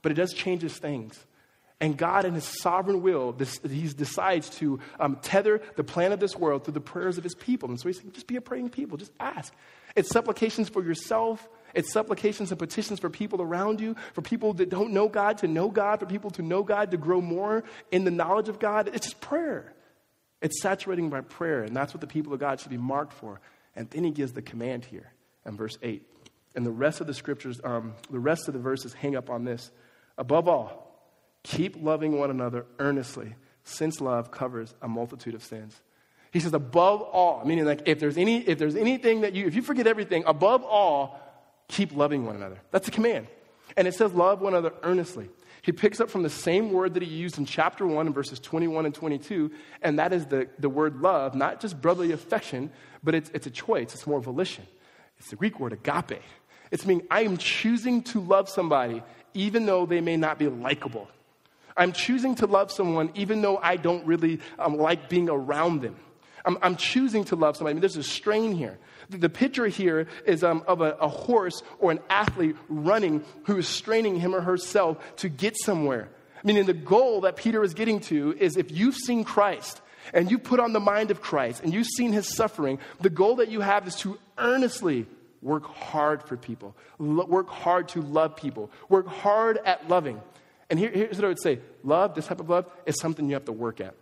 but 0.00 0.12
it 0.12 0.14
does 0.14 0.32
change 0.32 0.62
his 0.62 0.78
things. 0.78 1.18
And 1.80 1.98
God, 1.98 2.24
in 2.24 2.34
his 2.34 2.44
sovereign 2.44 3.02
will, 3.02 3.36
he 3.68 3.88
decides 3.88 4.48
to 4.50 4.78
um, 5.00 5.16
tether 5.16 5.60
the 5.76 5.84
plan 5.84 6.12
of 6.12 6.20
this 6.20 6.36
world 6.36 6.64
through 6.64 6.74
the 6.74 6.80
prayers 6.80 7.18
of 7.18 7.24
his 7.24 7.34
people. 7.34 7.68
And 7.68 7.80
so 7.80 7.88
he's 7.88 7.98
saying, 7.98 8.12
just 8.12 8.28
be 8.28 8.36
a 8.36 8.40
praying 8.40 8.70
people, 8.70 8.96
just 8.96 9.12
ask. 9.18 9.52
It's 9.96 10.08
supplications 10.08 10.68
for 10.68 10.84
yourself, 10.84 11.48
it's 11.74 11.92
supplications 11.92 12.50
and 12.50 12.58
petitions 12.58 13.00
for 13.00 13.10
people 13.10 13.42
around 13.42 13.80
you, 13.80 13.96
for 14.12 14.22
people 14.22 14.52
that 14.54 14.70
don't 14.70 14.92
know 14.92 15.08
God 15.08 15.38
to 15.38 15.48
know 15.48 15.68
God, 15.68 16.00
for 16.00 16.06
people 16.06 16.30
to 16.32 16.42
know 16.42 16.62
God 16.62 16.90
to 16.92 16.96
grow 16.96 17.20
more 17.20 17.64
in 17.90 18.04
the 18.04 18.10
knowledge 18.10 18.48
of 18.48 18.58
God. 18.58 18.88
It's 18.94 19.06
just 19.06 19.20
prayer. 19.20 19.72
It's 20.40 20.60
saturating 20.60 21.10
by 21.10 21.22
prayer, 21.22 21.62
and 21.62 21.74
that's 21.74 21.94
what 21.94 22.00
the 22.00 22.06
people 22.06 22.32
of 22.32 22.40
God 22.40 22.60
should 22.60 22.70
be 22.70 22.76
marked 22.76 23.12
for. 23.14 23.40
And 23.74 23.88
then 23.90 24.04
he 24.04 24.10
gives 24.10 24.32
the 24.32 24.42
command 24.42 24.84
here 24.84 25.12
in 25.46 25.56
verse 25.56 25.76
8. 25.82 26.06
And 26.54 26.64
the 26.64 26.70
rest 26.70 27.00
of 27.00 27.06
the 27.06 27.14
scriptures, 27.14 27.60
um, 27.64 27.94
the 28.10 28.18
rest 28.18 28.46
of 28.46 28.54
the 28.54 28.60
verses 28.60 28.92
hang 28.92 29.16
up 29.16 29.30
on 29.30 29.44
this. 29.44 29.70
Above 30.16 30.46
all, 30.46 30.84
keep 31.42 31.82
loving 31.82 32.18
one 32.18 32.30
another 32.30 32.66
earnestly, 32.78 33.34
since 33.64 34.00
love 34.00 34.30
covers 34.30 34.74
a 34.82 34.86
multitude 34.86 35.34
of 35.34 35.42
sins. 35.42 35.80
He 36.30 36.40
says, 36.40 36.52
above 36.52 37.00
all, 37.00 37.44
meaning 37.44 37.64
like 37.64 37.82
if 37.86 38.00
there's 38.00 38.18
any, 38.18 38.38
if 38.40 38.58
there's 38.58 38.76
anything 38.76 39.20
that 39.20 39.34
you, 39.34 39.46
if 39.46 39.54
you 39.54 39.62
forget 39.62 39.86
everything, 39.86 40.24
above 40.26 40.64
all, 40.64 41.20
keep 41.68 41.94
loving 41.94 42.24
one 42.24 42.36
another. 42.36 42.58
That's 42.70 42.88
a 42.88 42.90
command. 42.90 43.26
And 43.76 43.88
it 43.88 43.94
says, 43.94 44.12
love 44.12 44.40
one 44.40 44.54
another 44.54 44.74
earnestly. 44.82 45.28
He 45.62 45.72
picks 45.72 45.98
up 45.98 46.10
from 46.10 46.22
the 46.22 46.30
same 46.30 46.72
word 46.72 46.94
that 46.94 47.02
he 47.02 47.08
used 47.08 47.38
in 47.38 47.46
chapter 47.46 47.86
1 47.86 48.06
in 48.06 48.12
verses 48.12 48.38
21 48.38 48.84
and 48.84 48.94
22, 48.94 49.50
and 49.80 49.98
that 49.98 50.12
is 50.12 50.26
the, 50.26 50.46
the 50.58 50.68
word 50.68 51.00
love, 51.00 51.34
not 51.34 51.60
just 51.60 51.80
brotherly 51.80 52.12
affection, 52.12 52.70
but 53.02 53.14
it's, 53.14 53.30
it's 53.32 53.46
a 53.46 53.50
choice, 53.50 53.94
it's 53.94 54.06
more 54.06 54.20
volition. 54.20 54.66
It's 55.18 55.30
the 55.30 55.36
Greek 55.36 55.58
word 55.58 55.72
agape. 55.72 56.20
It's 56.70 56.84
meaning 56.84 57.06
I 57.10 57.22
am 57.22 57.38
choosing 57.38 58.02
to 58.04 58.20
love 58.20 58.48
somebody 58.50 59.02
even 59.32 59.64
though 59.64 59.86
they 59.86 60.00
may 60.00 60.16
not 60.16 60.38
be 60.38 60.48
likable. 60.48 61.08
I'm 61.76 61.92
choosing 61.92 62.34
to 62.36 62.46
love 62.46 62.70
someone 62.70 63.10
even 63.14 63.42
though 63.42 63.56
I 63.56 63.76
don't 63.76 64.04
really 64.06 64.40
um, 64.58 64.76
like 64.76 65.08
being 65.08 65.28
around 65.28 65.82
them. 65.82 65.96
I'm, 66.44 66.58
I'm 66.62 66.76
choosing 66.76 67.24
to 67.26 67.36
love 67.36 67.56
somebody. 67.56 67.72
I 67.72 67.74
mean, 67.74 67.80
there's 67.80 67.96
a 67.96 68.02
strain 68.02 68.52
here. 68.52 68.78
The, 69.10 69.18
the 69.18 69.28
picture 69.28 69.66
here 69.66 70.06
is 70.26 70.44
um, 70.44 70.62
of 70.66 70.80
a, 70.80 70.92
a 71.00 71.08
horse 71.08 71.62
or 71.78 71.90
an 71.90 72.00
athlete 72.10 72.56
running 72.68 73.24
who 73.44 73.56
is 73.58 73.68
straining 73.68 74.20
him 74.20 74.34
or 74.34 74.40
herself 74.40 74.98
to 75.16 75.28
get 75.28 75.56
somewhere. 75.58 76.08
I 76.36 76.46
Meaning, 76.46 76.66
the 76.66 76.74
goal 76.74 77.22
that 77.22 77.36
Peter 77.36 77.62
is 77.64 77.72
getting 77.72 78.00
to 78.00 78.36
is 78.38 78.56
if 78.56 78.70
you've 78.70 78.96
seen 78.96 79.24
Christ 79.24 79.80
and 80.12 80.30
you 80.30 80.38
put 80.38 80.60
on 80.60 80.74
the 80.74 80.80
mind 80.80 81.10
of 81.10 81.22
Christ 81.22 81.62
and 81.62 81.72
you've 81.72 81.86
seen 81.86 82.12
his 82.12 82.34
suffering, 82.34 82.78
the 83.00 83.10
goal 83.10 83.36
that 83.36 83.48
you 83.48 83.60
have 83.60 83.88
is 83.88 83.96
to 83.96 84.18
earnestly 84.36 85.06
work 85.40 85.64
hard 85.66 86.22
for 86.22 86.36
people, 86.36 86.74
work 86.98 87.48
hard 87.48 87.88
to 87.90 88.02
love 88.02 88.36
people, 88.36 88.70
work 88.88 89.06
hard 89.06 89.58
at 89.64 89.88
loving. 89.88 90.20
And 90.68 90.78
here, 90.78 90.90
here's 90.90 91.16
what 91.16 91.24
I 91.24 91.28
would 91.28 91.42
say 91.42 91.60
love, 91.82 92.14
this 92.14 92.26
type 92.26 92.40
of 92.40 92.50
love, 92.50 92.66
is 92.84 92.98
something 93.00 93.28
you 93.28 93.34
have 93.34 93.44
to 93.46 93.52
work 93.52 93.80
at. 93.80 93.94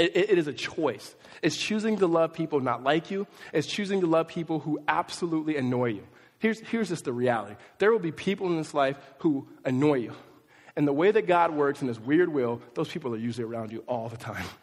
It, 0.00 0.16
it 0.16 0.38
is 0.38 0.46
a 0.46 0.52
choice. 0.52 1.14
It's 1.42 1.56
choosing 1.56 1.98
to 1.98 2.06
love 2.06 2.32
people 2.32 2.60
not 2.60 2.82
like 2.82 3.10
you. 3.10 3.26
It's 3.52 3.66
choosing 3.66 4.00
to 4.00 4.06
love 4.06 4.28
people 4.28 4.58
who 4.58 4.80
absolutely 4.88 5.56
annoy 5.56 5.90
you. 5.90 6.06
Here's, 6.38 6.58
here's 6.60 6.88
just 6.88 7.04
the 7.04 7.12
reality 7.12 7.56
there 7.78 7.92
will 7.92 7.98
be 7.98 8.12
people 8.12 8.46
in 8.46 8.56
this 8.56 8.72
life 8.72 8.96
who 9.18 9.46
annoy 9.64 9.96
you. 9.96 10.14
And 10.74 10.88
the 10.88 10.92
way 10.92 11.10
that 11.10 11.26
God 11.26 11.54
works 11.54 11.82
in 11.82 11.88
His 11.88 12.00
weird 12.00 12.32
will, 12.32 12.62
those 12.74 12.88
people 12.88 13.12
are 13.12 13.18
usually 13.18 13.44
around 13.44 13.72
you 13.72 13.84
all 13.86 14.08
the 14.08 14.16
time. 14.16 14.44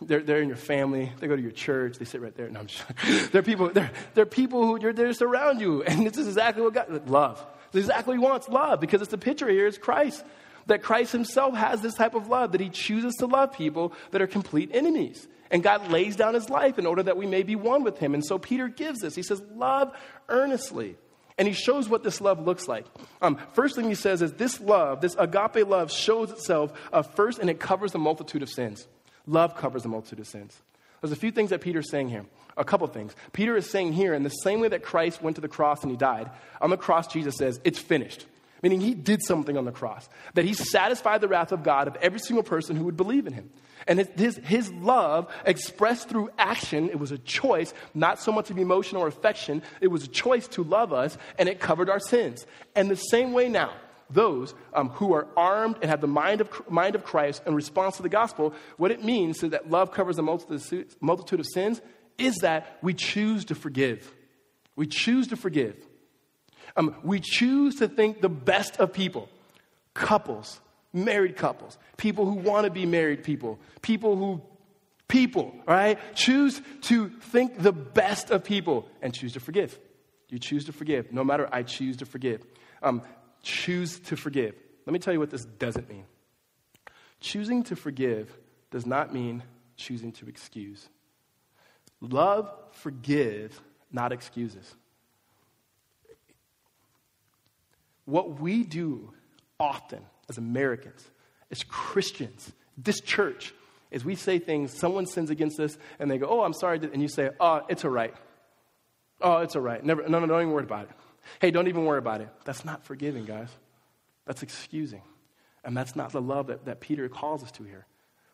They're, 0.00 0.20
they're 0.20 0.40
in 0.40 0.46
your 0.46 0.56
family. 0.56 1.10
They 1.18 1.26
go 1.26 1.34
to 1.34 1.42
your 1.42 1.50
church. 1.50 1.98
They 1.98 2.04
sit 2.04 2.20
right 2.20 2.32
there. 2.36 2.48
No, 2.48 2.60
I'm 2.60 2.68
just, 2.68 2.84
they're 3.32 3.42
people. 3.42 3.68
They're, 3.70 3.90
they're 4.14 4.26
people 4.26 4.64
who 4.64 4.80
you're, 4.80 4.92
they're 4.92 5.08
just 5.08 5.22
around 5.22 5.60
you, 5.60 5.82
and 5.82 6.06
this 6.06 6.16
is 6.16 6.28
exactly 6.28 6.62
what 6.62 6.72
God 6.72 7.10
love. 7.10 7.44
This 7.72 7.82
is 7.82 7.88
exactly 7.88 8.16
what 8.16 8.24
He 8.24 8.30
wants. 8.30 8.48
Love, 8.48 8.78
because 8.78 9.02
it's 9.02 9.10
the 9.10 9.18
picture 9.18 9.48
here 9.48 9.66
is 9.66 9.76
Christ 9.76 10.24
that 10.68 10.82
Christ 10.82 11.12
himself 11.12 11.54
has 11.54 11.80
this 11.80 11.94
type 11.94 12.14
of 12.14 12.28
love, 12.28 12.52
that 12.52 12.60
he 12.60 12.68
chooses 12.68 13.14
to 13.16 13.26
love 13.26 13.52
people 13.52 13.92
that 14.12 14.22
are 14.22 14.26
complete 14.26 14.70
enemies. 14.72 15.26
And 15.50 15.62
God 15.62 15.90
lays 15.90 16.14
down 16.14 16.34
his 16.34 16.50
life 16.50 16.78
in 16.78 16.86
order 16.86 17.02
that 17.02 17.16
we 17.16 17.26
may 17.26 17.42
be 17.42 17.56
one 17.56 17.82
with 17.82 17.98
him. 17.98 18.14
And 18.14 18.24
so 18.24 18.38
Peter 18.38 18.68
gives 18.68 19.00
this. 19.00 19.14
He 19.14 19.22
says, 19.22 19.42
Love 19.54 19.92
earnestly. 20.28 20.96
And 21.38 21.46
he 21.46 21.54
shows 21.54 21.88
what 21.88 22.02
this 22.02 22.20
love 22.20 22.44
looks 22.44 22.66
like. 22.66 22.84
Um, 23.22 23.38
first 23.52 23.76
thing 23.76 23.88
he 23.88 23.94
says 23.94 24.22
is 24.22 24.32
this 24.32 24.60
love, 24.60 25.00
this 25.00 25.14
agape 25.18 25.66
love, 25.66 25.90
shows 25.90 26.32
itself 26.32 26.72
uh, 26.92 27.02
first 27.02 27.38
and 27.38 27.48
it 27.48 27.60
covers 27.60 27.94
a 27.94 27.98
multitude 27.98 28.42
of 28.42 28.50
sins. 28.50 28.88
Love 29.24 29.56
covers 29.56 29.84
a 29.84 29.88
multitude 29.88 30.18
of 30.18 30.26
sins. 30.26 30.60
There's 31.00 31.12
a 31.12 31.16
few 31.16 31.30
things 31.30 31.50
that 31.50 31.60
Peter's 31.60 31.90
saying 31.90 32.08
here. 32.08 32.26
A 32.56 32.64
couple 32.64 32.88
things. 32.88 33.14
Peter 33.32 33.56
is 33.56 33.70
saying 33.70 33.92
here, 33.92 34.14
in 34.14 34.24
the 34.24 34.30
same 34.30 34.58
way 34.58 34.66
that 34.68 34.82
Christ 34.82 35.22
went 35.22 35.36
to 35.36 35.40
the 35.40 35.48
cross 35.48 35.82
and 35.82 35.92
he 35.92 35.96
died, 35.96 36.28
on 36.60 36.70
the 36.70 36.76
cross, 36.76 37.06
Jesus 37.06 37.36
says, 37.36 37.60
It's 37.62 37.78
finished 37.78 38.26
meaning 38.62 38.80
he 38.80 38.94
did 38.94 39.22
something 39.22 39.56
on 39.56 39.64
the 39.64 39.72
cross, 39.72 40.08
that 40.34 40.44
he 40.44 40.54
satisfied 40.54 41.20
the 41.20 41.28
wrath 41.28 41.52
of 41.52 41.62
God 41.62 41.88
of 41.88 41.96
every 41.96 42.18
single 42.18 42.42
person 42.42 42.76
who 42.76 42.84
would 42.84 42.96
believe 42.96 43.26
in 43.26 43.32
him. 43.32 43.50
And 43.86 44.00
his, 44.16 44.36
his 44.44 44.72
love 44.72 45.32
expressed 45.46 46.08
through 46.08 46.30
action, 46.38 46.90
it 46.90 46.98
was 46.98 47.12
a 47.12 47.18
choice, 47.18 47.72
not 47.94 48.20
so 48.20 48.32
much 48.32 48.50
of 48.50 48.58
emotion 48.58 48.98
or 48.98 49.06
affection, 49.06 49.62
it 49.80 49.88
was 49.88 50.04
a 50.04 50.08
choice 50.08 50.48
to 50.48 50.62
love 50.62 50.92
us, 50.92 51.16
and 51.38 51.48
it 51.48 51.60
covered 51.60 51.88
our 51.88 52.00
sins. 52.00 52.46
And 52.74 52.90
the 52.90 52.96
same 52.96 53.32
way 53.32 53.48
now, 53.48 53.72
those 54.10 54.54
um, 54.74 54.88
who 54.90 55.12
are 55.12 55.26
armed 55.36 55.76
and 55.80 55.90
have 55.90 56.00
the 56.00 56.06
mind 56.06 56.40
of, 56.40 56.70
mind 56.70 56.94
of 56.94 57.04
Christ 57.04 57.42
in 57.46 57.54
response 57.54 57.96
to 57.96 58.02
the 58.02 58.08
gospel, 58.08 58.54
what 58.76 58.90
it 58.90 59.04
means 59.04 59.38
so 59.38 59.48
that 59.48 59.70
love 59.70 59.92
covers 59.92 60.18
a 60.18 60.22
multitude, 60.22 60.94
multitude 61.00 61.40
of 61.40 61.46
sins 61.46 61.80
is 62.16 62.36
that 62.38 62.78
we 62.82 62.94
choose 62.94 63.44
to 63.46 63.54
forgive. 63.54 64.12
We 64.76 64.86
choose 64.86 65.28
to 65.28 65.36
forgive. 65.36 65.76
Um, 66.78 66.94
we 67.02 67.18
choose 67.20 67.74
to 67.76 67.88
think 67.88 68.20
the 68.20 68.28
best 68.28 68.78
of 68.78 68.92
people 68.92 69.28
couples, 69.94 70.60
married 70.92 71.36
couples, 71.36 71.76
people 71.96 72.24
who 72.24 72.34
want 72.34 72.64
to 72.64 72.70
be 72.70 72.86
married 72.86 73.24
people, 73.24 73.58
people 73.82 74.16
who, 74.16 74.40
people, 75.08 75.52
right? 75.66 75.98
Choose 76.14 76.62
to 76.82 77.08
think 77.08 77.58
the 77.58 77.72
best 77.72 78.30
of 78.30 78.44
people 78.44 78.88
and 79.02 79.12
choose 79.12 79.32
to 79.32 79.40
forgive. 79.40 79.76
You 80.28 80.38
choose 80.38 80.66
to 80.66 80.72
forgive. 80.72 81.12
No 81.12 81.24
matter, 81.24 81.48
I 81.50 81.64
choose 81.64 81.96
to 81.96 82.06
forgive. 82.06 82.44
Um, 82.80 83.02
choose 83.42 83.98
to 84.00 84.16
forgive. 84.16 84.54
Let 84.86 84.92
me 84.92 85.00
tell 85.00 85.12
you 85.12 85.18
what 85.18 85.30
this 85.30 85.44
doesn't 85.44 85.88
mean. 85.88 86.04
Choosing 87.20 87.64
to 87.64 87.76
forgive 87.76 88.32
does 88.70 88.86
not 88.86 89.12
mean 89.12 89.42
choosing 89.76 90.12
to 90.12 90.28
excuse. 90.28 90.88
Love, 92.00 92.52
forgive, 92.70 93.60
not 93.90 94.12
excuses. 94.12 94.76
What 98.08 98.40
we 98.40 98.62
do 98.64 99.12
often 99.60 100.00
as 100.30 100.38
Americans, 100.38 101.06
as 101.50 101.62
Christians, 101.62 102.50
this 102.78 103.02
church, 103.02 103.52
is 103.90 104.02
we 104.02 104.14
say 104.14 104.38
things, 104.38 104.72
someone 104.72 105.04
sins 105.04 105.28
against 105.28 105.60
us, 105.60 105.76
and 105.98 106.10
they 106.10 106.16
go, 106.16 106.26
Oh, 106.26 106.40
I'm 106.40 106.54
sorry. 106.54 106.78
And 106.90 107.02
you 107.02 107.08
say, 107.08 107.28
Oh, 107.38 107.60
it's 107.68 107.84
all 107.84 107.90
right. 107.90 108.14
Oh, 109.20 109.38
it's 109.38 109.56
all 109.56 109.60
right. 109.62 109.84
Never, 109.84 110.08
no, 110.08 110.20
no, 110.20 110.26
don't 110.26 110.40
even 110.40 110.54
worry 110.54 110.64
about 110.64 110.84
it. 110.84 110.90
Hey, 111.38 111.50
don't 111.50 111.68
even 111.68 111.84
worry 111.84 111.98
about 111.98 112.22
it. 112.22 112.30
That's 112.46 112.64
not 112.64 112.82
forgiving, 112.82 113.26
guys. 113.26 113.50
That's 114.24 114.42
excusing. 114.42 115.02
And 115.62 115.76
that's 115.76 115.94
not 115.94 116.10
the 116.10 116.22
love 116.22 116.46
that, 116.46 116.64
that 116.64 116.80
Peter 116.80 117.10
calls 117.10 117.42
us 117.42 117.52
to 117.52 117.64
here. 117.64 117.84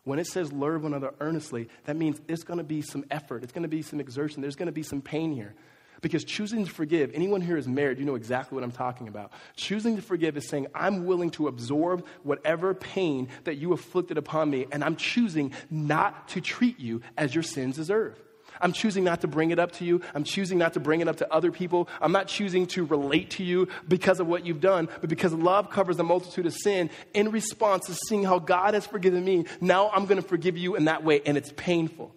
When 0.05 0.19
it 0.19 0.27
says 0.27 0.53
love 0.53 0.83
one 0.83 0.93
another 0.93 1.13
earnestly, 1.19 1.67
that 1.83 1.97
means 1.97 2.21
it's 2.29 2.43
going 2.43 2.59
to 2.59 2.63
be 2.63 2.81
some 2.81 3.03
effort, 3.11 3.43
it's 3.43 3.51
going 3.51 3.63
to 3.63 3.67
be 3.67 3.81
some 3.81 3.99
exertion, 3.99 4.41
there's 4.41 4.55
going 4.55 4.67
to 4.67 4.71
be 4.71 4.83
some 4.83 5.01
pain 5.01 5.33
here. 5.33 5.53
Because 6.01 6.23
choosing 6.23 6.65
to 6.65 6.71
forgive, 6.71 7.11
anyone 7.13 7.41
here 7.41 7.57
is 7.57 7.67
married, 7.67 7.99
you 7.99 8.05
know 8.05 8.15
exactly 8.15 8.55
what 8.55 8.63
I'm 8.63 8.71
talking 8.71 9.07
about. 9.07 9.31
Choosing 9.55 9.95
to 9.95 10.01
forgive 10.01 10.37
is 10.37 10.47
saying, 10.47 10.67
I'm 10.75 11.05
willing 11.05 11.31
to 11.31 11.47
absorb 11.47 12.05
whatever 12.23 12.73
pain 12.73 13.29
that 13.45 13.55
you 13.55 13.73
afflicted 13.73 14.17
upon 14.17 14.49
me, 14.49 14.67
and 14.71 14.83
I'm 14.83 14.95
choosing 14.95 15.53
not 15.69 16.29
to 16.29 16.41
treat 16.41 16.79
you 16.79 17.01
as 17.17 17.33
your 17.33 17.43
sins 17.43 17.75
deserve. 17.75 18.21
I'm 18.61 18.71
choosing 18.71 19.03
not 19.03 19.21
to 19.21 19.27
bring 19.27 19.51
it 19.51 19.59
up 19.59 19.73
to 19.73 19.85
you. 19.85 20.01
I'm 20.13 20.23
choosing 20.23 20.57
not 20.57 20.73
to 20.73 20.79
bring 20.79 21.01
it 21.01 21.07
up 21.07 21.17
to 21.17 21.33
other 21.33 21.51
people. 21.51 21.89
I'm 22.01 22.11
not 22.11 22.27
choosing 22.27 22.67
to 22.67 22.85
relate 22.85 23.31
to 23.31 23.43
you 23.43 23.67
because 23.87 24.19
of 24.19 24.27
what 24.27 24.45
you've 24.45 24.61
done, 24.61 24.87
but 25.01 25.09
because 25.09 25.33
love 25.33 25.69
covers 25.69 25.99
a 25.99 26.03
multitude 26.03 26.45
of 26.45 26.53
sin. 26.53 26.89
In 27.13 27.31
response 27.31 27.87
to 27.87 27.93
seeing 28.07 28.23
how 28.23 28.39
God 28.39 28.73
has 28.73 28.85
forgiven 28.85 29.23
me, 29.25 29.45
now 29.59 29.89
I'm 29.89 30.05
going 30.05 30.21
to 30.21 30.27
forgive 30.27 30.57
you 30.57 30.75
in 30.75 30.85
that 30.85 31.03
way, 31.03 31.21
and 31.25 31.37
it's 31.37 31.51
painful. 31.55 32.15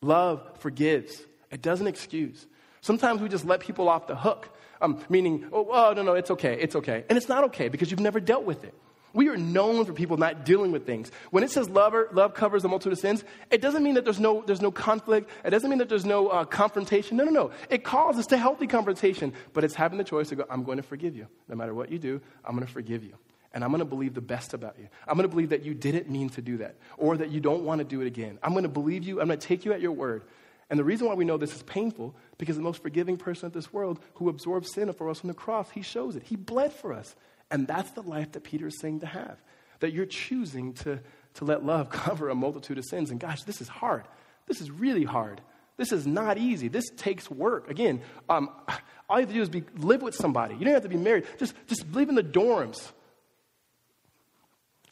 Love 0.00 0.42
forgives. 0.58 1.22
It 1.54 1.62
doesn't 1.62 1.86
excuse. 1.86 2.48
Sometimes 2.80 3.22
we 3.22 3.28
just 3.28 3.44
let 3.46 3.60
people 3.60 3.88
off 3.88 4.08
the 4.08 4.16
hook, 4.16 4.50
um, 4.82 4.98
meaning, 5.08 5.46
oh, 5.52 5.68
oh, 5.70 5.92
no, 5.94 6.02
no, 6.02 6.14
it's 6.14 6.32
okay, 6.32 6.58
it's 6.60 6.74
okay. 6.74 7.04
And 7.08 7.16
it's 7.16 7.28
not 7.28 7.44
okay 7.44 7.68
because 7.68 7.92
you've 7.92 8.00
never 8.00 8.18
dealt 8.18 8.44
with 8.44 8.64
it. 8.64 8.74
We 9.12 9.28
are 9.28 9.36
known 9.36 9.84
for 9.84 9.92
people 9.92 10.16
not 10.16 10.44
dealing 10.44 10.72
with 10.72 10.84
things. 10.84 11.12
When 11.30 11.44
it 11.44 11.52
says 11.52 11.70
love, 11.70 11.94
love 12.12 12.34
covers 12.34 12.64
a 12.64 12.68
multitude 12.68 12.94
of 12.94 12.98
sins, 12.98 13.22
it 13.52 13.62
doesn't 13.62 13.84
mean 13.84 13.94
that 13.94 14.04
there's 14.04 14.18
no, 14.18 14.42
there's 14.44 14.60
no 14.60 14.72
conflict. 14.72 15.30
It 15.44 15.50
doesn't 15.50 15.70
mean 15.70 15.78
that 15.78 15.88
there's 15.88 16.04
no 16.04 16.26
uh, 16.26 16.44
confrontation. 16.44 17.16
No, 17.16 17.22
no, 17.22 17.30
no. 17.30 17.50
It 17.70 17.84
calls 17.84 18.18
us 18.18 18.26
to 18.26 18.36
healthy 18.36 18.66
confrontation, 18.66 19.32
but 19.52 19.62
it's 19.62 19.76
having 19.76 19.98
the 19.98 20.04
choice 20.04 20.30
to 20.30 20.34
go, 20.34 20.44
I'm 20.50 20.64
going 20.64 20.78
to 20.78 20.82
forgive 20.82 21.14
you. 21.14 21.28
No 21.48 21.54
matter 21.54 21.72
what 21.72 21.92
you 21.92 22.00
do, 22.00 22.20
I'm 22.44 22.56
going 22.56 22.66
to 22.66 22.72
forgive 22.72 23.04
you. 23.04 23.14
And 23.52 23.62
I'm 23.62 23.70
going 23.70 23.78
to 23.78 23.84
believe 23.84 24.14
the 24.14 24.20
best 24.20 24.52
about 24.54 24.76
you. 24.80 24.88
I'm 25.06 25.14
going 25.16 25.28
to 25.28 25.32
believe 25.32 25.50
that 25.50 25.64
you 25.64 25.74
didn't 25.74 26.10
mean 26.10 26.30
to 26.30 26.42
do 26.42 26.56
that 26.56 26.74
or 26.98 27.16
that 27.16 27.30
you 27.30 27.38
don't 27.38 27.62
want 27.62 27.78
to 27.78 27.84
do 27.84 28.00
it 28.00 28.08
again. 28.08 28.40
I'm 28.42 28.50
going 28.50 28.64
to 28.64 28.68
believe 28.68 29.04
you. 29.04 29.20
I'm 29.20 29.28
going 29.28 29.38
to 29.38 29.46
take 29.46 29.64
you 29.64 29.72
at 29.72 29.80
your 29.80 29.92
word. 29.92 30.24
And 30.70 30.78
the 30.78 30.84
reason 30.84 31.06
why 31.06 31.14
we 31.14 31.24
know 31.24 31.36
this 31.36 31.54
is 31.54 31.62
painful, 31.62 32.14
because 32.38 32.56
the 32.56 32.62
most 32.62 32.82
forgiving 32.82 33.16
person 33.16 33.46
of 33.46 33.52
this 33.52 33.72
world 33.72 34.00
who 34.14 34.28
absorbed 34.28 34.66
sin 34.66 34.92
for 34.92 35.10
us 35.10 35.20
on 35.22 35.28
the 35.28 35.34
cross, 35.34 35.70
he 35.70 35.82
shows 35.82 36.16
it. 36.16 36.22
He 36.22 36.36
bled 36.36 36.72
for 36.72 36.92
us. 36.92 37.14
And 37.50 37.66
that's 37.66 37.90
the 37.92 38.02
life 38.02 38.32
that 38.32 38.44
Peter 38.44 38.66
is 38.66 38.80
saying 38.80 39.00
to 39.00 39.06
have. 39.06 39.40
That 39.80 39.92
you're 39.92 40.06
choosing 40.06 40.72
to, 40.74 41.00
to 41.34 41.44
let 41.44 41.64
love 41.64 41.90
cover 41.90 42.28
a 42.28 42.34
multitude 42.34 42.78
of 42.78 42.84
sins. 42.84 43.10
And 43.10 43.20
gosh, 43.20 43.42
this 43.42 43.60
is 43.60 43.68
hard. 43.68 44.04
This 44.46 44.60
is 44.60 44.70
really 44.70 45.04
hard. 45.04 45.40
This 45.76 45.92
is 45.92 46.06
not 46.06 46.38
easy. 46.38 46.68
This 46.68 46.88
takes 46.96 47.30
work. 47.30 47.68
Again, 47.68 48.00
um, 48.28 48.50
all 49.08 49.18
you 49.18 49.26
have 49.26 49.28
to 49.28 49.34
do 49.34 49.42
is 49.42 49.48
be, 49.48 49.64
live 49.76 50.02
with 50.02 50.14
somebody. 50.14 50.54
You 50.54 50.64
don't 50.64 50.74
have 50.74 50.82
to 50.84 50.88
be 50.88 50.96
married. 50.96 51.24
Just, 51.38 51.54
just 51.66 51.90
live 51.92 52.08
in 52.08 52.14
the 52.14 52.22
dorms. 52.22 52.92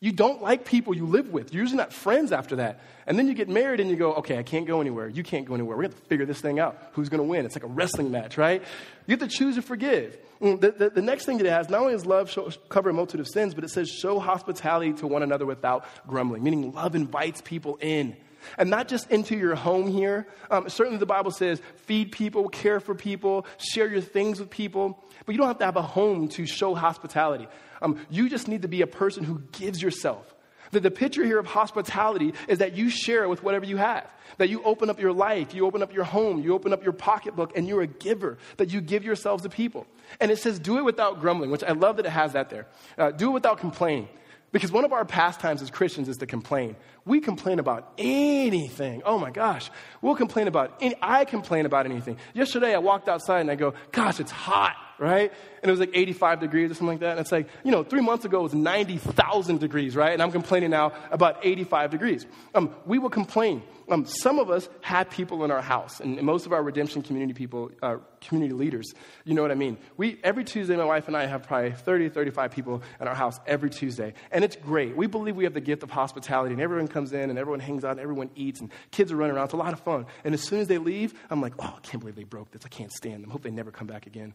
You 0.02 0.10
don't 0.10 0.42
like 0.42 0.64
people 0.64 0.96
you 0.96 1.06
live 1.06 1.32
with. 1.32 1.54
You're 1.54 1.62
usually 1.62 1.76
not 1.76 1.92
friends 1.92 2.32
after 2.32 2.56
that. 2.56 2.80
And 3.06 3.16
then 3.16 3.28
you 3.28 3.34
get 3.34 3.48
married 3.48 3.78
and 3.78 3.88
you 3.88 3.94
go, 3.94 4.14
okay, 4.14 4.36
I 4.36 4.42
can't 4.42 4.66
go 4.66 4.80
anywhere. 4.80 5.06
You 5.06 5.22
can't 5.22 5.46
go 5.46 5.54
anywhere. 5.54 5.76
We 5.76 5.84
have 5.84 5.94
to 5.94 6.00
figure 6.08 6.26
this 6.26 6.40
thing 6.40 6.58
out. 6.58 6.76
Who's 6.94 7.08
going 7.08 7.18
to 7.18 7.24
win? 7.24 7.46
It's 7.46 7.54
like 7.54 7.62
a 7.62 7.68
wrestling 7.68 8.10
match, 8.10 8.36
right? 8.36 8.64
You 9.06 9.16
have 9.16 9.20
to 9.20 9.32
choose 9.32 9.54
to 9.54 9.62
forgive. 9.62 10.18
Mm, 10.40 10.60
the, 10.60 10.72
the, 10.72 10.90
the, 10.90 11.02
next 11.02 11.24
thing 11.24 11.38
it 11.38 11.46
has, 11.46 11.70
not 11.70 11.82
only 11.82 11.94
is 11.94 12.04
love 12.04 12.28
show, 12.28 12.50
cover 12.68 12.90
a 12.90 12.92
multitude 12.92 13.20
of 13.20 13.28
sins, 13.28 13.54
but 13.54 13.62
it 13.62 13.68
says 13.68 13.88
show 13.88 14.18
hospitality 14.18 14.92
to 14.94 15.06
one 15.06 15.22
another 15.22 15.46
without 15.46 15.86
grumbling, 16.08 16.42
meaning 16.42 16.72
love 16.72 16.96
invites 16.96 17.40
people 17.40 17.78
in. 17.80 18.16
And 18.58 18.70
not 18.70 18.88
just 18.88 19.10
into 19.10 19.36
your 19.36 19.54
home 19.54 19.88
here. 19.88 20.26
Um, 20.50 20.68
certainly, 20.68 20.98
the 20.98 21.06
Bible 21.06 21.30
says 21.30 21.60
feed 21.76 22.12
people, 22.12 22.48
care 22.48 22.80
for 22.80 22.94
people, 22.94 23.46
share 23.58 23.88
your 23.88 24.00
things 24.00 24.40
with 24.40 24.50
people. 24.50 25.02
But 25.24 25.32
you 25.32 25.38
don't 25.38 25.48
have 25.48 25.58
to 25.58 25.64
have 25.64 25.76
a 25.76 25.82
home 25.82 26.28
to 26.30 26.46
show 26.46 26.74
hospitality. 26.74 27.48
Um, 27.80 28.04
you 28.10 28.28
just 28.28 28.48
need 28.48 28.62
to 28.62 28.68
be 28.68 28.82
a 28.82 28.86
person 28.86 29.24
who 29.24 29.42
gives 29.52 29.82
yourself. 29.82 30.34
That 30.72 30.82
the 30.82 30.90
picture 30.90 31.22
here 31.22 31.38
of 31.38 31.44
hospitality 31.46 32.32
is 32.48 32.58
that 32.58 32.74
you 32.74 32.88
share 32.88 33.28
with 33.28 33.42
whatever 33.42 33.66
you 33.66 33.76
have. 33.76 34.10
That 34.38 34.48
you 34.48 34.62
open 34.62 34.88
up 34.88 34.98
your 34.98 35.12
life, 35.12 35.54
you 35.54 35.66
open 35.66 35.82
up 35.82 35.92
your 35.92 36.04
home, 36.04 36.40
you 36.42 36.54
open 36.54 36.72
up 36.72 36.82
your 36.82 36.94
pocketbook, 36.94 37.54
and 37.54 37.68
you're 37.68 37.82
a 37.82 37.86
giver. 37.86 38.38
That 38.56 38.72
you 38.72 38.80
give 38.80 39.04
yourselves 39.04 39.42
to 39.42 39.50
people. 39.50 39.86
And 40.18 40.30
it 40.30 40.38
says, 40.38 40.58
do 40.58 40.78
it 40.78 40.84
without 40.84 41.20
grumbling, 41.20 41.50
which 41.50 41.62
I 41.62 41.72
love 41.72 41.96
that 41.96 42.06
it 42.06 42.10
has 42.10 42.32
that 42.32 42.48
there. 42.48 42.66
Uh, 42.96 43.10
do 43.10 43.28
it 43.28 43.32
without 43.32 43.58
complaining. 43.58 44.08
Because 44.50 44.72
one 44.72 44.84
of 44.84 44.92
our 44.92 45.04
pastimes 45.04 45.60
as 45.60 45.70
Christians 45.70 46.08
is 46.08 46.18
to 46.18 46.26
complain. 46.26 46.76
We 47.04 47.20
complain 47.20 47.58
about 47.58 47.92
anything. 47.98 49.02
Oh 49.04 49.18
my 49.18 49.30
gosh. 49.30 49.70
We'll 50.00 50.14
complain 50.14 50.46
about 50.46 50.76
any, 50.80 50.94
I 51.02 51.24
complain 51.24 51.66
about 51.66 51.86
anything. 51.86 52.16
Yesterday 52.32 52.74
I 52.74 52.78
walked 52.78 53.08
outside 53.08 53.40
and 53.40 53.50
I 53.50 53.56
go, 53.56 53.74
gosh, 53.90 54.20
it's 54.20 54.30
hot 54.30 54.76
right? 55.02 55.32
And 55.62 55.68
it 55.68 55.70
was 55.70 55.80
like 55.80 55.90
85 55.94 56.38
degrees 56.40 56.70
or 56.70 56.74
something 56.74 56.94
like 56.94 57.00
that. 57.00 57.12
And 57.12 57.20
it's 57.20 57.32
like, 57.32 57.48
you 57.64 57.72
know, 57.72 57.82
three 57.82 58.00
months 58.00 58.24
ago 58.24 58.38
it 58.38 58.42
was 58.44 58.54
90,000 58.54 59.58
degrees, 59.58 59.96
right? 59.96 60.12
And 60.12 60.22
I'm 60.22 60.30
complaining 60.30 60.70
now 60.70 60.92
about 61.10 61.38
85 61.42 61.90
degrees. 61.90 62.24
Um, 62.54 62.72
we 62.86 63.00
will 63.00 63.10
complain. 63.10 63.64
Um, 63.88 64.06
some 64.06 64.38
of 64.38 64.48
us 64.48 64.68
have 64.80 65.10
people 65.10 65.44
in 65.44 65.50
our 65.50 65.60
house, 65.60 66.00
and 66.00 66.22
most 66.22 66.46
of 66.46 66.52
our 66.52 66.62
redemption 66.62 67.02
community 67.02 67.34
people, 67.34 67.72
uh, 67.82 67.96
community 68.20 68.54
leaders, 68.54 68.94
you 69.24 69.34
know 69.34 69.42
what 69.42 69.50
I 69.50 69.56
mean. 69.56 69.76
We 69.96 70.18
every 70.22 70.44
Tuesday, 70.44 70.76
my 70.76 70.84
wife 70.84 71.08
and 71.08 71.16
I 71.16 71.26
have 71.26 71.42
probably 71.42 71.72
30, 71.72 72.08
35 72.08 72.52
people 72.52 72.82
in 73.00 73.08
our 73.08 73.14
house 73.14 73.38
every 73.44 73.68
Tuesday, 73.68 74.14
and 74.30 74.44
it's 74.44 74.56
great. 74.56 74.96
We 74.96 75.08
believe 75.08 75.36
we 75.36 75.44
have 75.44 75.52
the 75.52 75.60
gift 75.60 75.82
of 75.82 75.90
hospitality, 75.90 76.52
and 76.52 76.62
everyone 76.62 76.88
comes 76.92 77.12
in, 77.12 77.30
and 77.30 77.38
everyone 77.38 77.60
hangs 77.60 77.84
out, 77.84 77.92
and 77.92 78.00
everyone 78.00 78.30
eats, 78.36 78.60
and 78.60 78.70
kids 78.90 79.10
are 79.10 79.16
running 79.16 79.34
around. 79.34 79.46
It's 79.46 79.54
a 79.54 79.56
lot 79.56 79.72
of 79.72 79.80
fun. 79.80 80.06
And 80.24 80.34
as 80.34 80.42
soon 80.42 80.60
as 80.60 80.68
they 80.68 80.78
leave, 80.78 81.14
I'm 81.30 81.40
like, 81.40 81.54
oh, 81.58 81.74
I 81.76 81.80
can't 81.80 82.00
believe 82.00 82.16
they 82.16 82.24
broke 82.24 82.50
this. 82.50 82.62
I 82.64 82.68
can't 82.68 82.92
stand 82.92 83.22
them. 83.22 83.30
Hope 83.30 83.42
they 83.42 83.50
never 83.50 83.70
come 83.70 83.86
back 83.86 84.06
again 84.06 84.34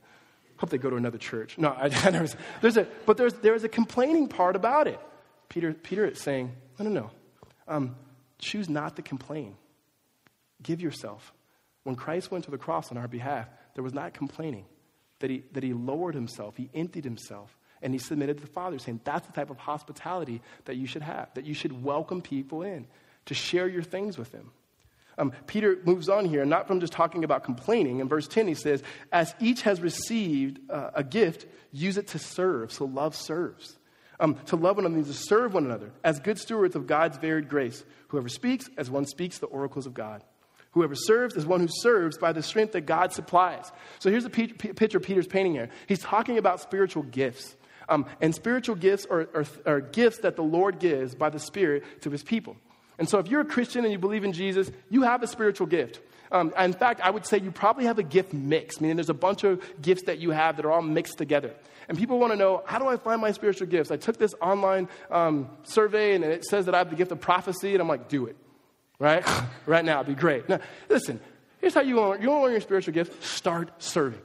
hope 0.58 0.70
they 0.70 0.78
go 0.78 0.89
to 0.89 0.95
another 0.95 1.18
church. 1.18 1.58
No, 1.58 1.76
I, 1.78 1.89
there's, 2.12 2.36
there's 2.62 2.78
a, 2.78 2.88
but 3.05 3.18
there's, 3.18 3.34
there's 3.36 3.64
a 3.64 3.70
complaining 3.70 4.28
part 4.28 4.55
about 4.55 4.88
it. 4.88 4.99
Peter, 5.49 5.74
Peter 5.74 6.05
is 6.05 6.20
saying, 6.20 6.51
no, 6.78 6.86
no, 6.86 6.91
no. 6.91 7.12
Um, 7.68 7.95
choose 8.39 8.70
not 8.70 8.95
to 8.97 9.01
complain. 9.01 9.55
Give 10.62 10.82
yourself. 10.82 11.34
When 11.84 11.95
Christ 11.95 12.32
went 12.32 12.45
to 12.45 12.51
the 12.51 12.58
cross 12.58 12.91
on 12.91 12.97
our 12.97 13.08
behalf, 13.08 13.47
there 13.76 13.84
was 13.84 13.93
not 13.93 14.14
complaining, 14.14 14.66
that 15.20 15.30
he, 15.30 15.43
that 15.53 15.64
he 15.64 15.74
lowered 15.74 16.16
himself, 16.16 16.58
he 16.58 16.70
emptied 16.74 17.05
himself, 17.05 17.55
and 17.82 17.94
he 17.94 18.00
submitted 18.00 18.38
to 18.38 18.44
the 18.44 18.52
Father, 18.52 18.80
saying 18.80 19.02
that's 19.04 19.28
the 19.28 19.34
type 19.34 19.50
of 19.50 19.58
hospitality 19.58 20.42
that 20.66 20.76
you 20.76 20.88
should 20.88 21.02
have, 21.02 21.34
that 21.36 21.46
you 21.46 21.54
should 21.54 21.84
welcome 21.84 22.22
people 22.22 22.64
in, 22.64 22.88
to 23.26 23.34
share 23.34 23.68
your 23.68 23.84
things 23.84 24.18
with 24.18 24.32
them. 24.32 24.52
Um, 25.20 25.32
Peter 25.48 25.80
moves 25.84 26.10
on 26.10 26.26
here, 26.26 26.46
not 26.46 26.68
from 26.68 26.80
just 26.80 26.94
talking 26.94 27.24
about 27.24 27.44
complaining. 27.44 28.00
In 28.00 28.08
verse 28.08 28.28
10, 28.28 28.48
he 28.48 28.54
says, 28.54 28.84
As 29.12 29.34
each 29.40 29.64
has 29.64 29.82
received 29.82 30.60
uh, 30.70 30.92
a 30.94 31.04
gift, 31.04 31.48
use 31.72 31.98
it 31.98 32.08
to 32.10 32.20
serve. 32.20 32.72
So 32.72 32.86
love 32.86 33.16
serves. 33.16 33.78
Um, 34.20 34.36
to 34.48 34.56
love 34.56 34.78
one 34.78 34.86
another 34.86 34.96
means 34.96 35.08
to 35.08 35.26
serve 35.28 35.54
one 35.54 35.66
another 35.66 35.92
as 36.04 36.20
good 36.20 36.40
stewards 36.40 36.76
of 36.76 36.88
God's 36.88 37.18
varied 37.18 37.50
grace. 37.50 37.84
Whoever 38.10 38.30
speaks, 38.30 38.70
as 38.78 38.90
one 38.90 39.06
speaks 39.06 39.40
the 39.40 39.48
oracles 39.48 39.86
of 39.86 39.94
God. 39.94 40.24
Whoever 40.72 40.96
serves 40.96 41.36
is 41.36 41.46
one 41.46 41.60
who 41.60 41.68
serves 41.70 42.18
by 42.18 42.34
the 42.34 42.44
strength 42.44 42.74
that 42.74 42.82
God 42.82 43.12
supplies. 43.12 43.72
So 44.00 44.12
here's 44.12 44.26
a 44.26 44.30
picture 44.30 45.00
Peter's 45.00 45.28
painting 45.28 45.54
here. 45.54 45.70
He's 45.88 46.00
talking 46.00 46.38
about 46.38 46.62
spiritual 46.62 47.04
gifts. 47.04 47.56
Um, 47.90 48.06
and 48.22 48.34
spiritual 48.36 48.76
gifts 48.76 49.06
are, 49.10 49.30
are, 49.34 49.46
are 49.66 49.82
gifts 49.82 50.20
that 50.20 50.36
the 50.36 50.44
Lord 50.44 50.80
gives 50.80 51.16
by 51.16 51.30
the 51.30 51.40
Spirit 51.40 51.84
to 52.02 52.10
his 52.10 52.24
people. 52.24 52.58
And 53.00 53.08
so, 53.08 53.20
if 53.20 53.28
you're 53.28 53.42
a 53.42 53.46
Christian 53.46 53.84
and 53.84 53.92
you 53.92 54.00
believe 54.00 54.24
in 54.24 54.34
Jesus, 54.34 54.72
you 54.90 55.04
have 55.04 55.24
a 55.24 55.28
spiritual 55.28 55.68
gift. 55.68 56.02
Um, 56.32 56.54
in 56.60 56.74
fact, 56.74 57.00
I 57.02 57.10
would 57.10 57.26
say 57.26 57.40
you 57.40 57.52
probably 57.52 57.86
have 57.86 58.00
a 58.00 58.04
gift 58.04 58.34
mix, 58.34 58.82
meaning 58.82 58.98
there's 58.98 59.10
a 59.10 59.14
bunch 59.14 59.44
of 59.44 59.64
gifts 59.82 60.04
that 60.04 60.20
you 60.20 60.32
have 60.32 60.58
that 60.58 60.66
are 60.66 60.72
all 60.72 60.82
mixed 60.82 61.18
together. 61.18 61.54
And 61.88 61.98
people 61.98 62.20
want 62.20 62.34
to 62.34 62.38
know, 62.38 62.64
how 62.66 62.80
do 62.80 62.88
I 62.88 62.98
find 62.98 63.22
my 63.22 63.32
spiritual 63.32 63.68
gifts? 63.68 63.92
I 63.92 63.98
took 63.98 64.18
this 64.18 64.34
online 64.42 64.90
um, 65.10 65.50
survey 65.64 66.16
and 66.16 66.24
it 66.24 66.44
says 66.44 66.66
that 66.66 66.76
I 66.76 66.80
have 66.80 66.90
the 66.90 66.98
gift 66.98 67.12
of 67.12 67.22
prophecy, 67.22 67.74
and 67.74 67.82
I'm 67.82 67.88
like, 67.88 68.10
do 68.10 68.26
it. 68.26 68.36
Right? 69.00 69.26
right 69.66 69.86
now, 69.86 70.02
it'd 70.02 70.14
be 70.14 70.20
great. 70.20 70.50
Now, 70.50 70.60
listen, 70.90 71.20
here's 71.60 71.74
how 71.74 71.82
you 71.82 71.96
want, 71.96 72.22
you 72.22 72.30
want 72.30 72.44
learn 72.44 72.52
your 72.52 72.62
spiritual 72.62 72.94
gifts 72.94 73.26
start 73.26 73.72
serving. 73.82 74.22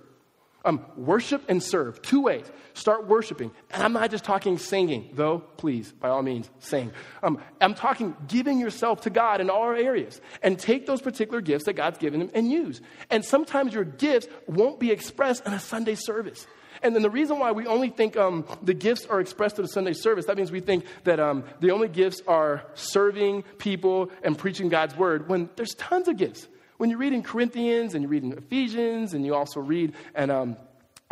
Um, 0.65 0.85
worship 0.97 1.43
and 1.49 1.63
serve. 1.63 2.01
Two 2.03 2.23
ways. 2.23 2.51
Start 2.75 3.07
worshiping. 3.07 3.51
And 3.71 3.83
I'm 3.83 3.93
not 3.93 4.11
just 4.11 4.25
talking 4.25 4.59
singing, 4.59 5.11
though, 5.15 5.41
please, 5.57 5.91
by 5.93 6.09
all 6.09 6.23
means, 6.23 6.49
sing. 6.61 6.93
Um, 7.23 7.41
I'm 7.61 7.75
talking 7.75 8.17
giving 8.29 8.61
yourself 8.61 9.01
to 9.03 9.11
God 9.11 9.41
in 9.41 9.51
all 9.51 9.71
areas. 9.71 10.21
And 10.43 10.59
take 10.59 10.87
those 10.87 11.03
particular 11.03 11.41
gifts 11.41 11.65
that 11.65 11.73
God's 11.75 11.99
given 11.99 12.21
them 12.21 12.31
and 12.33 12.51
use. 12.51 12.81
And 13.11 13.25
sometimes 13.25 13.75
your 13.75 13.85
gifts 13.85 14.29
won't 14.47 14.79
be 14.79 14.91
expressed 14.91 15.47
in 15.47 15.53
a 15.53 15.61
Sunday 15.61 15.97
service. 15.97 16.47
And 16.83 16.95
then 16.95 17.03
the 17.03 17.11
reason 17.11 17.39
why 17.39 17.53
we 17.53 17.67
only 17.67 17.91
think 17.91 18.17
um, 18.17 18.45
the 18.63 18.75
gifts 18.75 19.07
are 19.07 19.21
expressed 19.21 19.59
at 19.59 19.65
a 19.65 19.69
Sunday 19.69 19.93
service, 19.93 20.27
that 20.27 20.37
means 20.37 20.51
we 20.51 20.61
think 20.61 20.85
that 21.05 21.21
um, 21.21 21.45
the 21.61 21.71
only 21.71 21.89
gifts 21.89 22.23
are 22.27 22.65
serving 22.75 23.43
people 23.59 24.11
and 24.23 24.37
preaching 24.37 24.69
God's 24.69 24.97
word, 24.97 25.29
when 25.29 25.49
there's 25.57 25.75
tons 25.75 26.09
of 26.09 26.17
gifts. 26.17 26.49
When 26.79 26.91
you 26.91 26.97
read 26.97 27.13
in 27.13 27.23
Corinthians 27.23 27.95
and 27.95 28.03
you 28.03 28.09
read 28.09 28.23
in 28.23 28.33
Ephesians 28.33 29.15
and 29.15 29.25
you 29.25 29.35
also 29.35 29.61
read 29.61 29.95
and 30.15 30.31
um, 30.31 30.57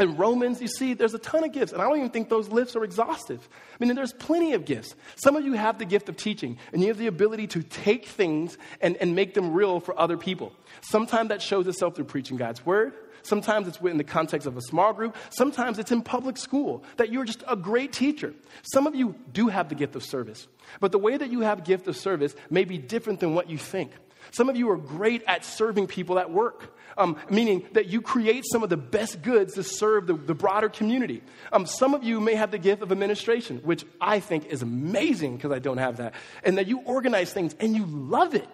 in 0.01 0.17
Romans, 0.17 0.61
you 0.61 0.69
see 0.69 0.95
there's 0.95 1.15
a 1.15 1.19
ton 1.19 1.45
of 1.45 1.53
gifts, 1.53 1.73
and 1.73 1.83
I 1.83 1.85
don't 1.85 1.99
even 1.99 2.11
think 2.11 2.29
those 2.29 2.49
lists 2.49 2.75
are 2.75 2.85
exhaustive. 2.85 3.47
I 3.79 3.85
mean, 3.85 3.95
there's 3.95 4.13
plenty 4.15 4.55
of 4.55 4.65
gifts. 4.65 4.95
Some 5.17 5.37
of 5.37 5.45
you 5.45 5.53
have 5.53 5.79
the 5.79 5.85
gift 5.85 6.09
of 6.09 6.17
teaching, 6.17 6.59
and 6.73 6.81
you 6.81 6.89
have 6.89 6.99
the 6.99 7.07
ability 7.07 7.49
to 7.49 7.63
take 7.63 8.07
things 8.07 8.57
and, 8.81 8.97
and 8.97 9.15
make 9.15 9.35
them 9.35 9.53
real 9.53 9.79
for 9.81 9.99
other 9.99 10.17
people. 10.17 10.53
Sometimes 10.81 11.29
that 11.29 11.43
shows 11.43 11.67
itself 11.67 11.97
through 11.97 12.07
preaching 12.07 12.37
God's 12.37 12.65
word. 12.65 12.95
Sometimes 13.23 13.69
it's 13.69 13.79
in 13.81 13.99
the 13.99 14.05
context 14.05 14.47
of 14.47 14.57
a 14.57 14.63
small 14.63 14.95
group. 14.95 15.15
Sometimes 15.29 15.79
it's 15.79 15.93
in 15.93 16.01
public 16.01 16.39
school, 16.39 16.83
that 16.97 17.13
you're 17.13 17.27
just 17.27 17.45
a 17.47 17.57
great 17.57 17.93
teacher. 17.93 18.33
Some 18.73 18.87
of 18.87 18.95
you 18.95 19.15
do 19.33 19.49
have 19.49 19.69
the 19.69 19.75
gift 19.75 19.95
of 19.97 20.03
service, 20.03 20.49
but 20.81 20.93
the 20.93 20.99
way 20.99 21.19
that 21.19 21.31
you 21.31 21.41
have 21.41 21.65
gift 21.65 21.87
of 21.87 21.97
service 21.97 22.35
may 22.49 22.65
be 22.65 22.79
different 22.79 23.21
than 23.21 23.35
what 23.35 23.51
you 23.51 23.59
think. 23.59 23.91
Some 24.31 24.49
of 24.49 24.57
you 24.57 24.71
are 24.71 24.77
great 24.77 25.23
at 25.27 25.45
serving 25.45 25.87
people 25.87 26.19
at 26.19 26.31
work, 26.31 26.77
um, 26.97 27.17
meaning 27.29 27.67
that 27.73 27.87
you 27.87 28.01
create 28.01 28.45
some 28.51 28.63
of 28.63 28.69
the 28.71 28.77
best 28.77 29.23
goods 29.23 29.55
to 29.55 29.63
serve 29.63 30.07
the, 30.07 30.15
the 30.15 30.35
broader 30.35 30.69
community. 30.69 31.23
Um, 31.53 31.67
some 31.67 31.95
of 31.95 32.05
you 32.05 32.21
may 32.21 32.35
have 32.35 32.51
the 32.51 32.59
gift 32.59 32.83
of 32.83 32.93
administration, 32.93 33.59
which 33.59 33.85
I 34.01 34.21
think 34.21 34.47
is 34.47 34.63
amazing 34.63 35.37
because 35.37 35.53
I 35.53 35.59
don't 35.59 35.79
have 35.79 35.99
that, 35.99 36.15
and 36.45 36.59
that 36.59 36.67
you 36.67 36.81
organize 36.81 37.33
things 37.33 37.55
and 37.61 37.77
you 37.77 37.87
love 37.87 38.35
it. 38.35 38.49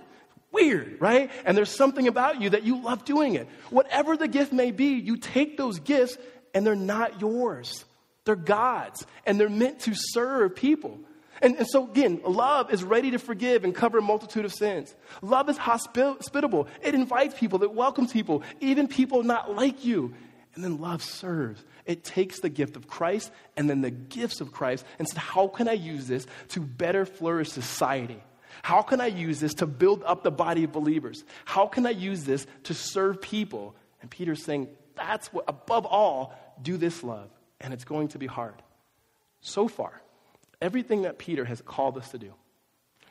Weird, 0.52 1.00
right? 1.00 1.30
And 1.44 1.56
there's 1.56 1.70
something 1.70 2.08
about 2.08 2.40
you 2.40 2.50
that 2.50 2.62
you 2.62 2.82
love 2.82 3.04
doing 3.04 3.34
it. 3.34 3.46
Whatever 3.70 4.16
the 4.16 4.28
gift 4.28 4.52
may 4.52 4.70
be, 4.70 4.94
you 4.94 5.18
take 5.18 5.56
those 5.56 5.80
gifts 5.80 6.16
and 6.54 6.66
they're 6.66 6.74
not 6.74 7.20
yours. 7.20 7.84
They're 8.24 8.36
God's, 8.36 9.06
and 9.26 9.38
they're 9.38 9.48
meant 9.48 9.80
to 9.80 9.92
serve 9.94 10.56
people. 10.56 10.98
And, 11.42 11.56
and, 11.56 11.66
so, 11.66 11.88
again, 11.88 12.20
love 12.24 12.72
is 12.72 12.82
ready 12.82 13.10
to 13.10 13.18
forgive 13.18 13.64
and 13.64 13.74
cover 13.74 13.98
a 13.98 14.02
multitude 14.02 14.44
of 14.44 14.52
sins. 14.52 14.94
Love 15.22 15.48
is 15.48 15.58
hospitable. 15.58 16.68
It 16.82 16.94
invites 16.94 17.38
people, 17.38 17.62
it 17.62 17.72
welcomes 17.72 18.12
people, 18.12 18.42
even 18.60 18.88
people 18.88 19.22
not 19.22 19.54
like 19.54 19.84
you. 19.84 20.14
And 20.54 20.64
then 20.64 20.80
love 20.80 21.02
serves. 21.02 21.62
It 21.84 22.02
takes 22.02 22.40
the 22.40 22.48
gift 22.48 22.76
of 22.76 22.88
Christ 22.88 23.30
and 23.56 23.68
then 23.68 23.82
the 23.82 23.90
gifts 23.90 24.40
of 24.40 24.52
Christ 24.52 24.86
and 24.98 25.06
says, 25.06 25.18
How 25.18 25.48
can 25.48 25.68
I 25.68 25.74
use 25.74 26.06
this 26.06 26.26
to 26.48 26.60
better 26.60 27.04
flourish 27.04 27.50
society? 27.50 28.22
How 28.62 28.80
can 28.80 29.02
I 29.02 29.06
use 29.06 29.38
this 29.38 29.54
to 29.54 29.66
build 29.66 30.02
up 30.04 30.22
the 30.22 30.30
body 30.30 30.64
of 30.64 30.72
believers? 30.72 31.24
How 31.44 31.66
can 31.66 31.84
I 31.86 31.90
use 31.90 32.24
this 32.24 32.46
to 32.64 32.74
serve 32.74 33.20
people? 33.20 33.76
And 34.00 34.10
Peter's 34.10 34.42
saying, 34.42 34.68
That's 34.94 35.30
what, 35.32 35.44
above 35.46 35.84
all, 35.84 36.34
do 36.62 36.78
this 36.78 37.04
love. 37.04 37.28
And 37.60 37.74
it's 37.74 37.84
going 37.84 38.08
to 38.08 38.18
be 38.18 38.26
hard. 38.26 38.62
So 39.42 39.68
far, 39.68 40.02
everything 40.60 41.02
that 41.02 41.18
Peter 41.18 41.44
has 41.44 41.60
called 41.60 41.96
us 41.98 42.10
to 42.10 42.18
do, 42.18 42.32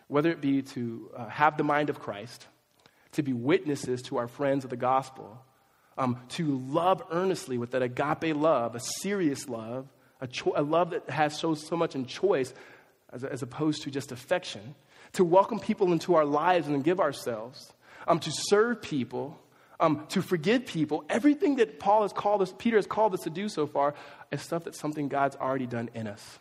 whether 0.07 0.29
it 0.31 0.41
be 0.41 0.61
to 0.61 1.11
uh, 1.15 1.27
have 1.27 1.57
the 1.57 1.63
mind 1.63 1.89
of 1.89 1.99
Christ, 1.99 2.47
to 3.13 3.23
be 3.23 3.33
witnesses 3.33 4.01
to 4.03 4.17
our 4.17 4.27
friends 4.27 4.63
of 4.63 4.69
the 4.69 4.77
gospel, 4.77 5.39
um, 5.97 6.19
to 6.29 6.57
love 6.67 7.01
earnestly 7.11 7.57
with 7.57 7.71
that 7.71 7.81
agape 7.81 8.35
love, 8.35 8.75
a 8.75 8.79
serious 8.79 9.47
love, 9.47 9.87
a, 10.21 10.27
cho- 10.27 10.53
a 10.55 10.61
love 10.61 10.91
that 10.91 11.09
has 11.09 11.37
so, 11.37 11.53
so 11.55 11.75
much 11.75 11.95
in 11.95 12.05
choice 12.05 12.53
as, 13.11 13.23
as 13.23 13.41
opposed 13.41 13.83
to 13.83 13.91
just 13.91 14.11
affection, 14.11 14.75
to 15.13 15.23
welcome 15.23 15.59
people 15.59 15.91
into 15.91 16.15
our 16.15 16.25
lives 16.25 16.67
and 16.67 16.83
give 16.83 16.99
ourselves, 16.99 17.71
um, 18.07 18.19
to 18.19 18.31
serve 18.31 18.81
people, 18.81 19.39
um, 19.79 20.05
to 20.09 20.21
forgive 20.21 20.65
people. 20.65 21.05
Everything 21.09 21.57
that 21.57 21.79
Paul 21.79 22.01
has 22.01 22.13
called 22.13 22.41
us, 22.41 22.53
Peter 22.57 22.75
has 22.77 22.87
called 22.87 23.13
us 23.13 23.21
to 23.21 23.29
do 23.29 23.47
so 23.47 23.65
far, 23.65 23.93
is 24.31 24.41
stuff 24.41 24.65
that's 24.65 24.79
something 24.79 25.07
God's 25.07 25.35
already 25.37 25.67
done 25.67 25.89
in 25.93 26.07
us. 26.07 26.39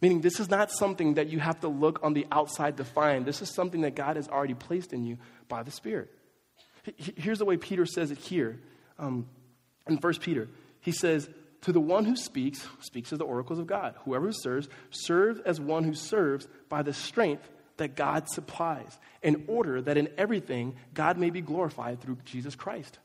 Meaning, 0.00 0.20
this 0.20 0.38
is 0.38 0.48
not 0.48 0.70
something 0.70 1.14
that 1.14 1.28
you 1.28 1.40
have 1.40 1.60
to 1.60 1.68
look 1.68 2.00
on 2.02 2.14
the 2.14 2.26
outside 2.30 2.76
to 2.76 2.84
find. 2.84 3.26
This 3.26 3.42
is 3.42 3.52
something 3.52 3.80
that 3.80 3.96
God 3.96 4.16
has 4.16 4.28
already 4.28 4.54
placed 4.54 4.92
in 4.92 5.04
you 5.04 5.18
by 5.48 5.62
the 5.62 5.70
Spirit. 5.70 6.10
Here's 6.96 7.38
the 7.38 7.44
way 7.44 7.56
Peter 7.56 7.84
says 7.84 8.10
it 8.10 8.18
here 8.18 8.60
um, 8.98 9.26
in 9.88 9.96
1 9.96 10.14
Peter. 10.14 10.48
He 10.80 10.92
says, 10.92 11.28
To 11.62 11.72
the 11.72 11.80
one 11.80 12.04
who 12.04 12.16
speaks, 12.16 12.66
speaks 12.80 13.12
as 13.12 13.18
the 13.18 13.24
oracles 13.24 13.58
of 13.58 13.66
God. 13.66 13.96
Whoever 14.04 14.32
serves, 14.32 14.68
serves 14.90 15.40
as 15.40 15.60
one 15.60 15.84
who 15.84 15.94
serves 15.94 16.46
by 16.68 16.82
the 16.82 16.92
strength 16.92 17.48
that 17.78 17.96
God 17.96 18.28
supplies, 18.28 18.98
in 19.22 19.44
order 19.48 19.80
that 19.82 19.96
in 19.96 20.08
everything 20.16 20.76
God 20.94 21.16
may 21.18 21.30
be 21.30 21.40
glorified 21.40 22.00
through 22.00 22.18
Jesus 22.24 22.54
Christ. 22.54 22.98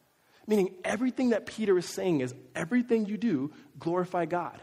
Meaning, 0.45 0.73
everything 0.83 1.29
that 1.29 1.45
Peter 1.45 1.77
is 1.77 1.85
saying 1.85 2.21
is 2.21 2.33
everything 2.53 3.05
you 3.05 3.17
do, 3.17 3.51
glorify 3.79 4.25
God. 4.25 4.59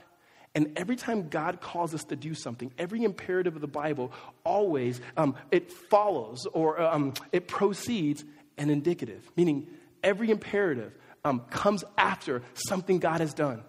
And 0.55 0.73
every 0.77 0.97
time 0.97 1.29
God 1.29 1.61
calls 1.61 1.95
us 1.95 2.05
to 2.05 2.17
do 2.17 2.35
something, 2.35 2.73
every 2.77 3.05
imperative 3.05 3.55
of 3.55 3.61
the 3.61 3.69
Bible 3.69 4.13
always 4.45 5.01
um, 5.17 5.37
it 5.51 5.71
follows 5.73 6.47
or 6.53 6.81
um, 6.81 7.15
it 7.31 7.47
proceeds 7.47 8.25
an 8.59 8.69
indicative, 8.69 9.31
meaning 9.37 9.69
every 10.03 10.31
imperative 10.31 10.93
um, 11.25 11.41
comes 11.51 11.85
after 11.97 12.43
something 12.55 12.99
God 12.99 13.21
has 13.21 13.33
done. 13.33 13.63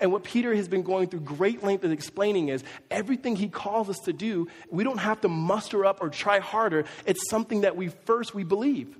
And 0.00 0.12
what 0.12 0.22
Peter 0.22 0.54
has 0.54 0.68
been 0.68 0.82
going 0.82 1.08
through 1.08 1.20
great 1.20 1.64
length 1.64 1.82
of 1.82 1.90
explaining 1.90 2.50
is 2.50 2.62
everything 2.88 3.34
he 3.34 3.48
calls 3.48 3.88
us 3.88 3.98
to 4.04 4.12
do, 4.12 4.46
we 4.70 4.84
don't 4.84 4.98
have 4.98 5.20
to 5.22 5.28
muster 5.28 5.84
up 5.84 6.00
or 6.00 6.08
try 6.08 6.38
harder. 6.38 6.84
It's 7.04 7.28
something 7.28 7.62
that 7.62 7.76
we 7.76 7.88
first 7.88 8.32
we 8.32 8.44
believe. 8.44 8.96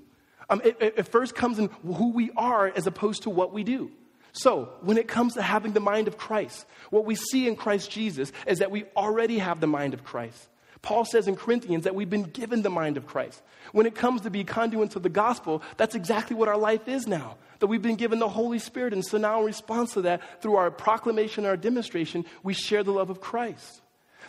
Um, 0.50 0.60
it, 0.64 0.76
it 0.80 1.02
first 1.04 1.36
comes 1.36 1.60
in 1.60 1.70
who 1.84 2.10
we 2.10 2.30
are 2.36 2.66
as 2.66 2.88
opposed 2.88 3.24
to 3.24 3.30
what 3.30 3.52
we 3.52 3.62
do. 3.62 3.92
So, 4.38 4.70
when 4.82 4.98
it 4.98 5.08
comes 5.08 5.34
to 5.34 5.42
having 5.42 5.72
the 5.72 5.80
mind 5.80 6.06
of 6.06 6.16
Christ, 6.16 6.64
what 6.90 7.04
we 7.04 7.16
see 7.16 7.48
in 7.48 7.56
Christ 7.56 7.90
Jesus 7.90 8.32
is 8.46 8.60
that 8.60 8.70
we 8.70 8.84
already 8.96 9.38
have 9.38 9.58
the 9.60 9.66
mind 9.66 9.94
of 9.94 10.04
Christ. 10.04 10.48
Paul 10.80 11.04
says 11.04 11.26
in 11.26 11.34
Corinthians 11.34 11.84
that 11.84 11.96
we've 11.96 12.08
been 12.08 12.22
given 12.22 12.62
the 12.62 12.70
mind 12.70 12.96
of 12.96 13.04
Christ. 13.04 13.42
When 13.72 13.84
it 13.84 13.96
comes 13.96 14.20
to 14.20 14.30
be 14.30 14.44
conduits 14.44 14.94
of 14.94 15.02
the 15.02 15.08
gospel, 15.08 15.60
that's 15.76 15.96
exactly 15.96 16.36
what 16.36 16.48
our 16.48 16.56
life 16.56 16.86
is 16.86 17.08
now. 17.08 17.36
That 17.58 17.66
we've 17.66 17.82
been 17.82 17.96
given 17.96 18.20
the 18.20 18.28
Holy 18.28 18.60
Spirit. 18.60 18.92
And 18.92 19.04
so 19.04 19.18
now, 19.18 19.40
in 19.40 19.46
response 19.46 19.94
to 19.94 20.02
that, 20.02 20.40
through 20.40 20.54
our 20.54 20.70
proclamation, 20.70 21.44
our 21.44 21.56
demonstration, 21.56 22.24
we 22.44 22.54
share 22.54 22.84
the 22.84 22.92
love 22.92 23.10
of 23.10 23.20
Christ. 23.20 23.80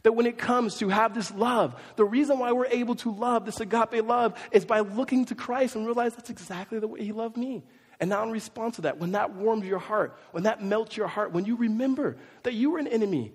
That 0.01 0.13
when 0.13 0.25
it 0.25 0.39
comes 0.39 0.77
to 0.79 0.89
have 0.89 1.13
this 1.13 1.29
love, 1.31 1.79
the 1.97 2.05
reason 2.05 2.39
why 2.39 2.51
we're 2.51 2.65
able 2.65 2.95
to 2.95 3.13
love, 3.13 3.45
this 3.45 3.59
agape 3.59 4.03
love, 4.03 4.33
is 4.51 4.65
by 4.65 4.79
looking 4.79 5.25
to 5.25 5.35
Christ 5.35 5.75
and 5.75 5.85
realize 5.85 6.15
that's 6.15 6.31
exactly 6.31 6.79
the 6.79 6.87
way 6.87 7.03
He 7.03 7.11
loved 7.11 7.37
me. 7.37 7.63
And 7.99 8.09
now, 8.09 8.23
in 8.23 8.31
response 8.31 8.77
to 8.77 8.83
that, 8.83 8.97
when 8.97 9.11
that 9.11 9.33
warms 9.33 9.65
your 9.65 9.79
heart, 9.79 10.17
when 10.31 10.43
that 10.43 10.63
melts 10.63 10.95
your 10.95 11.07
heart, 11.07 11.33
when 11.33 11.45
you 11.45 11.57
remember 11.57 12.15
that 12.43 12.53
you 12.53 12.71
were 12.71 12.79
an 12.79 12.87
enemy, 12.87 13.33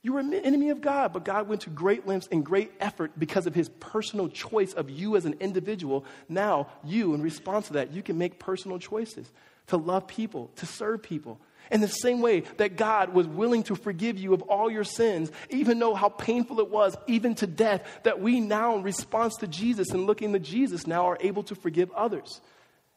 you 0.00 0.14
were 0.14 0.20
an 0.20 0.32
enemy 0.32 0.70
of 0.70 0.80
God, 0.80 1.12
but 1.12 1.24
God 1.24 1.48
went 1.48 1.62
to 1.62 1.70
great 1.70 2.06
lengths 2.06 2.28
and 2.30 2.44
great 2.44 2.72
effort 2.80 3.12
because 3.18 3.46
of 3.46 3.54
his 3.54 3.68
personal 3.80 4.28
choice 4.28 4.72
of 4.72 4.88
you 4.88 5.16
as 5.16 5.26
an 5.26 5.36
individual. 5.40 6.04
Now, 6.28 6.68
you, 6.84 7.14
in 7.14 7.20
response 7.20 7.66
to 7.66 7.74
that, 7.74 7.92
you 7.92 8.02
can 8.02 8.16
make 8.16 8.38
personal 8.38 8.78
choices 8.78 9.30
to 9.66 9.76
love 9.76 10.06
people, 10.06 10.50
to 10.56 10.66
serve 10.66 11.02
people. 11.02 11.38
In 11.70 11.82
the 11.82 11.88
same 11.88 12.22
way 12.22 12.40
that 12.56 12.76
God 12.76 13.12
was 13.12 13.26
willing 13.26 13.64
to 13.64 13.74
forgive 13.74 14.16
you 14.16 14.32
of 14.32 14.40
all 14.42 14.70
your 14.70 14.84
sins, 14.84 15.30
even 15.50 15.78
though 15.78 15.94
how 15.94 16.08
painful 16.08 16.60
it 16.60 16.70
was, 16.70 16.96
even 17.06 17.34
to 17.34 17.46
death, 17.46 17.84
that 18.04 18.20
we 18.20 18.40
now, 18.40 18.76
in 18.76 18.82
response 18.82 19.36
to 19.36 19.46
Jesus 19.46 19.90
and 19.90 20.06
looking 20.06 20.32
to 20.32 20.38
Jesus, 20.38 20.86
now 20.86 21.06
are 21.10 21.18
able 21.20 21.42
to 21.42 21.54
forgive 21.54 21.90
others. 21.90 22.40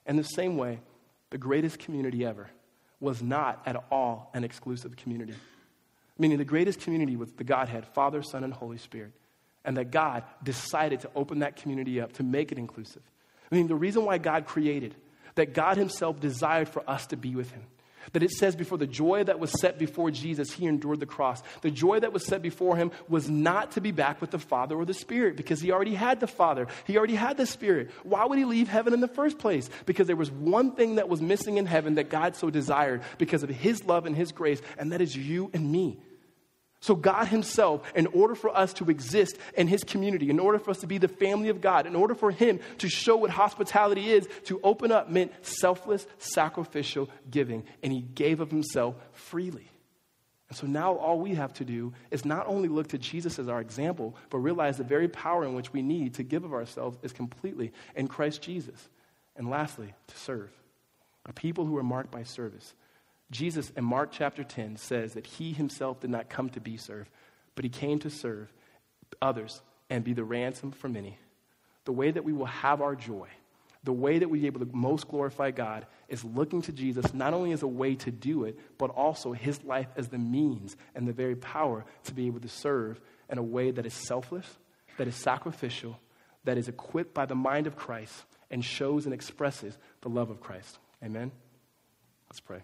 In 0.05 0.15
the 0.15 0.23
same 0.23 0.55
way, 0.55 0.79
the 1.31 1.37
greatest 1.37 1.79
community 1.79 2.25
ever 2.25 2.49
was 2.99 3.23
not 3.23 3.61
at 3.65 3.83
all 3.91 4.29
an 4.33 4.43
exclusive 4.43 4.95
community. 4.95 5.33
Meaning, 6.19 6.37
the 6.37 6.45
greatest 6.45 6.81
community 6.81 7.15
was 7.15 7.31
the 7.31 7.43
Godhead, 7.43 7.87
Father, 7.87 8.21
Son, 8.21 8.43
and 8.43 8.53
Holy 8.53 8.77
Spirit. 8.77 9.13
And 9.65 9.77
that 9.77 9.91
God 9.91 10.23
decided 10.43 11.01
to 11.01 11.09
open 11.15 11.39
that 11.39 11.55
community 11.55 11.99
up 11.99 12.13
to 12.13 12.23
make 12.23 12.51
it 12.51 12.57
inclusive. 12.57 13.01
I 13.51 13.55
mean, 13.55 13.67
the 13.67 13.75
reason 13.75 14.05
why 14.05 14.17
God 14.17 14.45
created, 14.45 14.95
that 15.35 15.53
God 15.53 15.77
Himself 15.77 16.19
desired 16.19 16.69
for 16.69 16.87
us 16.89 17.07
to 17.07 17.17
be 17.17 17.35
with 17.35 17.51
Him. 17.51 17.63
That 18.13 18.23
it 18.23 18.31
says 18.31 18.55
before 18.55 18.77
the 18.77 18.87
joy 18.87 19.23
that 19.23 19.39
was 19.39 19.51
set 19.59 19.77
before 19.77 20.11
Jesus, 20.11 20.51
he 20.51 20.65
endured 20.65 20.99
the 20.99 21.05
cross. 21.05 21.41
The 21.61 21.71
joy 21.71 21.99
that 21.99 22.13
was 22.13 22.25
set 22.25 22.41
before 22.41 22.75
him 22.75 22.91
was 23.07 23.29
not 23.29 23.71
to 23.71 23.81
be 23.81 23.91
back 23.91 24.21
with 24.21 24.31
the 24.31 24.39
Father 24.39 24.75
or 24.75 24.85
the 24.85 24.93
Spirit 24.93 25.37
because 25.37 25.61
he 25.61 25.71
already 25.71 25.95
had 25.95 26.19
the 26.19 26.27
Father. 26.27 26.67
He 26.85 26.97
already 26.97 27.15
had 27.15 27.37
the 27.37 27.45
Spirit. 27.45 27.91
Why 28.03 28.25
would 28.25 28.37
he 28.37 28.45
leave 28.45 28.67
heaven 28.67 28.93
in 28.93 29.01
the 29.01 29.07
first 29.07 29.37
place? 29.37 29.69
Because 29.85 30.07
there 30.07 30.15
was 30.15 30.31
one 30.31 30.73
thing 30.75 30.95
that 30.95 31.09
was 31.09 31.21
missing 31.21 31.57
in 31.57 31.65
heaven 31.65 31.95
that 31.95 32.09
God 32.09 32.35
so 32.35 32.49
desired 32.49 33.01
because 33.17 33.43
of 33.43 33.49
his 33.49 33.85
love 33.85 34.05
and 34.05 34.15
his 34.15 34.31
grace, 34.31 34.61
and 34.77 34.91
that 34.91 35.01
is 35.01 35.15
you 35.15 35.49
and 35.53 35.71
me. 35.71 35.99
So, 36.81 36.95
God 36.95 37.27
Himself, 37.27 37.83
in 37.95 38.07
order 38.07 38.33
for 38.33 38.55
us 38.55 38.73
to 38.73 38.89
exist 38.89 39.37
in 39.55 39.67
His 39.67 39.83
community, 39.83 40.31
in 40.31 40.39
order 40.39 40.57
for 40.57 40.71
us 40.71 40.79
to 40.79 40.87
be 40.87 40.97
the 40.97 41.07
family 41.07 41.49
of 41.49 41.61
God, 41.61 41.85
in 41.85 41.95
order 41.95 42.15
for 42.15 42.31
Him 42.31 42.59
to 42.79 42.89
show 42.89 43.17
what 43.17 43.29
hospitality 43.29 44.09
is, 44.09 44.27
to 44.45 44.59
open 44.63 44.91
up 44.91 45.07
meant 45.07 45.31
selfless, 45.45 46.07
sacrificial 46.17 47.07
giving. 47.29 47.63
And 47.83 47.93
He 47.93 48.01
gave 48.01 48.39
of 48.39 48.49
Himself 48.49 48.95
freely. 49.13 49.69
And 50.49 50.57
so 50.57 50.65
now 50.65 50.95
all 50.95 51.19
we 51.19 51.35
have 51.35 51.53
to 51.53 51.65
do 51.65 51.93
is 52.09 52.25
not 52.25 52.47
only 52.47 52.67
look 52.67 52.87
to 52.89 52.97
Jesus 52.97 53.37
as 53.37 53.47
our 53.47 53.61
example, 53.61 54.17
but 54.31 54.39
realize 54.39 54.77
the 54.77 54.83
very 54.83 55.07
power 55.07 55.45
in 55.45 55.53
which 55.53 55.71
we 55.71 55.83
need 55.83 56.15
to 56.15 56.23
give 56.23 56.43
of 56.43 56.51
ourselves 56.51 56.97
is 57.03 57.13
completely 57.13 57.71
in 57.95 58.07
Christ 58.07 58.41
Jesus. 58.41 58.89
And 59.37 59.49
lastly, 59.49 59.93
to 60.07 60.17
serve. 60.17 60.49
A 61.25 61.31
people 61.31 61.65
who 61.65 61.77
are 61.77 61.83
marked 61.83 62.11
by 62.11 62.23
service. 62.23 62.73
Jesus 63.31 63.71
in 63.77 63.85
Mark 63.85 64.09
chapter 64.11 64.43
10 64.43 64.75
says 64.75 65.13
that 65.13 65.25
he 65.25 65.53
himself 65.53 66.01
did 66.01 66.09
not 66.09 66.29
come 66.29 66.49
to 66.49 66.59
be 66.59 66.77
served, 66.77 67.09
but 67.55 67.63
he 67.63 67.69
came 67.69 67.97
to 67.99 68.09
serve 68.09 68.51
others 69.21 69.61
and 69.89 70.03
be 70.03 70.13
the 70.13 70.23
ransom 70.23 70.71
for 70.71 70.89
many. 70.89 71.17
The 71.85 71.93
way 71.93 72.11
that 72.11 72.23
we 72.23 72.33
will 72.33 72.45
have 72.45 72.81
our 72.81 72.95
joy, 72.95 73.29
the 73.83 73.93
way 73.93 74.19
that 74.19 74.29
we 74.29 74.41
be 74.41 74.47
able 74.47 74.59
to 74.59 74.69
most 74.73 75.07
glorify 75.07 75.51
God 75.51 75.87
is 76.07 76.23
looking 76.23 76.61
to 76.63 76.71
Jesus 76.71 77.13
not 77.13 77.33
only 77.33 77.51
as 77.53 77.63
a 77.63 77.67
way 77.67 77.95
to 77.95 78.11
do 78.11 78.43
it, 78.43 78.59
but 78.77 78.91
also 78.91 79.31
his 79.31 79.63
life 79.63 79.87
as 79.95 80.09
the 80.09 80.17
means 80.17 80.75
and 80.93 81.07
the 81.07 81.13
very 81.13 81.35
power 81.35 81.85
to 82.03 82.13
be 82.13 82.27
able 82.27 82.41
to 82.41 82.49
serve 82.49 82.99
in 83.29 83.37
a 83.37 83.43
way 83.43 83.71
that 83.71 83.85
is 83.85 83.93
selfless, 83.93 84.45
that 84.97 85.07
is 85.07 85.15
sacrificial, 85.15 85.99
that 86.43 86.57
is 86.57 86.67
equipped 86.67 87.13
by 87.13 87.25
the 87.25 87.35
mind 87.35 87.65
of 87.65 87.75
Christ, 87.75 88.13
and 88.51 88.63
shows 88.63 89.05
and 89.05 89.13
expresses 89.13 89.77
the 90.01 90.09
love 90.09 90.29
of 90.29 90.41
Christ. 90.41 90.77
Amen? 91.01 91.31
Let's 92.29 92.41
pray. 92.41 92.61